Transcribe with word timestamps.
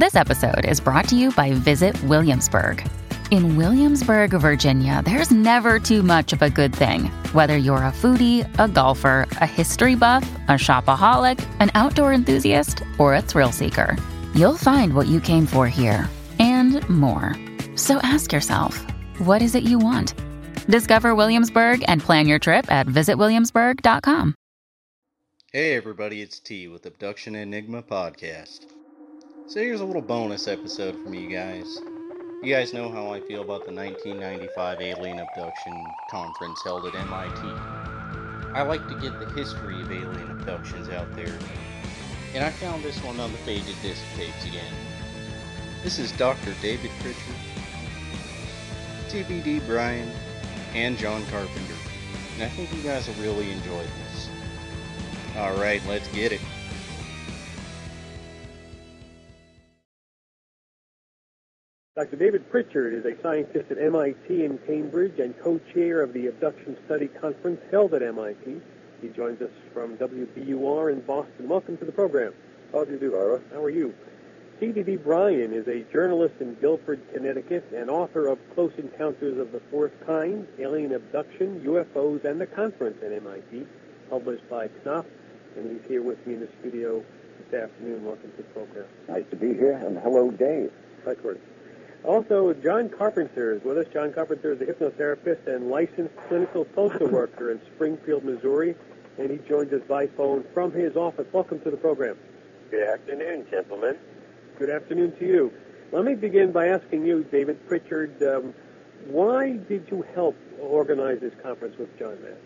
This 0.00 0.16
episode 0.16 0.64
is 0.64 0.80
brought 0.80 1.08
to 1.08 1.14
you 1.14 1.30
by 1.30 1.52
Visit 1.52 2.02
Williamsburg. 2.04 2.82
In 3.30 3.58
Williamsburg, 3.58 4.30
Virginia, 4.30 5.02
there's 5.04 5.30
never 5.30 5.78
too 5.78 6.02
much 6.02 6.32
of 6.32 6.40
a 6.40 6.48
good 6.48 6.74
thing. 6.74 7.10
Whether 7.34 7.58
you're 7.58 7.84
a 7.84 7.92
foodie, 7.92 8.48
a 8.58 8.66
golfer, 8.66 9.28
a 9.42 9.46
history 9.46 9.96
buff, 9.96 10.22
a 10.48 10.52
shopaholic, 10.52 11.38
an 11.60 11.70
outdoor 11.74 12.14
enthusiast, 12.14 12.82
or 12.96 13.14
a 13.14 13.20
thrill 13.20 13.52
seeker, 13.52 13.94
you'll 14.34 14.56
find 14.56 14.94
what 14.94 15.06
you 15.06 15.20
came 15.20 15.44
for 15.44 15.68
here 15.68 16.08
and 16.38 16.80
more. 16.88 17.36
So 17.76 17.98
ask 18.02 18.32
yourself, 18.32 18.78
what 19.26 19.42
is 19.42 19.54
it 19.54 19.64
you 19.64 19.78
want? 19.78 20.14
Discover 20.66 21.14
Williamsburg 21.14 21.84
and 21.88 22.00
plan 22.00 22.26
your 22.26 22.38
trip 22.38 22.72
at 22.72 22.86
visitwilliamsburg.com. 22.86 24.34
Hey 25.52 25.74
everybody, 25.74 26.22
it's 26.22 26.40
T 26.40 26.68
with 26.68 26.86
Abduction 26.86 27.34
Enigma 27.34 27.82
Podcast. 27.82 28.79
So 29.50 29.58
here's 29.58 29.80
a 29.80 29.84
little 29.84 30.00
bonus 30.00 30.46
episode 30.46 30.96
from 31.02 31.12
you 31.12 31.28
guys. 31.28 31.82
You 32.40 32.54
guys 32.54 32.72
know 32.72 32.88
how 32.88 33.12
I 33.12 33.18
feel 33.18 33.42
about 33.42 33.66
the 33.66 33.74
1995 33.74 34.80
alien 34.80 35.18
abduction 35.18 35.92
conference 36.06 36.62
held 36.62 36.86
at 36.86 36.94
MIT. 36.94 37.40
I 38.54 38.62
like 38.62 38.86
to 38.86 38.94
get 39.00 39.18
the 39.18 39.26
history 39.32 39.80
of 39.80 39.90
alien 39.90 40.30
abductions 40.30 40.88
out 40.88 41.12
there. 41.16 41.36
And 42.32 42.44
I 42.44 42.50
found 42.50 42.84
this 42.84 43.02
one 43.02 43.18
on 43.18 43.32
the 43.32 43.38
faded 43.38 43.74
disc 43.82 44.04
tapes 44.14 44.44
again. 44.44 44.72
This 45.82 45.98
is 45.98 46.12
Dr. 46.12 46.54
David 46.62 46.92
Pritchard, 47.00 47.34
C.D.B. 49.08 49.62
Bryan, 49.66 50.12
and 50.74 50.96
John 50.96 51.26
Carpenter. 51.26 51.74
And 52.34 52.44
I 52.44 52.48
think 52.50 52.72
you 52.72 52.84
guys 52.84 53.08
will 53.08 53.14
really 53.14 53.50
enjoy 53.50 53.82
this. 53.82 54.30
Alright, 55.36 55.84
let's 55.88 56.06
get 56.12 56.30
it. 56.30 56.40
Dr. 61.96 62.14
David 62.14 62.48
Pritchard 62.52 62.94
is 62.94 63.04
a 63.04 63.20
scientist 63.20 63.68
at 63.68 63.76
MIT 63.76 64.44
in 64.44 64.58
Cambridge 64.58 65.18
and 65.18 65.36
co-chair 65.40 66.02
of 66.02 66.12
the 66.12 66.28
Abduction 66.28 66.76
Study 66.86 67.08
Conference 67.08 67.60
held 67.72 67.94
at 67.94 68.00
MIT. 68.00 68.60
He 69.02 69.08
joins 69.08 69.42
us 69.42 69.50
from 69.74 69.96
WBUR 69.96 70.92
in 70.92 71.00
Boston. 71.00 71.48
Welcome 71.48 71.78
to 71.78 71.84
the 71.84 71.90
program. 71.90 72.32
How 72.70 72.84
do 72.84 72.92
you 72.92 72.98
do, 73.00 73.16
Ira? 73.16 73.40
How 73.52 73.64
are 73.64 73.70
you? 73.70 73.92
C.D.B. 74.60 74.98
Bryan 74.98 75.52
is 75.52 75.66
a 75.66 75.82
journalist 75.92 76.36
in 76.38 76.54
Guilford, 76.60 77.00
Connecticut, 77.12 77.68
and 77.74 77.90
author 77.90 78.28
of 78.28 78.38
Close 78.54 78.72
Encounters 78.78 79.36
of 79.38 79.50
the 79.50 79.60
Fourth 79.72 79.92
Kind, 80.06 80.46
Alien 80.60 80.94
Abduction, 80.94 81.60
UFOs, 81.66 82.24
and 82.24 82.40
the 82.40 82.46
Conference 82.46 82.98
at 83.04 83.10
MIT, 83.10 83.66
published 84.08 84.48
by 84.48 84.68
Knopf, 84.84 85.08
and 85.56 85.68
he's 85.72 85.88
here 85.88 86.04
with 86.04 86.24
me 86.24 86.34
in 86.34 86.40
the 86.40 86.48
studio 86.60 87.04
this 87.50 87.60
afternoon. 87.60 88.04
Welcome 88.04 88.30
to 88.30 88.36
the 88.36 88.42
program. 88.50 88.84
Nice 89.08 89.24
to 89.30 89.36
be 89.36 89.54
here, 89.54 89.72
and 89.72 89.98
hello, 89.98 90.30
Dave. 90.30 90.70
Hi, 91.04 91.16
Corey. 91.16 91.40
Also, 92.04 92.54
John 92.54 92.88
Carpenter 92.88 93.54
is 93.54 93.62
with 93.62 93.76
us. 93.76 93.86
John 93.92 94.12
Carpenter 94.12 94.52
is 94.52 94.60
a 94.62 94.64
hypnotherapist 94.64 95.46
and 95.46 95.70
licensed 95.70 96.16
clinical 96.28 96.66
social 96.74 97.08
worker 97.08 97.50
in 97.50 97.60
Springfield, 97.74 98.24
Missouri, 98.24 98.74
and 99.18 99.30
he 99.30 99.36
joins 99.46 99.70
us 99.72 99.82
by 99.86 100.06
phone 100.06 100.44
from 100.54 100.72
his 100.72 100.96
office. 100.96 101.26
Welcome 101.32 101.60
to 101.60 101.70
the 101.70 101.76
program. 101.76 102.16
Good 102.70 102.88
afternoon, 102.88 103.46
gentlemen. 103.50 103.98
Good 104.58 104.70
afternoon 104.70 105.14
to 105.18 105.26
you. 105.26 105.52
Let 105.92 106.04
me 106.04 106.14
begin 106.14 106.52
by 106.52 106.68
asking 106.68 107.04
you, 107.04 107.24
David 107.24 107.66
Pritchard, 107.68 108.22
um, 108.22 108.54
why 109.06 109.56
did 109.68 109.86
you 109.90 110.04
help 110.14 110.36
organize 110.58 111.20
this 111.20 111.34
conference 111.42 111.76
with 111.78 111.98
John 111.98 112.16
Mack? 112.22 112.38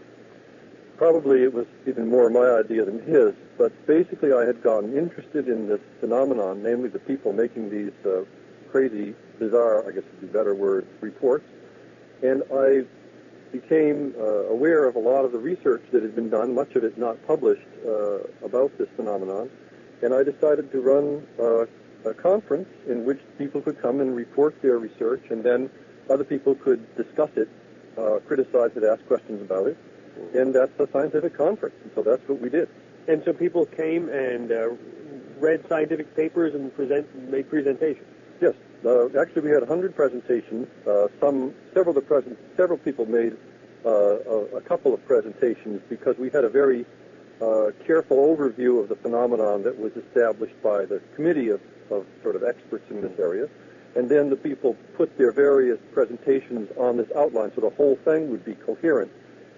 Probably 0.97 1.43
it 1.43 1.53
was 1.53 1.67
even 1.87 2.09
more 2.09 2.29
my 2.31 2.59
idea 2.59 2.85
than 2.85 3.03
his, 3.03 3.35
but 3.59 3.73
basically 3.87 4.33
I 4.33 4.47
had 4.47 4.63
gotten 4.63 4.97
interested 4.97 5.49
in 5.49 5.69
this 5.69 5.81
phenomenon, 6.01 6.63
namely 6.63 6.89
the 6.89 7.01
people 7.01 7.33
making 7.33 7.71
these 7.71 7.93
uh, 8.07 8.25
crazy, 8.71 9.15
bizarre, 9.39 9.87
I 9.87 9.93
guess 9.93 10.05
would 10.05 10.21
be 10.21 10.27
a 10.27 10.31
better 10.31 10.55
word, 10.55 10.87
reports, 11.01 11.47
and 12.23 12.43
I 12.53 12.85
became 13.53 14.15
uh, 14.19 14.47
aware 14.49 14.85
of 14.87 14.97
a 14.97 14.99
lot 14.99 15.25
of 15.25 15.33
the 15.33 15.39
research 15.39 15.83
that 15.93 16.03
had 16.03 16.15
been 16.15 16.29
done, 16.29 16.55
much 16.55 16.75
of 16.75 16.83
it 16.83 16.99
not 16.99 17.25
published, 17.27 17.67
uh, 17.87 18.19
about 18.45 18.77
this 18.79 18.89
phenomenon, 18.97 19.51
and 20.03 20.13
I 20.13 20.23
decided 20.25 20.73
to 20.73 20.81
run 20.81 21.27
uh, 21.39 21.67
a 22.09 22.15
conference 22.15 22.69
in 22.89 23.05
which 23.05 23.21
people 23.39 23.61
could 23.61 23.81
come 23.81 24.01
and 24.01 24.15
report 24.15 24.61
their 24.61 24.79
research, 24.79 25.23
and 25.31 25.43
then 25.43 25.71
other 26.11 26.25
people 26.25 26.55
could 26.55 26.85
discuss 26.97 27.31
it, 27.37 27.49
uh, 27.97 28.19
criticize 28.27 28.73
it, 28.77 28.83
ask 28.83 29.07
questions 29.07 29.41
about 29.41 29.69
it, 29.69 29.79
and 30.35 30.55
that's 30.55 30.79
a 30.81 30.89
scientific 30.93 31.37
conference, 31.37 31.77
and 31.83 31.91
so 31.95 32.03
that's 32.03 32.27
what 32.29 32.41
we 32.41 32.51
did. 32.51 32.69
And 33.07 33.23
so 33.25 33.33
people 33.33 33.67
came 33.67 34.09
and 34.09 34.51
uh, 34.51 34.71
read 35.39 35.65
scientific 35.69 36.15
papers 36.17 36.55
and 36.55 36.75
present 36.75 37.31
made 37.31 37.49
presentations. 37.49 38.07
Yes, 38.41 38.55
uh, 38.85 39.07
actually 39.21 39.43
we 39.43 39.51
had 39.51 39.61
100 39.61 39.95
presentations. 39.95 40.69
Uh, 40.87 41.09
some, 41.21 41.55
several 41.73 41.95
the 41.95 42.01
present, 42.01 42.39
several 42.57 42.79
people 42.79 43.07
made 43.07 43.37
uh, 43.85 43.91
a, 43.91 44.57
a 44.57 44.61
couple 44.61 44.95
of 44.95 45.05
presentations 45.07 45.81
because 45.89 46.17
we 46.19 46.31
had 46.31 46.45
a 46.45 46.49
very 46.49 46.85
uh, 47.41 47.71
careful 47.87 48.17
overview 48.17 48.81
of 48.81 48.89
the 48.89 48.97
phenomenon 48.97 49.63
that 49.63 49.79
was 49.79 49.93
established 49.97 50.61
by 50.63 50.85
the 50.85 51.01
committee 51.15 51.49
of, 51.49 51.61
of 51.91 52.07
sort 52.23 52.37
of 52.37 52.45
experts 52.45 52.85
in 52.91 53.01
this 53.01 53.19
area. 53.19 53.49
And 53.97 54.09
then 54.09 54.31
the 54.31 54.37
people 54.37 54.77
put 54.97 55.17
their 55.19 55.33
various 55.33 55.79
presentations 55.93 56.69
on 56.77 56.97
this 56.97 57.09
outline 57.17 57.53
so 57.55 57.61
the 57.61 57.71
whole 57.71 57.97
thing 58.05 58.31
would 58.31 58.45
be 58.45 58.55
coherent. 58.55 59.11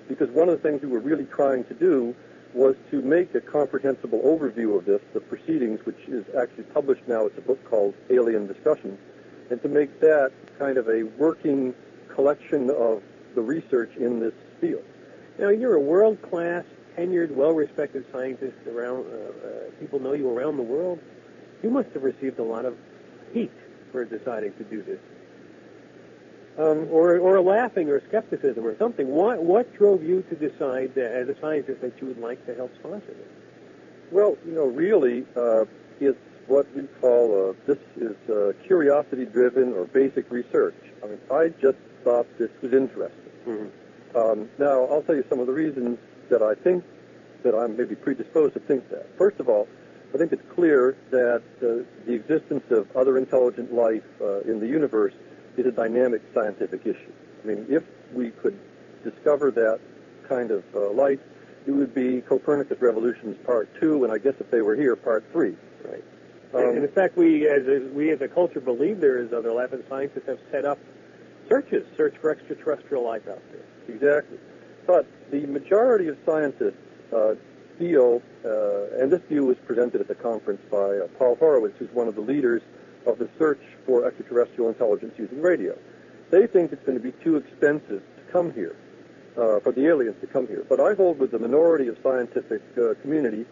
Because 0.08 0.28
one 0.30 0.48
of 0.48 0.60
the 0.60 0.68
things 0.68 0.82
we 0.82 0.88
were 0.88 1.00
really 1.00 1.24
trying 1.24 1.64
to 1.64 1.74
do 1.74 2.14
was 2.52 2.74
to 2.90 3.02
make 3.02 3.34
a 3.34 3.40
comprehensible 3.40 4.20
overview 4.20 4.78
of 4.78 4.84
this, 4.84 5.00
the 5.12 5.20
proceedings, 5.20 5.84
which 5.84 5.98
is 6.08 6.24
actually 6.38 6.64
published 6.64 7.06
now. 7.06 7.26
It's 7.26 7.36
a 7.36 7.42
book 7.42 7.62
called 7.68 7.94
Alien 8.08 8.46
Discussions, 8.46 8.98
and 9.50 9.60
to 9.62 9.68
make 9.68 10.00
that 10.00 10.32
kind 10.58 10.78
of 10.78 10.88
a 10.88 11.02
working 11.18 11.74
collection 12.08 12.70
of 12.70 13.02
the 13.34 13.40
research 13.40 13.94
in 13.96 14.20
this 14.20 14.34
field. 14.60 14.84
Now, 15.38 15.48
you're 15.48 15.74
a 15.74 15.80
world-class, 15.80 16.64
tenured, 16.96 17.30
well-respected 17.30 18.06
scientist 18.10 18.56
around, 18.66 19.06
uh, 19.06 19.16
uh, 19.16 19.70
people 19.78 20.00
know 20.00 20.14
you 20.14 20.30
around 20.30 20.56
the 20.56 20.62
world. 20.62 20.98
You 21.62 21.70
must 21.70 21.90
have 21.90 22.02
received 22.02 22.38
a 22.38 22.42
lot 22.42 22.64
of 22.64 22.76
heat 23.32 23.52
for 23.92 24.04
deciding 24.04 24.54
to 24.54 24.64
do 24.64 24.82
this. 24.82 25.00
Um, 26.58 26.88
or, 26.90 27.18
or 27.18 27.38
laughing 27.42 27.90
or 27.90 28.00
skepticism 28.08 28.64
or 28.66 28.76
something. 28.78 29.08
What, 29.08 29.42
what 29.42 29.76
drove 29.76 30.02
you 30.02 30.22
to 30.22 30.34
decide 30.34 30.92
uh, 30.96 31.02
as 31.02 31.28
a 31.28 31.38
scientist 31.38 31.82
that 31.82 32.00
you 32.00 32.08
would 32.08 32.18
like 32.18 32.44
to 32.46 32.54
help 32.54 32.74
sponsor 32.76 33.08
this? 33.08 33.28
Well, 34.10 34.38
you 34.46 34.52
know, 34.52 34.64
really, 34.64 35.26
uh, 35.36 35.66
it's 36.00 36.18
what 36.46 36.66
we 36.74 36.82
call, 37.00 37.50
uh, 37.50 37.52
this 37.66 37.78
is 37.96 38.16
uh, 38.30 38.52
curiosity-driven 38.66 39.72
or 39.74 39.86
basic 39.86 40.30
research. 40.30 40.76
I 41.02 41.06
mean, 41.08 41.20
I 41.30 41.48
just 41.60 41.78
thought 42.04 42.26
this 42.38 42.50
was 42.62 42.72
interesting. 42.72 43.32
Mm-hmm. 43.46 44.16
Um, 44.16 44.48
now, 44.58 44.86
I'll 44.86 45.02
tell 45.02 45.16
you 45.16 45.24
some 45.28 45.40
of 45.40 45.46
the 45.46 45.52
reasons 45.52 45.98
that 46.30 46.42
I 46.42 46.54
think 46.54 46.84
that 47.42 47.54
I'm 47.54 47.76
maybe 47.76 47.94
predisposed 47.94 48.54
to 48.54 48.60
think 48.60 48.88
that. 48.90 49.06
First 49.18 49.40
of 49.40 49.48
all, 49.48 49.68
I 50.14 50.18
think 50.18 50.32
it's 50.32 50.54
clear 50.54 50.96
that 51.10 51.42
uh, 51.58 51.84
the 52.06 52.14
existence 52.14 52.64
of 52.70 52.88
other 52.96 53.18
intelligent 53.18 53.72
life 53.72 54.04
uh, 54.20 54.40
in 54.40 54.60
the 54.60 54.66
universe 54.66 55.14
is 55.56 55.66
a 55.66 55.72
dynamic 55.72 56.22
scientific 56.34 56.82
issue. 56.82 57.12
I 57.42 57.46
mean, 57.46 57.66
if 57.68 57.82
we 58.12 58.30
could 58.30 58.58
discover 59.04 59.50
that 59.50 59.80
kind 60.28 60.50
of 60.50 60.64
uh, 60.74 60.90
light, 60.90 61.20
it 61.66 61.72
would 61.72 61.94
be 61.94 62.20
Copernicus 62.20 62.80
Revolutions 62.80 63.36
Part 63.44 63.68
Two, 63.80 64.04
and 64.04 64.12
I 64.12 64.18
guess 64.18 64.34
if 64.38 64.50
they 64.50 64.62
were 64.62 64.76
here, 64.76 64.96
Part 64.96 65.24
Three. 65.32 65.56
Right. 65.84 66.04
Um, 66.56 66.76
and 66.76 66.84
in 66.84 66.88
fact, 66.88 67.16
we 67.16 67.48
as 67.48 67.66
a, 67.66 67.80
we 67.92 68.10
as 68.10 68.20
a 68.20 68.28
culture 68.28 68.60
believe 68.60 69.00
there 69.00 69.18
is 69.18 69.32
other 69.32 69.52
life, 69.52 69.72
and 69.72 69.84
scientists 69.88 70.26
have 70.26 70.38
set 70.50 70.64
up 70.64 70.78
searches, 71.48 71.86
search 71.96 72.14
for 72.20 72.30
extraterrestrial 72.30 73.04
life 73.04 73.28
out 73.28 73.42
there. 73.52 73.94
Exactly. 73.94 74.38
But 74.86 75.06
the 75.30 75.46
majority 75.46 76.08
of 76.08 76.16
scientists 76.24 76.76
uh, 77.12 77.34
feel, 77.78 78.22
uh, 78.44 79.02
and 79.02 79.10
this 79.10 79.22
view 79.28 79.44
was 79.44 79.56
presented 79.66 80.00
at 80.00 80.08
the 80.08 80.14
conference 80.14 80.60
by 80.70 80.76
uh, 80.76 81.08
Paul 81.18 81.36
Horowitz, 81.36 81.76
who's 81.78 81.92
one 81.92 82.08
of 82.08 82.14
the 82.14 82.20
leaders 82.20 82.62
of 83.06 83.18
the 83.18 83.28
search 83.38 83.60
for 83.84 84.06
extraterrestrial 84.06 84.68
intelligence 84.68 85.14
using 85.16 85.40
radio. 85.40 85.76
They 86.30 86.46
think 86.46 86.72
it's 86.72 86.84
going 86.84 86.98
to 86.98 87.04
be 87.04 87.12
too 87.22 87.36
expensive 87.36 88.02
to 88.02 88.32
come 88.32 88.52
here, 88.52 88.74
uh, 89.36 89.60
for 89.60 89.72
the 89.72 89.86
aliens 89.86 90.16
to 90.20 90.26
come 90.26 90.46
here. 90.46 90.64
But 90.68 90.80
I 90.80 90.94
hold 90.94 91.18
with 91.18 91.30
the 91.30 91.38
minority 91.38 91.88
of 91.88 91.96
scientific 92.02 92.62
uh, 92.76 92.94
community 93.02 93.46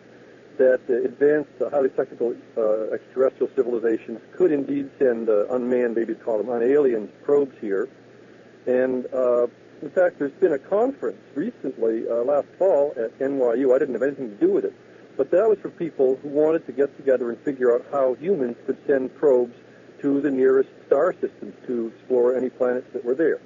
that 0.58 0.80
uh, 0.88 0.94
advanced, 1.04 1.50
uh, 1.60 1.70
highly 1.70 1.88
technical 1.90 2.34
uh, 2.56 2.94
extraterrestrial 2.94 3.50
civilizations 3.54 4.20
could 4.36 4.52
indeed 4.52 4.90
send 4.98 5.28
uh, 5.28 5.46
unmanned, 5.48 5.94
maybe 5.94 6.14
call 6.14 6.38
them 6.38 6.46
unaliens, 6.46 7.08
probes 7.24 7.56
here. 7.60 7.88
And 8.66 9.06
uh, 9.12 9.46
in 9.82 9.90
fact, 9.90 10.18
there's 10.18 10.32
been 10.32 10.52
a 10.52 10.58
conference 10.58 11.20
recently, 11.34 12.08
uh, 12.08 12.24
last 12.24 12.46
fall 12.58 12.94
at 12.96 13.18
NYU. 13.18 13.74
I 13.74 13.78
didn't 13.78 13.94
have 13.94 14.02
anything 14.02 14.30
to 14.30 14.36
do 14.36 14.52
with 14.52 14.64
it, 14.64 14.74
but 15.16 15.30
that 15.30 15.48
was 15.48 15.58
for 15.58 15.70
people 15.70 16.16
who 16.22 16.28
wanted 16.28 16.66
to 16.66 16.72
get 16.72 16.96
together 16.96 17.30
and 17.30 17.38
figure 17.40 17.74
out 17.74 17.84
how 17.90 18.14
humans 18.14 18.56
could 18.66 18.78
send 18.86 19.14
probes 19.14 19.54
to 20.00 20.20
the 20.20 20.30
nearest 20.30 20.70
star 20.86 21.12
systems 21.20 21.54
to 21.66 21.92
explore 21.94 22.36
any 22.36 22.50
planets 22.50 22.86
that 22.92 23.04
were 23.04 23.14
there. 23.14 23.40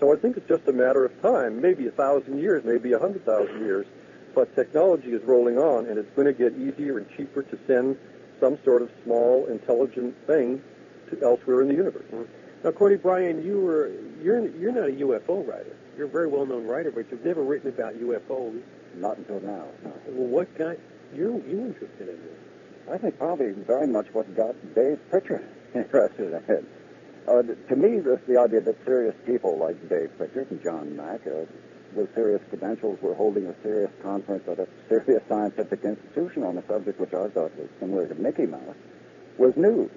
So 0.00 0.12
I 0.12 0.16
think 0.16 0.36
it's 0.36 0.48
just 0.48 0.66
a 0.66 0.72
matter 0.72 1.04
of 1.04 1.22
time, 1.22 1.60
maybe 1.60 1.86
a 1.86 1.90
thousand 1.90 2.38
years, 2.38 2.64
maybe 2.64 2.92
a 2.92 2.98
hundred 2.98 3.24
thousand 3.24 3.60
years, 3.60 3.86
but 4.34 4.54
technology 4.54 5.10
is 5.10 5.22
rolling 5.24 5.58
on, 5.58 5.86
and 5.86 5.98
it's 5.98 6.10
going 6.16 6.26
to 6.26 6.32
get 6.32 6.52
easier 6.54 6.98
and 6.98 7.06
cheaper 7.16 7.42
to 7.42 7.58
send 7.66 7.96
some 8.40 8.58
sort 8.64 8.82
of 8.82 8.90
small, 9.04 9.46
intelligent 9.46 10.14
thing 10.26 10.62
to 11.10 11.22
elsewhere 11.22 11.62
in 11.62 11.68
the 11.68 11.74
universe. 11.74 12.04
Now, 12.64 12.72
Cordy 12.72 12.96
Bryan, 12.96 13.44
you 13.44 13.60
were 13.60 13.90
you're 14.22 14.46
you're 14.56 14.72
not 14.72 14.88
a 14.88 14.92
UFO 14.92 15.46
writer. 15.46 15.76
You're 15.96 16.06
a 16.06 16.10
very 16.10 16.28
well-known 16.28 16.66
writer, 16.66 16.90
but 16.90 17.10
you've 17.10 17.24
never 17.24 17.42
written 17.42 17.68
about 17.68 17.94
UFOs. 17.94 18.62
Not 18.96 19.18
until 19.18 19.40
now. 19.40 19.66
No. 19.84 19.92
Well, 20.08 20.28
what 20.28 20.58
got 20.58 20.76
you 21.14 21.42
you 21.46 21.66
interested 21.66 22.08
in 22.08 22.16
this? 22.16 22.92
I 22.92 22.98
think 22.98 23.18
probably 23.18 23.52
very 23.52 23.86
much 23.86 24.06
what 24.12 24.34
got 24.34 24.54
Dave 24.74 24.98
Pritchard 25.10 25.46
interested 25.74 26.32
in 26.32 26.54
it. 26.56 26.64
Uh, 27.28 27.42
to 27.42 27.76
me, 27.76 28.00
this, 28.00 28.18
the 28.26 28.40
idea 28.40 28.60
that 28.62 28.76
serious 28.86 29.14
people 29.26 29.58
like 29.58 29.76
Dave 29.88 30.10
Pritchard 30.16 30.50
and 30.50 30.62
John 30.62 30.96
Mack, 30.96 31.26
uh, 31.26 31.44
with 31.98 32.14
serious 32.14 32.40
credentials, 32.48 32.98
were 33.02 33.14
holding 33.14 33.46
a 33.46 33.54
serious 33.62 33.90
conference 34.02 34.46
at 34.48 34.58
a 34.58 34.68
serious 34.88 35.22
scientific 35.28 35.82
institution 35.84 36.44
on 36.44 36.56
a 36.56 36.66
subject 36.66 37.00
which 37.00 37.12
I 37.12 37.28
thought 37.28 37.54
was 37.58 37.68
similar 37.80 38.06
to 38.06 38.14
Mickey 38.14 38.46
Mouse, 38.46 38.76
was 39.36 39.56
news. 39.56 39.90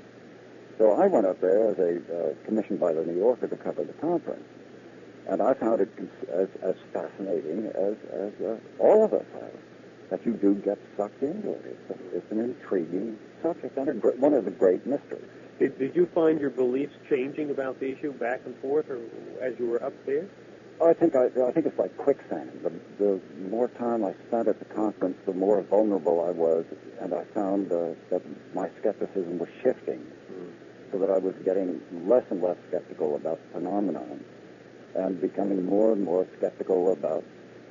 So 0.78 0.92
I 0.94 1.08
went 1.08 1.28
up 1.28 1.40
there 1.40 1.70
as 1.70 1.78
a 1.78 1.98
uh, 1.98 2.34
commissioned 2.46 2.80
by 2.80 2.94
the 2.94 3.06
New 3.06 3.18
Yorker 3.18 3.48
to 3.48 3.56
cover 3.56 3.84
the 3.84 3.94
conference, 3.94 4.44
and 5.30 5.42
I 5.42 5.54
found 5.54 5.82
it 5.82 5.90
as, 6.34 6.50
as 6.64 6.76
fascinating 6.92 7.68
as, 7.68 7.96
as 8.12 8.34
uh, 8.42 8.58
all 8.80 9.06
of 9.06 9.14
us 9.14 9.26
have. 9.34 9.52
That 10.10 10.26
you 10.26 10.34
do 10.34 10.56
get 10.56 10.78
sucked 10.98 11.24
into 11.24 11.54
it. 11.54 11.64
It's, 11.66 11.90
a, 11.90 12.18
it's 12.18 12.32
an 12.34 12.40
intriguing 12.42 13.18
subject 13.42 13.78
and 13.78 13.88
a, 13.88 13.94
gr- 13.94 14.10
one 14.20 14.34
of 14.34 14.44
the 14.44 14.52
great 14.52 14.86
mysteries. 14.86 15.24
Did, 15.58 15.80
did 15.80 15.96
you 15.96 16.06
find 16.14 16.38
your 16.38 16.50
beliefs 16.50 16.94
changing 17.10 17.50
about 17.50 17.80
the 17.80 17.94
issue 17.94 18.12
back 18.12 18.42
and 18.46 18.54
forth, 18.58 18.90
or 18.90 19.00
as 19.42 19.54
you 19.58 19.68
were 19.68 19.82
up 19.82 19.94
there? 20.06 20.28
I 20.84 20.94
think 20.94 21.16
I, 21.16 21.26
I 21.26 21.52
think 21.52 21.66
it's 21.66 21.78
like 21.78 21.96
quicksand. 21.98 22.52
The, 22.64 22.72
the 22.98 23.22
more 23.50 23.68
time 23.68 24.04
I 24.04 24.14
spent 24.28 24.48
at 24.48 24.60
the 24.60 24.66
conference, 24.66 25.18
the 25.26 25.34
more 25.34 25.62
vulnerable 25.62 26.26
I 26.26 26.32
was, 26.32 26.66
and 27.00 27.14
I 27.14 27.24
found 27.34 27.72
uh, 27.72 27.90
that 28.10 28.22
my 28.56 28.70
skepticism 28.80 29.38
was 29.38 29.50
shifting, 29.62 30.06
so 30.92 30.98
that 30.98 31.10
I 31.10 31.20
was 31.20 31.36
getting 31.46 31.82
less 32.08 32.24
and 32.32 32.42
less 32.42 32.58
skeptical 32.70 33.16
about 33.16 33.40
the 33.48 33.60
phenomenon, 33.60 34.24
and 34.96 35.22
becoming 35.22 35.66
more 35.66 35.94
and 35.94 36.04
more 36.04 36.28
skeptical 36.38 36.92
about 36.94 37.24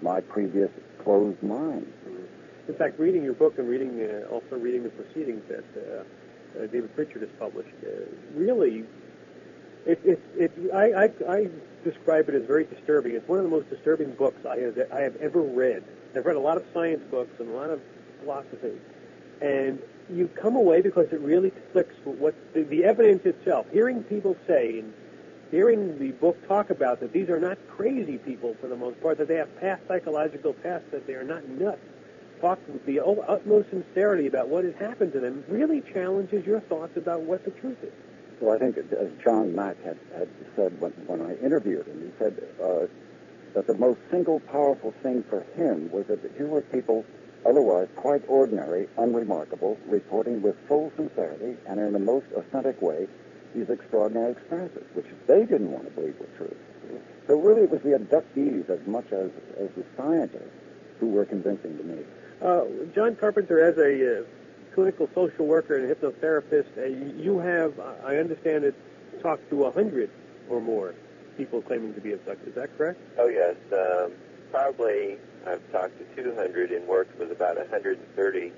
my 0.02 0.20
previous 0.20 0.70
closed 1.02 1.42
mind. 1.42 1.92
In 2.68 2.74
fact, 2.74 2.98
reading 3.00 3.24
your 3.24 3.34
book 3.34 3.58
and 3.58 3.68
reading 3.68 4.00
uh, 4.00 4.32
also 4.32 4.56
reading 4.56 4.84
the 4.84 4.90
proceedings 4.90 5.42
that 5.48 5.64
uh, 5.76 6.62
uh, 6.62 6.66
David 6.66 6.94
Pritchard 6.94 7.22
has 7.22 7.30
published, 7.38 7.74
uh, 7.84 7.88
really, 8.34 8.84
it, 9.86 9.98
it, 10.04 10.20
it, 10.36 10.52
I, 10.72 11.04
I, 11.04 11.10
I 11.28 11.50
describe 11.85 12.29
it 12.29 12.35
as 12.35 12.44
very 12.44 12.65
disturbing. 12.65 13.15
It's 13.15 13.29
one 13.29 13.38
of 13.38 13.44
the 13.44 13.50
most 13.50 13.71
disturbing 13.71 14.12
books 14.12 14.44
I 14.47 14.59
have, 14.59 14.79
I 14.93 15.00
have 15.00 15.17
ever 15.17 15.41
read. 15.41 15.85
I've 16.15 16.27
read 16.27 16.37
a 16.37 16.41
lot 16.41 16.56
of 16.56 16.65
science 16.75 17.03
books 17.11 17.38
and 17.38 17.49
a 17.49 17.53
lot 17.53 17.71
of 17.71 17.81
philosophy, 18.21 18.77
and 19.41 19.81
you 20.12 20.29
come 20.29 20.56
away 20.56 20.82
because 20.82 21.06
it 21.12 21.21
really 21.21 21.53
clicks 21.73 21.94
with 22.05 22.19
what 22.19 22.35
the, 22.53 22.62
the 22.65 22.85
evidence 22.85 23.25
itself. 23.25 23.67
Hearing 23.73 24.03
people 24.03 24.37
say 24.47 24.81
and 24.81 24.93
hearing 25.50 25.99
the 25.99 26.11
book 26.12 26.37
talk 26.49 26.71
about 26.71 27.00
that 27.00 27.12
these 27.12 27.29
are 27.29 27.41
not 27.41 27.59
crazy 27.69 28.19
people 28.19 28.56
for 28.61 28.67
the 28.67 28.77
most 28.77 29.00
part, 29.00 29.19
that 29.19 29.29
they 29.29 29.37
have 29.37 29.61
past 29.61 29.82
psychological 29.88 30.55
tests, 30.62 30.88
that 30.91 31.06
they 31.06 31.15
are 31.15 31.25
not 31.25 31.49
nuts. 31.49 31.81
Talk 32.41 32.59
with 32.69 32.85
the 32.87 33.00
utmost 33.00 33.71
sincerity 33.71 34.27
about 34.27 34.49
what 34.49 34.65
has 34.65 34.75
happened 34.77 35.12
to 35.12 35.21
them 35.21 35.44
really 35.49 35.82
challenges 35.93 36.47
your 36.47 36.61
thoughts 36.61 36.97
about 36.97 37.21
what 37.21 37.44
the 37.44 37.50
truth 37.50 37.82
is. 37.82 37.93
Well, 38.40 38.54
I 38.54 38.58
think 38.58 38.78
as 38.78 39.10
John 39.22 39.54
Mack 39.54 39.82
had, 39.84 39.98
had 40.16 40.28
said 40.56 40.81
when, 40.81 40.92
when 41.06 41.20
I 41.20 41.37
interviewed 41.44 41.87
him, 41.87 42.00
he 42.00 42.10
said 42.19 42.42
uh, 42.62 42.87
that 43.54 43.66
the 43.66 43.75
most 43.75 44.00
single 44.10 44.40
powerful 44.40 44.94
thing 45.02 45.22
for 45.28 45.42
him 45.54 45.90
was 45.90 46.06
that 46.06 46.20
here 46.37 46.46
were 46.46 46.62
people 46.62 47.04
otherwise 47.46 47.88
quite 47.96 48.22
ordinary, 48.28 48.88
unremarkable, 48.96 49.76
reporting 49.87 50.40
with 50.40 50.56
full 50.69 50.90
sincerity 50.96 51.56
and 51.66 51.81
in 51.81 51.92
the 51.92 51.98
most 51.98 52.26
authentic 52.34 52.81
way 52.81 53.06
these 53.54 53.69
extraordinary 53.69 54.32
experiences, 54.32 54.84
which 54.94 55.06
they 55.26 55.40
didn't 55.40 55.70
want 55.70 55.84
to 55.84 55.90
believe 55.90 56.14
were 56.19 56.28
true. 56.38 56.56
So 57.26 57.38
really 57.38 57.62
it 57.62 57.70
was 57.70 57.82
the 57.82 57.98
abductees 57.98 58.70
as 58.70 58.84
much 58.86 59.06
as, 59.12 59.31
as 59.58 59.69
the 59.76 59.84
scientists 59.96 60.50
who 60.98 61.08
were 61.08 61.25
convincing 61.25 61.76
to 61.76 61.84
me. 61.84 62.02
Uh, 62.40 62.64
John 62.94 63.16
Carpenter, 63.16 63.60
as 63.60 63.76
a 63.76 64.20
uh, 64.20 64.25
clinical 64.75 65.08
social 65.14 65.46
worker 65.46 65.76
and 65.76 65.90
a 65.90 65.94
hypnotherapist, 65.94 66.78
uh, 66.78 66.84
you 67.22 67.38
have, 67.38 67.78
I 68.05 68.17
understand 68.17 68.64
it, 68.64 68.75
talked 69.22 69.49
to 69.50 69.64
a 69.64 69.70
hundred 69.72 70.11
or 70.49 70.61
more 70.61 70.94
people 71.37 71.62
claiming 71.62 71.94
to 71.94 72.00
be 72.00 72.12
abducted. 72.12 72.49
Is 72.49 72.55
that 72.55 72.76
correct? 72.76 73.00
Oh, 73.19 73.28
yes. 73.28 73.56
Um, 73.72 74.12
probably 74.50 75.19
I've 75.46 75.72
talked 75.72 75.99
to 75.99 76.22
200 76.22 76.72
and 76.72 76.87
worked 76.87 77.19
with 77.19 77.32
about 77.32 77.56
130 77.56 78.52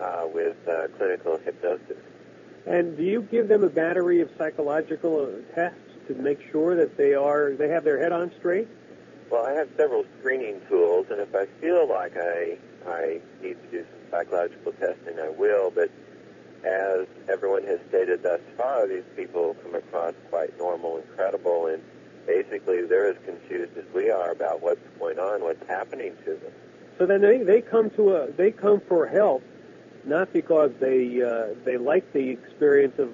uh, 0.00 0.26
with 0.32 0.56
uh, 0.68 0.88
clinical 0.96 1.38
hypnosis. 1.38 1.96
And 2.66 2.96
do 2.96 3.02
you 3.02 3.22
give 3.22 3.48
them 3.48 3.62
a 3.62 3.68
battery 3.68 4.20
of 4.20 4.30
psychological 4.38 5.26
uh, 5.26 5.54
tests 5.54 5.78
to 6.08 6.14
make 6.14 6.40
sure 6.50 6.76
that 6.76 6.96
they 6.96 7.14
are 7.14 7.52
they 7.52 7.68
have 7.68 7.84
their 7.84 7.98
head 7.98 8.12
on 8.12 8.32
straight? 8.38 8.68
Well, 9.30 9.46
I 9.46 9.52
have 9.52 9.68
several 9.76 10.04
screening 10.18 10.60
tools, 10.68 11.06
and 11.10 11.20
if 11.20 11.34
I 11.34 11.46
feel 11.60 11.88
like 11.88 12.16
I 12.16 12.58
I 12.86 13.20
need 13.42 13.56
to 13.62 13.68
do 13.70 13.78
some 13.78 14.10
psychological 14.10 14.72
testing, 14.72 15.18
I 15.18 15.28
will. 15.28 15.70
But 15.70 15.90
as 16.64 17.06
everyone 17.28 17.64
has 17.64 17.80
stated 17.88 18.22
thus 18.22 18.40
far, 18.56 18.86
these 18.86 19.04
people 19.16 19.56
come 19.62 19.74
across 19.74 20.14
quite 20.30 20.56
normal 20.58 20.96
and 20.96 21.16
credible, 21.16 21.66
and 21.66 21.82
basically 22.26 22.82
they're 22.82 23.10
as 23.10 23.16
confused 23.24 23.76
as 23.76 23.84
we 23.94 24.10
are 24.10 24.30
about 24.30 24.62
what's 24.62 24.80
going 24.98 25.18
on, 25.18 25.42
what's 25.42 25.66
happening 25.68 26.14
to 26.24 26.34
them. 26.36 26.52
So 26.98 27.06
then 27.06 27.20
they, 27.20 27.38
they 27.42 27.60
come 27.60 27.90
to 27.90 28.16
a 28.16 28.30
they 28.30 28.50
come 28.50 28.80
for 28.88 29.06
help, 29.06 29.42
not 30.04 30.32
because 30.32 30.70
they 30.80 31.22
uh, 31.22 31.54
they 31.64 31.76
like 31.76 32.12
the 32.12 32.30
experience 32.30 32.98
of 32.98 33.12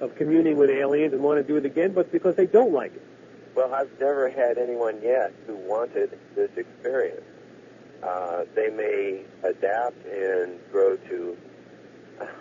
of 0.00 0.14
communing 0.16 0.56
with 0.56 0.70
aliens 0.70 1.12
and 1.12 1.22
want 1.22 1.38
to 1.38 1.42
do 1.42 1.56
it 1.56 1.64
again, 1.64 1.92
but 1.92 2.12
because 2.12 2.36
they 2.36 2.46
don't 2.46 2.72
like 2.72 2.94
it. 2.94 3.02
Well, 3.54 3.74
I've 3.74 3.90
never 3.98 4.30
had 4.30 4.58
anyone 4.58 5.00
yet 5.02 5.32
who 5.46 5.54
wanted 5.56 6.18
this 6.34 6.50
experience. 6.56 7.22
Uh, 8.02 8.44
they 8.54 8.70
may 8.70 9.22
adapt 9.42 10.06
and 10.06 10.58
grow 10.72 10.96
to, 10.96 11.36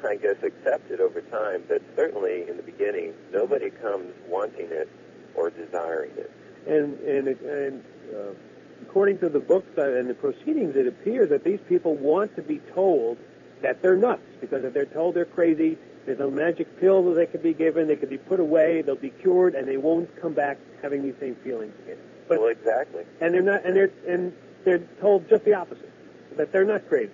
I 0.06 0.16
guess, 0.16 0.38
accept 0.42 0.90
it 0.90 1.00
over 1.00 1.22
time, 1.22 1.64
but 1.68 1.82
certainly 1.96 2.48
in 2.48 2.58
the 2.58 2.64
beginning, 2.64 3.14
nobody 3.34 3.70
comes 3.70 4.14
wanting 4.28 4.68
it 4.70 4.90
or 5.36 5.50
desiring 5.50 6.12
it. 6.18 6.32
And 6.68 7.00
and 7.00 7.28
and 7.28 7.84
uh, 8.16 8.34
according 8.82 9.20
to 9.20 9.30
the 9.30 9.40
books 9.40 9.78
and 9.78 10.10
the 10.10 10.14
proceedings, 10.14 10.76
it 10.76 10.88
appears 10.88 11.30
that 11.30 11.44
these 11.44 11.60
people 11.68 11.96
want 11.96 12.36
to 12.36 12.42
be 12.42 12.60
told 12.74 13.18
that 13.62 13.82
they're 13.82 13.98
nuts 13.98 14.22
because 14.40 14.64
if 14.64 14.74
they're 14.74 14.86
told 14.86 15.16
they're 15.16 15.26
crazy, 15.26 15.78
there's 16.06 16.20
a 16.20 16.30
magic 16.30 16.80
pill 16.80 17.04
that 17.04 17.16
they 17.16 17.26
could 17.26 17.44
be 17.44 17.54
given, 17.54 17.88
they 17.88 17.96
could 17.96 18.10
be 18.10 18.18
put 18.18 18.40
away, 18.40 18.82
they'll 18.82 18.96
be 18.96 19.10
cured, 19.10 19.56
and 19.56 19.68
they 19.68 19.78
won't 19.78 20.10
come 20.22 20.34
back 20.34 20.58
having 20.82 21.04
these 21.04 21.16
same 21.20 21.36
feelings 21.36 21.74
again. 21.84 21.98
But, 22.28 22.40
well, 22.40 22.50
exactly. 22.50 23.04
And 23.22 23.34
they're 23.34 23.42
not, 23.42 23.66
and 23.66 23.76
they're 23.76 23.92
and 24.08 24.34
they're 24.66 24.84
told 25.02 25.28
just 25.30 25.46
the 25.46 25.54
opposite, 25.54 25.92
that 26.38 26.52
they're 26.52 26.66
not 26.66 26.88
crazy. 26.88 27.12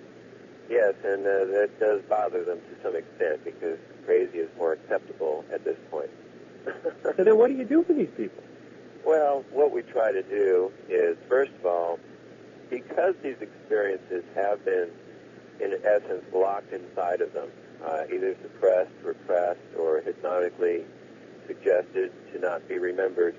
Yes, 0.68 0.94
and 1.04 1.24
uh, 1.24 1.44
that 1.46 1.70
does 1.78 2.02
bother 2.08 2.44
them 2.44 2.58
to 2.58 2.82
some 2.82 2.96
extent 2.96 3.44
because 3.44 3.78
crazy 4.04 4.38
is 4.38 4.50
more 4.56 4.72
acceptable 4.72 5.44
at 5.52 5.64
this 5.64 5.76
point. 5.90 6.10
so 7.02 7.12
then, 7.24 7.38
what 7.38 7.48
do 7.48 7.54
you 7.54 7.64
do 7.64 7.84
for 7.84 7.92
these 7.92 8.10
people? 8.16 8.42
Well, 9.04 9.44
what 9.52 9.70
we 9.70 9.82
try 9.82 10.10
to 10.10 10.22
do 10.22 10.72
is, 10.88 11.16
first 11.28 11.52
of 11.60 11.66
all, 11.66 12.00
because 12.68 13.14
these 13.22 13.36
experiences 13.40 14.24
have 14.34 14.64
been, 14.64 14.90
in 15.60 15.74
essence, 15.84 16.24
locked 16.34 16.72
inside 16.72 17.20
of 17.20 17.32
them, 17.32 17.48
uh, 17.84 18.02
either 18.12 18.36
suppressed, 18.42 18.90
repressed, 19.04 19.60
or 19.78 20.00
hypnotically 20.00 20.84
suggested 21.46 22.12
to 22.32 22.40
not 22.40 22.66
be 22.68 22.78
remembered, 22.78 23.36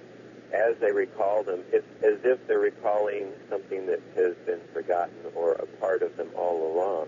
as 0.54 0.76
they 0.80 0.92
recall 0.92 1.44
them, 1.44 1.62
it's 1.72 1.88
as 2.04 2.20
if 2.24 2.46
they're 2.48 2.60
recalling 2.60 3.32
something 3.50 3.86
that 3.88 4.02
has 4.16 4.36
been 4.46 4.62
forgotten 4.74 5.16
or 5.36 5.54
a 5.54 5.66
part 5.80 6.02
of 6.02 6.16
them 6.18 6.30
all 6.36 6.74
along. 6.74 7.08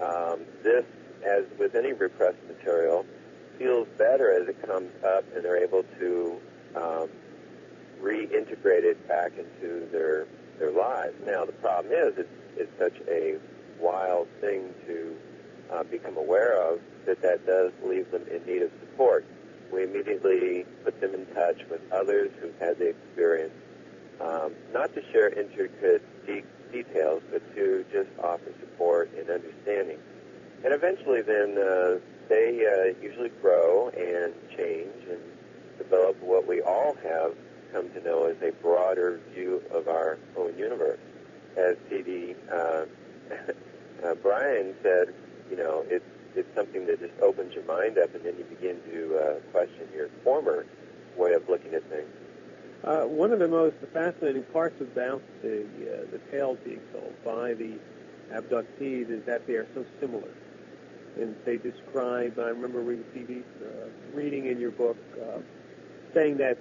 Um, 0.00 0.40
this, 0.62 0.84
as 1.24 1.44
with 1.58 1.74
any 1.74 1.92
repressed 1.92 2.42
material, 2.48 3.04
feels 3.58 3.86
better 3.98 4.32
as 4.32 4.48
it 4.48 4.60
comes 4.66 4.90
up 5.04 5.24
and 5.34 5.44
they're 5.44 5.62
able 5.62 5.84
to 5.98 6.40
um, 6.74 7.08
reintegrate 8.00 8.84
it 8.84 9.06
back 9.08 9.32
into 9.38 9.86
their 9.92 10.26
their 10.58 10.70
lives. 10.70 11.14
Now, 11.26 11.44
the 11.44 11.52
problem 11.52 11.92
is 11.92 12.14
it's, 12.16 12.28
it's 12.56 12.78
such 12.78 12.94
a 13.08 13.38
wild 13.80 14.28
thing 14.40 14.72
to 14.86 15.16
uh, 15.72 15.82
become 15.84 16.16
aware 16.16 16.60
of 16.60 16.80
that 17.06 17.20
that 17.22 17.44
does 17.46 17.72
leave 17.84 18.10
them 18.10 18.22
in 18.30 18.44
need 18.46 18.62
of 18.62 18.70
support 18.80 19.24
we 19.72 19.84
immediately 19.84 20.64
put 20.84 21.00
them 21.00 21.14
in 21.14 21.26
touch 21.34 21.60
with 21.70 21.80
others 21.92 22.30
who've 22.40 22.58
had 22.58 22.78
the 22.78 22.88
experience, 22.88 23.54
um, 24.20 24.52
not 24.72 24.94
to 24.94 25.02
share 25.12 25.28
intricate 25.28 26.02
de- 26.26 26.44
details, 26.72 27.22
but 27.30 27.42
to 27.54 27.84
just 27.92 28.08
offer 28.22 28.52
support 28.60 29.10
and 29.16 29.28
understanding. 29.30 29.98
And 30.64 30.72
eventually, 30.72 31.22
then 31.22 31.58
uh, 31.58 31.98
they 32.28 32.64
uh, 32.66 33.02
usually 33.02 33.30
grow 33.42 33.88
and 33.90 34.34
change 34.56 35.08
and 35.10 35.20
develop 35.78 36.20
what 36.22 36.46
we 36.46 36.62
all 36.62 36.96
have 37.02 37.34
come 37.72 37.90
to 37.90 38.00
know 38.02 38.26
as 38.26 38.36
a 38.42 38.52
broader 38.62 39.20
view 39.34 39.62
of 39.72 39.88
our 39.88 40.18
own 40.36 40.56
universe. 40.56 41.00
As 41.56 41.76
T.D. 41.90 42.34
Uh, 42.50 42.84
uh, 44.04 44.14
Bryan 44.22 44.74
said, 44.82 45.14
you 45.50 45.56
know, 45.56 45.84
it's 45.88 46.04
it's 46.36 46.54
something 46.54 46.86
that 46.86 47.00
just 47.00 47.14
opens 47.20 47.54
your 47.54 47.64
mind 47.64 47.98
up, 47.98 48.14
and 48.14 48.24
then 48.24 48.36
you 48.36 48.44
begin 48.44 48.80
to 48.90 49.16
uh, 49.16 49.34
question 49.52 49.88
your 49.94 50.08
former 50.22 50.66
way 51.16 51.32
of 51.32 51.48
looking 51.48 51.74
at 51.74 51.88
things. 51.88 52.08
Uh, 52.84 53.04
one 53.04 53.32
of 53.32 53.38
the 53.38 53.48
most 53.48 53.76
fascinating 53.92 54.42
parts 54.52 54.80
about 54.80 55.22
the 55.42 55.62
uh, 55.62 56.10
the 56.10 56.18
tales 56.30 56.58
being 56.64 56.80
told 56.92 57.14
by 57.24 57.54
the 57.54 57.78
abductees 58.32 59.10
is 59.10 59.24
that 59.24 59.46
they 59.46 59.54
are 59.54 59.66
so 59.74 59.84
similar, 60.00 60.28
and 61.16 61.34
they 61.44 61.56
describe. 61.56 62.38
I 62.38 62.48
remember 62.48 62.80
reading, 62.80 63.04
TV, 63.14 63.42
uh, 63.62 63.88
reading 64.12 64.46
in 64.46 64.60
your 64.60 64.72
book 64.72 64.98
uh, 65.20 65.38
saying 66.12 66.36
that 66.38 66.58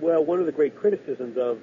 well, 0.00 0.24
one 0.24 0.40
of 0.40 0.46
the 0.46 0.52
great 0.52 0.76
criticisms 0.76 1.36
of 1.36 1.58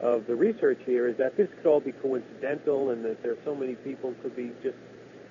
of 0.00 0.26
the 0.26 0.34
research 0.34 0.80
here 0.84 1.08
is 1.08 1.16
that 1.16 1.36
this 1.36 1.48
could 1.56 1.66
all 1.66 1.80
be 1.80 1.92
coincidental, 1.92 2.90
and 2.90 3.04
that 3.04 3.22
there 3.22 3.32
are 3.32 3.44
so 3.44 3.54
many 3.54 3.74
people 3.74 4.14
could 4.22 4.36
be 4.36 4.52
just 4.62 4.76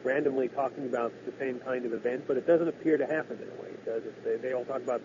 randomly 0.03 0.47
talking 0.49 0.85
about 0.85 1.13
the 1.25 1.33
same 1.39 1.59
kind 1.59 1.85
of 1.85 1.93
event, 1.93 2.25
but 2.27 2.37
it 2.37 2.45
doesn't 2.45 2.67
appear 2.67 2.97
to 2.97 3.05
happen 3.05 3.37
in 3.37 3.47
a 3.47 3.61
way, 3.61 3.71
does 3.85 4.03
it? 4.03 4.23
They, 4.23 4.37
they 4.37 4.53
all 4.53 4.65
talk 4.65 4.81
about 4.81 5.01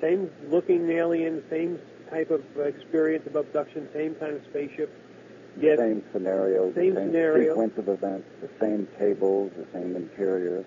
same 0.00 0.30
looking 0.48 0.90
alien, 0.90 1.42
same 1.50 1.78
type 2.10 2.30
of 2.30 2.42
experience 2.58 3.26
of 3.26 3.36
abduction, 3.36 3.88
same 3.92 4.14
kind 4.14 4.34
of 4.34 4.42
spaceship. 4.50 4.92
Yet, 5.60 5.78
same 5.78 6.02
scenarios, 6.12 6.74
same, 6.74 6.94
same 6.94 7.08
scenario. 7.08 7.52
sequence 7.52 7.76
of 7.76 7.88
events, 7.88 8.28
the 8.40 8.48
same 8.60 8.88
tables, 8.98 9.52
the 9.56 9.66
same 9.72 9.96
interiors. 9.96 10.64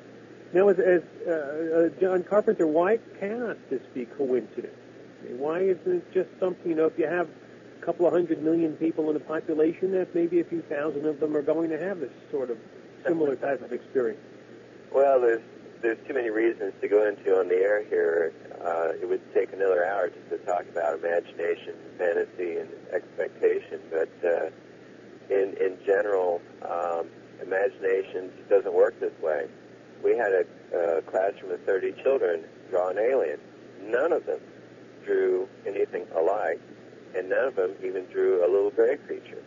Now, 0.54 0.68
as, 0.68 0.78
as 0.78 1.02
uh, 1.26 1.32
uh, 1.32 2.00
John 2.00 2.24
Carpenter, 2.24 2.68
why 2.68 3.00
cannot 3.20 3.58
this 3.70 3.82
be 3.94 4.06
coincidence? 4.06 4.78
Why 5.38 5.62
isn't 5.62 5.88
it 5.88 6.14
just 6.14 6.30
something, 6.40 6.70
you 6.70 6.76
know, 6.76 6.86
if 6.86 7.00
you 7.00 7.08
have 7.08 7.28
a 7.82 7.86
couple 7.86 8.06
of 8.06 8.14
hundred 8.14 8.44
million 8.44 8.74
people 8.74 9.10
in 9.10 9.16
a 9.16 9.22
population, 9.22 9.94
that 9.94 10.14
maybe 10.14 10.42
a 10.42 10.44
few 10.44 10.62
thousand 10.64 11.06
of 11.06 11.20
them 11.20 11.36
are 11.36 11.42
going 11.42 11.70
to 11.70 11.80
have 11.80 12.00
this 12.00 12.12
sort 12.30 12.52
of 12.52 12.58
similar 13.06 13.36
type 13.36 13.62
of 13.62 13.72
experience? 13.72 14.22
Well, 14.92 15.20
there's 15.22 15.42
there's 15.82 15.98
too 16.08 16.14
many 16.14 16.30
reasons 16.30 16.74
to 16.82 16.88
go 16.88 17.06
into 17.08 17.38
on 17.38 17.50
the 17.50 17.56
air 17.56 17.84
here. 17.84 18.34
Uh, 18.64 18.94
it 19.02 19.08
would 19.08 19.22
take 19.34 19.52
another 19.52 19.86
hour 19.86 20.10
just 20.10 20.30
to 20.30 20.38
talk 20.46 20.64
about 20.70 21.00
imagination, 21.00 21.76
fantasy, 21.98 22.58
and 22.58 22.70
expectation. 22.92 23.82
But 23.92 24.10
uh, 24.24 24.50
in 25.30 25.56
in 25.60 25.78
general, 25.86 26.42
um, 26.62 27.08
imagination 27.42 28.32
doesn't 28.50 28.74
work 28.74 29.00
this 29.00 29.14
way. 29.22 29.48
We 30.04 30.18
had 30.18 30.32
a, 30.32 30.46
a 30.78 31.02
classroom 31.04 31.52
of 31.52 31.62
30 31.64 31.94
children 32.04 32.44
draw 32.70 32.90
an 32.90 32.98
alien. 32.98 33.40
None 33.82 34.12
of 34.14 34.26
them 34.26 34.40
drew 35.06 35.48
anything 35.66 36.06
alike, 36.16 36.60
and 37.16 37.30
none 37.30 37.46
of 37.46 37.56
them 37.56 37.74
even 37.84 38.06
drew 38.06 38.46
a 38.46 38.48
little 38.50 38.72
gray 38.72 38.98
creature. 38.98 39.44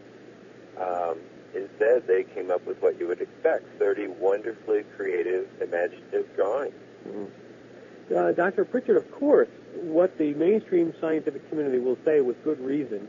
Um, 0.80 1.18
instead, 1.56 2.06
they 2.06 2.24
came 2.24 2.50
up 2.50 2.66
with 2.66 2.80
what 2.82 2.98
you 3.00 3.08
would 3.08 3.20
expect 3.20 3.64
30 3.78 4.08
wonderfully 4.08 4.84
creative, 4.96 5.48
imaginative 5.60 6.34
drawings. 6.36 6.74
Mm-hmm. 7.06 8.14
Uh, 8.14 8.32
Dr. 8.32 8.64
Pritchard, 8.64 8.96
of 8.96 9.10
course, 9.10 9.48
what 9.74 10.16
the 10.18 10.34
mainstream 10.34 10.94
scientific 11.00 11.48
community 11.48 11.78
will 11.78 11.98
say 12.04 12.20
with 12.20 12.42
good 12.44 12.60
reason 12.60 13.08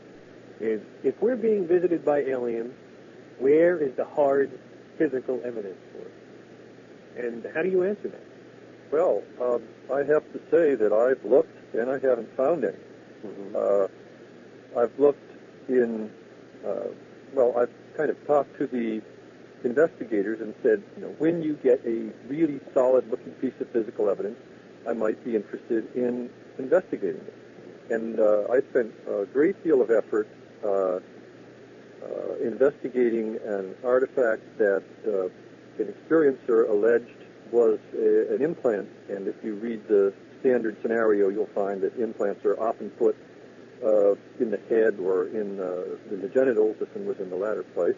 is 0.60 0.80
if 1.04 1.20
we're 1.22 1.36
being 1.36 1.66
visited 1.66 2.04
by 2.04 2.20
aliens, 2.20 2.74
where 3.38 3.78
is 3.78 3.94
the 3.96 4.04
hard 4.04 4.58
physical 4.96 5.40
evidence 5.44 5.78
for 5.92 6.02
it? 6.02 7.24
And 7.24 7.46
how 7.54 7.62
do 7.62 7.68
you 7.68 7.84
answer 7.84 8.08
that? 8.08 8.24
Well, 8.90 9.22
um, 9.40 9.62
I 9.92 9.98
have 9.98 10.24
to 10.32 10.40
say 10.50 10.74
that 10.74 10.92
I've 10.92 11.24
looked 11.24 11.74
and 11.74 11.90
I 11.90 11.94
haven't 11.94 12.36
found 12.36 12.64
any. 12.64 12.76
Mm-hmm. 13.24 13.56
Uh, 14.76 14.80
I've 14.80 14.98
looked 14.98 15.30
in, 15.68 16.10
uh, 16.66 16.88
well, 17.32 17.54
I've 17.56 17.72
kind 17.98 18.10
of 18.10 18.26
talked 18.28 18.56
to 18.56 18.66
the 18.68 19.02
investigators 19.64 20.40
and 20.40 20.54
said, 20.62 20.80
you 20.96 21.02
know, 21.02 21.12
when 21.18 21.42
you 21.42 21.54
get 21.64 21.82
a 21.84 22.12
really 22.28 22.60
solid 22.72 23.10
looking 23.10 23.32
piece 23.32 23.52
of 23.60 23.68
physical 23.70 24.08
evidence, 24.08 24.38
I 24.88 24.92
might 24.92 25.22
be 25.24 25.34
interested 25.34 25.84
in 25.96 26.30
investigating 26.58 27.20
it. 27.20 27.34
And 27.90 28.20
uh, 28.20 28.46
I 28.52 28.60
spent 28.70 28.94
a 29.08 29.26
great 29.26 29.62
deal 29.64 29.82
of 29.82 29.90
effort 29.90 30.28
uh, 30.64 30.68
uh, 30.68 31.00
investigating 32.40 33.36
an 33.44 33.74
artifact 33.82 34.42
that 34.58 34.84
uh, 35.04 35.82
an 35.82 35.92
experiencer 35.92 36.70
alleged 36.70 37.18
was 37.50 37.80
a, 37.94 38.32
an 38.32 38.42
implant. 38.42 38.88
And 39.08 39.26
if 39.26 39.34
you 39.42 39.54
read 39.54 39.88
the 39.88 40.14
standard 40.38 40.76
scenario, 40.82 41.30
you'll 41.30 41.46
find 41.46 41.80
that 41.80 41.98
implants 41.98 42.44
are 42.44 42.60
often 42.60 42.90
put 42.90 43.16
uh, 43.84 44.12
in 44.40 44.50
the 44.50 44.60
head 44.68 44.98
or 44.98 45.26
in, 45.28 45.60
uh, 45.60 46.12
in 46.12 46.20
the 46.20 46.28
genitals. 46.28 46.76
This 46.78 46.88
one 46.94 47.06
was 47.06 47.18
in 47.18 47.30
the 47.30 47.36
latter 47.36 47.62
place. 47.62 47.96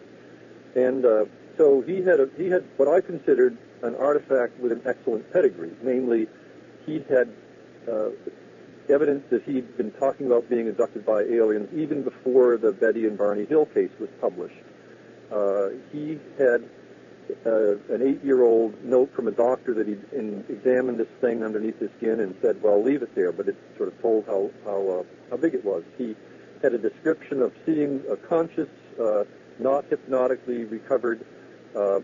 And 0.75 1.05
uh, 1.05 1.25
so 1.57 1.81
he 1.81 2.01
had 2.01 2.19
a, 2.19 2.29
he 2.37 2.49
had 2.49 2.63
what 2.77 2.87
I 2.87 3.01
considered 3.01 3.57
an 3.83 3.95
artifact 3.95 4.59
with 4.59 4.71
an 4.71 4.81
excellent 4.85 5.31
pedigree. 5.33 5.71
Namely, 5.83 6.27
he 6.85 7.03
had 7.09 7.29
uh, 7.91 8.09
evidence 8.89 9.23
that 9.29 9.43
he'd 9.43 9.77
been 9.77 9.91
talking 9.91 10.27
about 10.27 10.49
being 10.49 10.67
abducted 10.67 11.05
by 11.05 11.21
aliens 11.21 11.69
even 11.75 12.03
before 12.03 12.57
the 12.57 12.71
Betty 12.71 13.05
and 13.05 13.17
Barney 13.17 13.45
Hill 13.45 13.65
case 13.67 13.91
was 13.99 14.09
published. 14.19 14.55
Uh, 15.31 15.69
he 15.91 16.19
had 16.37 16.69
uh, 17.45 17.93
an 17.93 18.01
eight-year-old 18.01 18.83
note 18.83 19.13
from 19.13 19.27
a 19.27 19.31
doctor 19.31 19.73
that 19.73 19.87
in, 19.87 20.43
examined 20.49 20.99
this 20.99 21.07
thing 21.19 21.43
underneath 21.43 21.79
his 21.79 21.89
skin 21.97 22.19
and 22.19 22.35
said, 22.41 22.61
"Well, 22.61 22.81
leave 22.81 23.01
it 23.01 23.13
there," 23.15 23.31
but 23.31 23.47
it 23.47 23.55
sort 23.77 23.89
of 23.89 24.01
told 24.01 24.25
how 24.25 24.49
how 24.65 24.99
uh, 24.99 25.03
how 25.29 25.37
big 25.37 25.53
it 25.53 25.63
was. 25.65 25.83
He 25.97 26.15
had 26.61 26.73
a 26.73 26.77
description 26.77 27.41
of 27.41 27.53
seeing 27.65 28.03
a 28.09 28.15
conscious, 28.15 28.69
uh, 28.99 29.23
not 29.59 29.85
hypnotically 29.85 30.65
recovered, 30.65 31.25
uh, 31.75 31.99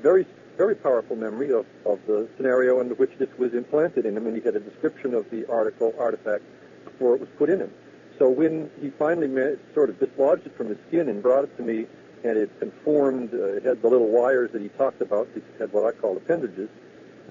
very 0.00 0.26
very 0.56 0.74
powerful 0.74 1.16
memory 1.16 1.52
of, 1.52 1.66
of 1.84 2.00
the 2.06 2.26
scenario 2.36 2.80
under 2.80 2.94
which 2.94 3.10
this 3.18 3.28
was 3.38 3.52
implanted 3.52 4.06
in 4.06 4.16
him, 4.16 4.26
and 4.26 4.36
he 4.36 4.42
had 4.42 4.56
a 4.56 4.60
description 4.60 5.14
of 5.14 5.28
the 5.30 5.44
article 5.50 5.94
artifact 5.98 6.42
before 6.84 7.14
it 7.14 7.20
was 7.20 7.28
put 7.36 7.50
in 7.50 7.60
him. 7.60 7.70
So 8.18 8.30
when 8.30 8.70
he 8.80 8.90
finally 8.90 9.56
sort 9.74 9.90
of 9.90 10.00
dislodged 10.00 10.46
it 10.46 10.56
from 10.56 10.68
his 10.68 10.78
skin 10.88 11.08
and 11.08 11.22
brought 11.22 11.44
it 11.44 11.56
to 11.58 11.62
me, 11.62 11.86
and 12.24 12.36
it 12.36 12.50
conformed, 12.58 13.32
uh, 13.32 13.56
it 13.56 13.64
had 13.64 13.82
the 13.82 13.88
little 13.88 14.08
wires 14.08 14.50
that 14.52 14.62
he 14.62 14.68
talked 14.68 15.00
about, 15.00 15.28
it 15.34 15.44
had 15.58 15.72
what 15.72 15.84
I 15.84 15.98
call 15.98 16.16
appendages, 16.16 16.68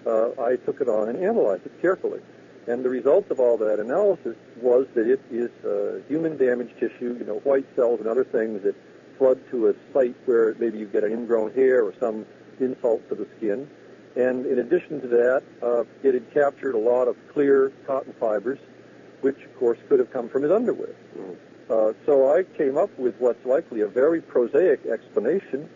uh, 0.06 0.30
I 0.42 0.56
took 0.58 0.82
it 0.82 0.88
on 0.88 1.10
and 1.10 1.18
analyzed 1.24 1.66
it 1.66 1.82
carefully. 1.82 2.22
And 2.68 2.84
the 2.84 2.90
result 2.90 3.30
of 3.30 3.40
all 3.40 3.58
that 3.58 3.80
analysis 3.80 4.36
was 4.60 4.88
that 4.96 5.08
it 5.08 5.22
is 5.32 5.52
uh, 5.64 6.02
human 6.08 6.38
damaged 6.38 6.74
tissue, 6.80 7.16
you 7.20 7.26
know, 7.26 7.40
white 7.40 7.66
cells 7.76 8.00
and 8.00 8.10
other 8.10 8.24
things 8.24 8.64
that 8.64 8.76
flood 9.18 9.40
to 9.52 9.70
a 9.70 9.74
site 9.94 10.16
where 10.26 10.56
maybe 10.56 10.80
you 10.80 10.86
get 10.86 11.04
an 11.04 11.12
ingrown 11.12 11.54
hair 11.54 11.84
or 11.84 11.94
some 12.00 12.26
insult 12.60 13.08
to 13.10 13.16
the 13.16 13.28
skin. 13.38 13.70
And 14.16 14.46
in 14.46 14.60
addition 14.60 15.02
to 15.02 15.08
that, 15.08 15.44
uh, 15.62 15.84
it 16.02 16.14
had 16.14 16.34
captured 16.34 16.74
a 16.74 16.80
lot 16.80 17.08
of 17.08 17.16
clear 17.34 17.72
cotton 17.86 18.14
fibers, 18.20 18.60
which 19.22 19.38
of 19.44 19.60
course 19.60 19.78
could 19.88 20.00
have 20.00 20.12
come 20.12 20.30
from 20.30 20.44
his 20.44 20.52
underwear. 20.52 20.96
Mm. 21.18 21.36
Uh, 21.70 21.94
so 22.06 22.36
I 22.36 22.44
came 22.44 22.78
up 22.78 22.96
with 22.98 23.16
what's 23.18 23.44
likely 23.46 23.82
a 23.82 23.88
very 23.88 24.22
prosaic 24.22 24.86
explanation 24.86 25.68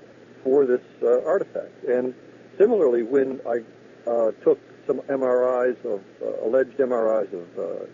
for 0.43 0.65
this 0.65 0.81
uh, 1.01 1.23
artifact. 1.25 1.83
And 1.85 2.13
similarly, 2.57 3.03
when 3.03 3.41
I 3.47 3.63
uh, 4.09 4.31
took 4.43 4.59
some 4.85 4.99
MRIs 5.01 5.83
of 5.85 6.01
uh, 6.21 6.45
alleged 6.47 6.77
MRIs 6.77 7.33
of 7.33 7.59
uh, 7.59 7.85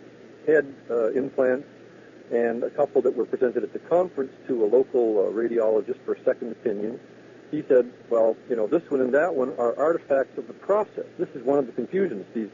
head 0.45 0.73
implants 1.15 1.67
and 2.31 2.63
a 2.63 2.69
couple 2.69 3.01
that 3.01 3.15
were 3.15 3.25
presented 3.25 3.63
at 3.63 3.73
the 3.73 3.79
conference 3.79 4.31
to 4.47 4.63
a 4.63 4.67
local 4.67 5.31
radiologist 5.33 5.99
for 6.05 6.13
a 6.13 6.23
second 6.23 6.51
opinion, 6.51 6.99
he 7.51 7.63
said, 7.67 7.91
well, 8.09 8.35
you 8.49 8.55
know, 8.55 8.67
this 8.67 8.81
one 8.89 9.01
and 9.01 9.13
that 9.13 9.33
one 9.33 9.53
are 9.57 9.77
artifacts 9.77 10.37
of 10.37 10.47
the 10.47 10.53
process. 10.53 11.05
This 11.17 11.29
is 11.29 11.43
one 11.43 11.59
of 11.59 11.67
the 11.67 11.71
confusions. 11.71 12.25
These 12.33 12.49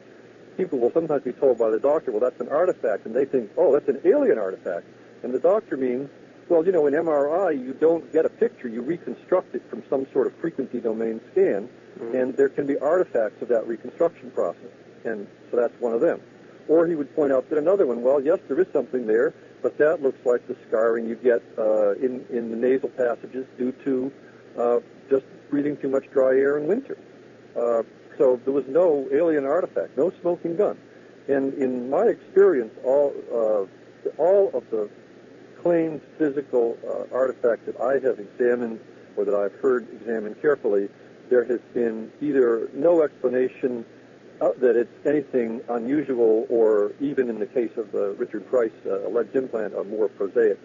people 0.57 0.79
will 0.79 0.91
sometimes 0.91 1.23
be 1.23 1.31
told 1.31 1.57
by 1.57 1.69
the 1.69 1.79
doctor, 1.79 2.11
well, 2.11 2.19
that's 2.19 2.39
an 2.41 2.49
artifact, 2.49 3.05
and 3.05 3.15
they 3.15 3.25
think, 3.25 3.51
oh, 3.57 3.71
that's 3.73 3.87
an 3.87 4.01
alien 4.05 4.37
artifact. 4.37 4.85
And 5.23 5.33
the 5.33 5.39
doctor 5.39 5.77
means, 5.77 6.09
well, 6.49 6.65
you 6.65 6.71
know, 6.71 6.87
in 6.87 6.93
MRI, 6.93 7.53
you 7.53 7.73
don't 7.73 8.11
get 8.11 8.25
a 8.25 8.29
picture, 8.29 8.67
you 8.67 8.81
reconstruct 8.81 9.55
it 9.55 9.63
from 9.69 9.83
some 9.89 10.05
sort 10.11 10.27
of 10.27 10.35
frequency 10.37 10.79
domain 10.79 11.21
scan, 11.31 11.69
mm-hmm. 11.99 12.15
and 12.15 12.35
there 12.35 12.49
can 12.49 12.65
be 12.65 12.77
artifacts 12.77 13.41
of 13.41 13.47
that 13.49 13.67
reconstruction 13.67 14.31
process. 14.31 14.71
And 15.05 15.27
so 15.49 15.57
that's 15.57 15.73
one 15.79 15.93
of 15.93 16.01
them. 16.01 16.21
Or 16.67 16.87
he 16.87 16.95
would 16.95 17.15
point 17.15 17.31
out 17.31 17.49
that 17.49 17.57
another 17.57 17.85
one, 17.85 18.01
well, 18.01 18.21
yes, 18.21 18.39
there 18.47 18.59
is 18.59 18.67
something 18.73 19.07
there, 19.07 19.33
but 19.61 19.77
that 19.77 20.01
looks 20.01 20.23
like 20.25 20.47
the 20.47 20.55
scarring 20.67 21.07
you 21.07 21.15
get 21.15 21.41
uh, 21.57 21.91
in, 21.93 22.25
in 22.29 22.49
the 22.49 22.57
nasal 22.57 22.89
passages 22.89 23.45
due 23.57 23.71
to 23.85 24.11
uh, 24.57 24.79
just 25.09 25.25
breathing 25.49 25.77
too 25.77 25.89
much 25.89 26.09
dry 26.11 26.29
air 26.29 26.57
in 26.57 26.67
winter. 26.67 26.97
Uh, 27.55 27.83
so 28.17 28.39
there 28.43 28.53
was 28.53 28.65
no 28.67 29.07
alien 29.11 29.45
artifact, 29.45 29.97
no 29.97 30.11
smoking 30.21 30.55
gun. 30.55 30.77
And 31.27 31.53
in 31.53 31.89
my 31.89 32.05
experience, 32.05 32.73
all 32.83 33.13
uh, 33.31 33.65
all 34.17 34.49
of 34.53 34.63
the 34.71 34.89
claimed 35.61 36.01
physical 36.17 36.77
uh, 36.85 37.15
artifacts 37.15 37.65
that 37.65 37.79
I 37.79 37.93
have 38.05 38.19
examined 38.19 38.79
or 39.15 39.25
that 39.25 39.35
I've 39.35 39.53
heard 39.61 39.87
examined 39.93 40.41
carefully, 40.41 40.89
there 41.29 41.43
has 41.45 41.59
been 41.73 42.11
either 42.21 42.69
no 42.73 43.03
explanation 43.03 43.85
uh, 44.41 44.51
that 44.59 44.75
it's 44.75 44.91
anything 45.05 45.61
unusual 45.69 46.45
or 46.49 46.93
even 46.99 47.29
in 47.29 47.39
the 47.39 47.45
case 47.45 47.71
of 47.77 47.91
the 47.91 48.15
Richard 48.17 48.47
Price 48.49 48.71
uh, 48.85 49.07
alleged 49.07 49.35
implant, 49.35 49.75
a 49.75 49.83
more 49.83 50.09
prosaic 50.09 50.59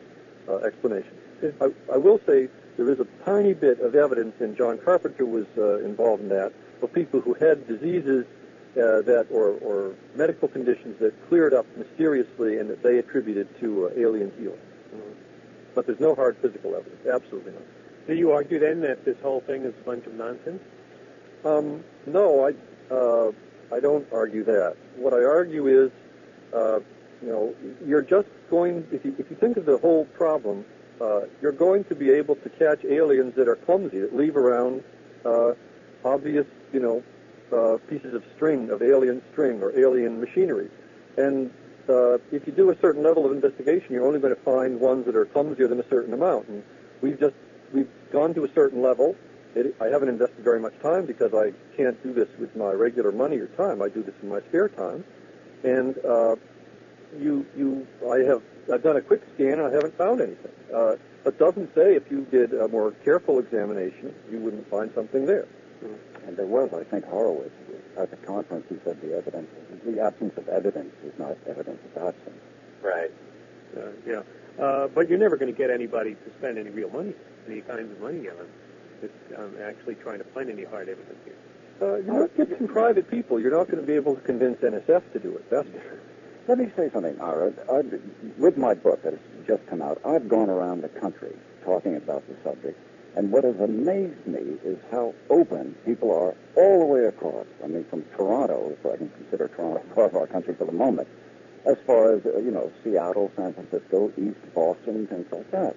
uh, 0.49 0.57
explanation. 0.59 1.13
I, 1.61 1.67
I, 1.93 1.99
will 1.99 2.19
say 2.27 2.49
there 2.79 2.91
is 2.91 2.99
a 2.99 3.07
tiny 3.25 3.53
bit 3.53 3.81
of 3.81 3.95
evidence, 3.95 4.35
and 4.41 4.57
John 4.57 4.79
Carpenter 4.79 5.27
was 5.27 5.47
uh, 5.59 5.85
involved 5.85 6.23
in 6.23 6.31
that, 6.31 6.53
of 6.81 6.93
people 6.93 7.21
who 7.21 7.35
had 7.35 7.69
diseases 7.69 8.25
uh, 8.77 9.03
that 9.03 9.27
or, 9.31 9.53
or 9.61 9.95
medical 10.15 10.49
conditions 10.49 10.99
that 11.01 11.13
cleared 11.29 11.53
up 11.53 11.67
mysteriously 11.77 12.59
and 12.59 12.71
that 12.71 12.83
they 12.83 12.99
attributed 12.99 13.49
to 13.61 13.87
uh, 13.87 13.91
alien 13.97 14.33
healing. 14.39 14.59
But 15.77 15.87
there's 15.87 16.01
no 16.01 16.15
hard 16.15 16.39
physical 16.39 16.75
evidence. 16.75 17.07
Absolutely 17.07 17.53
not. 17.53 17.63
Do 18.07 18.15
you 18.15 18.33
argue 18.33 18.59
then 18.59 18.81
that 18.81 19.05
this 19.05 19.17
whole 19.23 19.43
thing 19.43 19.63
is 19.63 19.75
a 19.79 19.85
bunch 19.85 20.07
of 20.07 20.15
nonsense? 20.15 20.63
Um, 21.45 21.85
no, 22.07 22.49
I 22.49 22.93
uh, 22.93 23.31
I 23.73 23.81
don't 23.81 24.07
argue 24.13 24.43
that. 24.45 24.77
What 24.97 25.13
I 25.13 25.23
argue 25.23 25.67
is, 25.67 25.91
uh, 26.55 26.81
you 27.21 27.29
know, 27.29 27.55
you're 27.85 28.03
just 28.03 28.29
going 28.49 28.87
if 28.91 29.05
you 29.05 29.15
if 29.19 29.29
you 29.29 29.37
think 29.37 29.59
of 29.59 29.67
the 29.67 29.77
whole 29.77 30.07
problem, 30.07 30.65
uh, 31.01 31.23
you're 31.43 31.53
going 31.53 31.85
to 31.85 31.95
be 31.95 32.11
able 32.11 32.37
to 32.37 32.49
catch 32.49 32.83
aliens 32.85 33.35
that 33.37 33.47
are 33.47 33.57
clumsy 33.57 34.01
that 34.01 34.17
leave 34.17 34.37
around 34.37 34.83
uh, 35.27 35.53
obvious, 36.05 36.47
you 36.73 36.81
know, 36.81 37.03
uh, 37.53 37.77
pieces 37.89 38.15
of 38.15 38.25
string 38.35 38.71
of 38.71 38.81
alien 38.83 39.21
string 39.31 39.63
or 39.63 39.79
alien 39.79 40.21
machinery, 40.21 40.71
and 41.19 41.53
uh, 41.89 42.19
if 42.33 42.47
you 42.47 42.53
do 42.53 42.71
a 42.71 42.77
certain 42.81 43.03
level 43.03 43.27
of 43.27 43.33
investigation, 43.33 43.89
you're 43.91 44.07
only 44.07 44.21
going 44.21 44.35
to 44.35 44.43
find 44.43 44.81
ones 44.81 45.07
that 45.07 45.17
are 45.17 45.25
clumsier 45.27 45.69
than 45.69 45.81
a 45.81 45.89
certain 45.89 46.15
amount. 46.15 46.49
And 46.49 46.63
we've 47.01 47.19
just 47.19 47.35
we've 47.73 47.89
gone 48.13 48.35
to 48.35 48.45
a 48.45 48.53
certain 48.55 48.83
level. 48.83 49.17
It, 49.55 49.75
I 49.81 49.87
haven't 49.87 50.09
invested 50.09 50.45
very 50.45 50.61
much 50.61 50.79
time 50.81 51.07
because 51.07 51.33
I 51.33 51.53
can't 51.77 52.01
do 52.03 52.13
this 52.13 52.29
with 52.39 52.55
my 52.57 52.73
regular 52.73 53.13
money 53.13 53.39
or 53.39 53.47
time. 53.49 53.81
I 53.83 53.89
do 53.89 54.03
this 54.03 54.15
in 54.23 54.29
my 54.29 54.41
spare 54.49 54.69
time, 54.69 55.05
and 55.65 55.97
uh, 56.05 56.37
you 57.19 57.47
you 57.57 57.87
I 58.11 58.19
have 58.19 58.43
I've 58.73 58.83
done 58.83 58.97
a 58.97 59.01
quick 59.01 59.23
scan 59.35 59.61
and 59.61 59.63
I 59.63 59.73
haven't 59.73 59.97
found 59.97 60.21
anything. 60.21 60.53
Uh, 60.75 60.97
it 61.25 61.39
doesn't 61.39 61.75
say 61.75 61.97
if 61.97 62.11
you 62.11 62.27
did 62.31 62.55
a 62.55 62.69
more 62.69 62.93
careful 63.05 63.39
examination, 63.39 64.15
you 64.31 64.39
wouldn't 64.39 64.69
find 64.71 64.93
something 64.95 65.27
there. 65.27 65.47
And 66.27 66.37
there 66.37 66.47
was, 66.47 66.71
I 66.73 66.85
think, 66.85 67.05
Horowitz 67.05 67.55
at 67.99 68.11
the 68.11 68.17
conference. 68.17 68.67
He 68.69 68.77
said 68.85 69.01
the 69.01 69.17
evidence, 69.17 69.49
the 69.85 70.01
absence 70.01 70.37
of 70.37 70.49
evidence 70.49 70.95
is 71.05 71.13
not 71.19 71.37
evidence 71.47 71.81
of 71.95 72.09
absence. 72.09 72.41
Right. 72.83 73.11
Uh, 73.77 73.81
yeah. 74.07 74.23
Uh, 74.59 74.89
but 74.89 75.09
you're 75.09 75.19
never 75.19 75.37
going 75.37 75.53
to 75.53 75.57
get 75.57 75.71
anybody 75.71 76.15
to 76.15 76.31
spend 76.39 76.59
any 76.59 76.71
real 76.71 76.91
money, 76.91 77.13
any 77.47 77.61
kinds 77.61 77.91
of 77.93 78.01
money 78.01 78.29
on 78.29 78.37
this, 79.01 79.11
um, 79.37 79.55
actually 79.63 79.95
trying 79.97 80.19
to 80.19 80.25
find 80.25 80.51
any 80.51 80.65
hard 80.65 80.89
evidence 80.89 81.19
here. 81.25 81.37
Uh, 81.81 81.97
you 81.97 82.13
might 82.13 82.37
get 82.37 82.59
some 82.59 82.69
private 82.69 83.11
people. 83.11 83.39
You're 83.39 83.57
not 83.57 83.69
going 83.69 83.81
to 83.81 83.87
be 83.87 83.93
able 83.95 84.15
to 84.15 84.21
convince 84.23 84.59
NSF 84.59 85.13
to 85.13 85.19
do 85.19 85.37
it. 85.37 85.51
That's 85.51 85.69
for 85.69 85.81
sure. 85.81 86.01
Let 86.49 86.59
me 86.59 86.71
say 86.77 86.89
something, 86.93 87.21
Ira. 87.21 87.53
I, 87.71 87.83
with 88.39 88.57
my 88.57 88.73
book 88.73 89.03
that 89.03 89.13
has 89.13 89.23
just 89.47 89.67
come 89.67 89.83
out, 89.83 90.01
I've 90.07 90.29
gone 90.29 90.49
around 90.49 90.83
the 90.83 90.89
country 90.89 91.37
talking 91.65 91.97
about 91.97 92.27
the 92.29 92.37
subject, 92.45 92.79
and 93.17 93.33
what 93.33 93.45
has 93.45 93.59
amazed 93.59 94.27
me 94.27 94.59
is 94.63 94.79
how 94.91 95.15
open 95.31 95.75
people 95.87 96.13
are 96.13 96.35
all 96.55 96.79
the 96.81 96.85
way 96.85 97.05
across. 97.07 97.47
I 97.65 97.67
mean, 97.67 97.85
from 97.89 98.05
Toronto, 98.15 98.77
if 98.79 98.85
I 98.85 98.99
can 98.99 99.09
consider 99.09 99.49
Toronto 99.49 99.83
part 99.95 100.11
of 100.11 100.17
our 100.17 100.27
country 100.27 100.55
for 100.55 100.67
the 100.67 100.73
moment, 100.73 101.09
as 101.65 101.77
far 101.87 102.15
as, 102.15 102.25
uh, 102.27 102.39
you 102.39 102.51
know, 102.51 102.71
Seattle, 102.85 103.33
San 103.35 103.55
Francisco, 103.55 104.13
East 104.19 104.39
Boston, 104.55 105.07
things 105.07 105.27
like 105.33 105.51
that. 105.51 105.75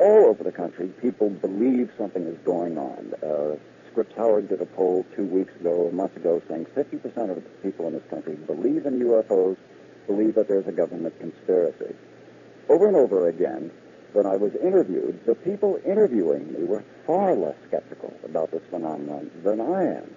All 0.00 0.26
over 0.26 0.42
the 0.42 0.50
country, 0.50 0.88
people 1.00 1.28
believe 1.28 1.90
something 1.98 2.26
is 2.26 2.38
going 2.38 2.78
on. 2.78 3.12
Uh, 3.22 3.56
Scripps 3.90 4.16
Howard 4.16 4.48
did 4.48 4.62
a 4.62 4.66
poll 4.66 5.04
two 5.14 5.26
weeks 5.26 5.54
ago, 5.60 5.88
a 5.88 5.94
month 5.94 6.16
ago, 6.16 6.40
saying 6.48 6.66
50% 6.74 7.04
of 7.30 7.36
the 7.36 7.42
people 7.62 7.86
in 7.86 7.92
this 7.92 8.02
country 8.08 8.34
believe 8.34 8.86
in 8.86 8.98
UFOs, 9.00 9.58
believe 10.06 10.34
that 10.34 10.48
there's 10.48 10.66
a 10.66 10.72
government 10.72 11.16
conspiracy. 11.20 11.94
Over 12.70 12.88
and 12.88 12.96
over 12.96 13.28
again, 13.28 13.70
when 14.12 14.26
I 14.26 14.36
was 14.36 14.54
interviewed, 14.56 15.24
the 15.26 15.34
people 15.34 15.80
interviewing 15.84 16.52
me 16.52 16.64
were 16.64 16.84
far 17.06 17.34
less 17.34 17.56
skeptical 17.68 18.12
about 18.24 18.50
this 18.50 18.62
phenomenon 18.70 19.30
than 19.42 19.60
I 19.60 19.96
am. 19.96 20.14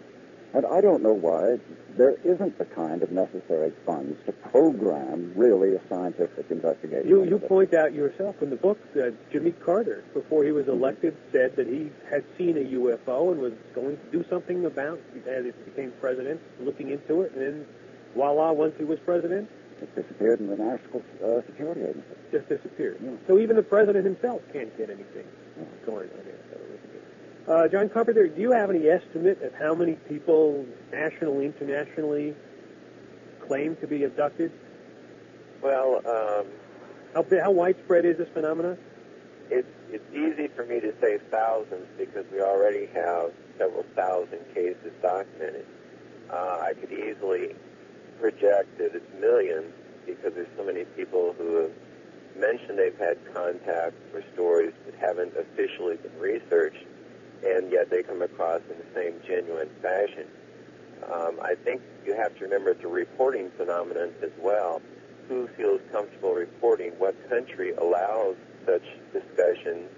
And 0.54 0.66
I 0.66 0.80
don't 0.80 1.04
know 1.04 1.14
why 1.14 1.58
there 1.98 2.16
isn't 2.24 2.58
the 2.58 2.66
kind 2.66 3.04
of 3.04 3.12
necessary 3.12 3.74
funds 3.86 4.18
to 4.26 4.32
program 4.32 5.34
really 5.36 5.76
a 5.76 5.82
scientific 5.90 6.46
investigation. 6.50 7.08
You, 7.08 7.24
you 7.26 7.40
point 7.40 7.74
out 7.74 7.94
yourself 7.94 8.42
in 8.42 8.50
the 8.50 8.56
book 8.56 8.78
that 8.94 9.14
Jimmy 9.32 9.52
Carter, 9.52 10.04
before 10.14 10.44
he 10.44 10.52
was 10.52 10.66
mm-hmm. 10.66 10.82
elected, 10.82 11.18
said 11.32 11.56
that 11.56 11.68
he 11.68 11.92
had 12.10 12.24
seen 12.38 12.58
a 12.58 12.62
UFO 12.62 13.32
and 13.32 13.42
was 13.42 13.54
going 13.74 13.98
to 13.98 14.12
do 14.12 14.26
something 14.30 14.66
about 14.66 15.00
it 15.14 15.28
as 15.28 15.46
he 15.46 15.52
became 15.52 15.92
president, 16.00 16.40
looking 16.60 16.90
into 16.90 17.22
it, 17.22 17.34
and 17.34 17.42
then 17.42 17.66
voila, 18.14 18.52
once 18.52 18.76
he 18.78 18.86
was 18.86 19.00
president, 19.00 19.50
It 19.82 19.94
disappeared 19.96 20.40
in 20.40 20.48
the 20.48 20.56
National 20.56 21.04
uh, 21.24 21.42
Security 21.46 21.82
Agency. 21.82 22.08
just 22.32 22.48
disappeared. 22.48 22.98
Yeah. 23.04 23.12
So 23.28 23.38
even 23.40 23.56
the 23.58 23.64
president 23.64 24.06
himself 24.06 24.42
can't 24.54 24.76
get 24.78 24.90
anything 24.90 25.26
going 25.86 26.10
on 26.10 26.24
here. 26.24 26.40
Uh, 27.48 27.68
John 27.68 27.90
Carpenter, 27.90 28.28
do 28.28 28.42
you 28.42 28.52
have 28.52 28.70
any 28.72 28.88
estimate 28.88 29.42
of 29.44 29.54
how 29.54 29.76
many 29.76 29.94
people, 30.10 30.66
nationally, 30.92 31.46
internationally, 31.46 32.34
claim 33.46 33.76
to 33.78 33.88
be 33.88 34.04
abducted? 34.04 34.52
Well, 35.62 35.98
um, 36.08 36.48
How, 37.14 37.26
how 37.44 37.52
widespread 37.52 38.06
is 38.06 38.18
this 38.18 38.30
phenomenon? 38.34 38.78
it's 39.52 39.68
it's 39.92 40.04
easy 40.12 40.48
for 40.56 40.66
me 40.66 40.80
to 40.80 40.92
say 41.00 41.20
thousands 41.30 41.86
because 42.00 42.26
we 42.32 42.42
already 42.42 42.88
have 42.88 43.32
several 43.60 43.84
thousand 43.96 44.40
cases 44.56 44.92
documented. 45.04 45.68
Uh, 46.32 46.60
I 46.64 46.74
could 46.74 46.92
easily 46.92 47.54
project 48.20 48.78
that 48.78 48.96
it's 48.96 49.14
millions 49.20 49.74
because 50.06 50.34
there's 50.34 50.48
so 50.58 50.64
many 50.64 50.86
people 50.96 51.34
who 51.38 51.56
have 51.56 51.72
mentioned 52.38 52.78
they've 52.78 52.98
had 52.98 53.18
contact 53.34 53.96
or 54.14 54.24
stories 54.34 54.74
that 54.86 54.96
haven't 54.96 55.34
officially 55.38 55.96
been 55.98 56.18
researched, 56.20 56.86
and 57.44 57.72
yet 57.72 57.90
they 57.90 58.04
come 58.04 58.22
across 58.22 58.62
in 58.70 58.78
the 58.78 58.86
same 58.94 59.14
genuine 59.26 59.70
fashion. 59.82 60.28
Um, 61.12 61.40
I 61.42 61.56
think 61.56 61.82
you 62.06 62.16
have 62.16 62.36
to 62.38 62.44
remember 62.44 62.72
it's 62.72 62.84
a 62.84 62.88
reporting 62.88 63.52
phenomenon 63.58 64.14
as 64.24 64.32
well. 64.40 64.82
Who 65.28 65.48
feels 65.58 65.82
comfortable 65.92 66.34
reporting? 66.34 66.92
What 66.98 67.16
country 67.30 67.74
allows 67.74 68.36
such 68.66 68.84
discussions? 69.14 69.90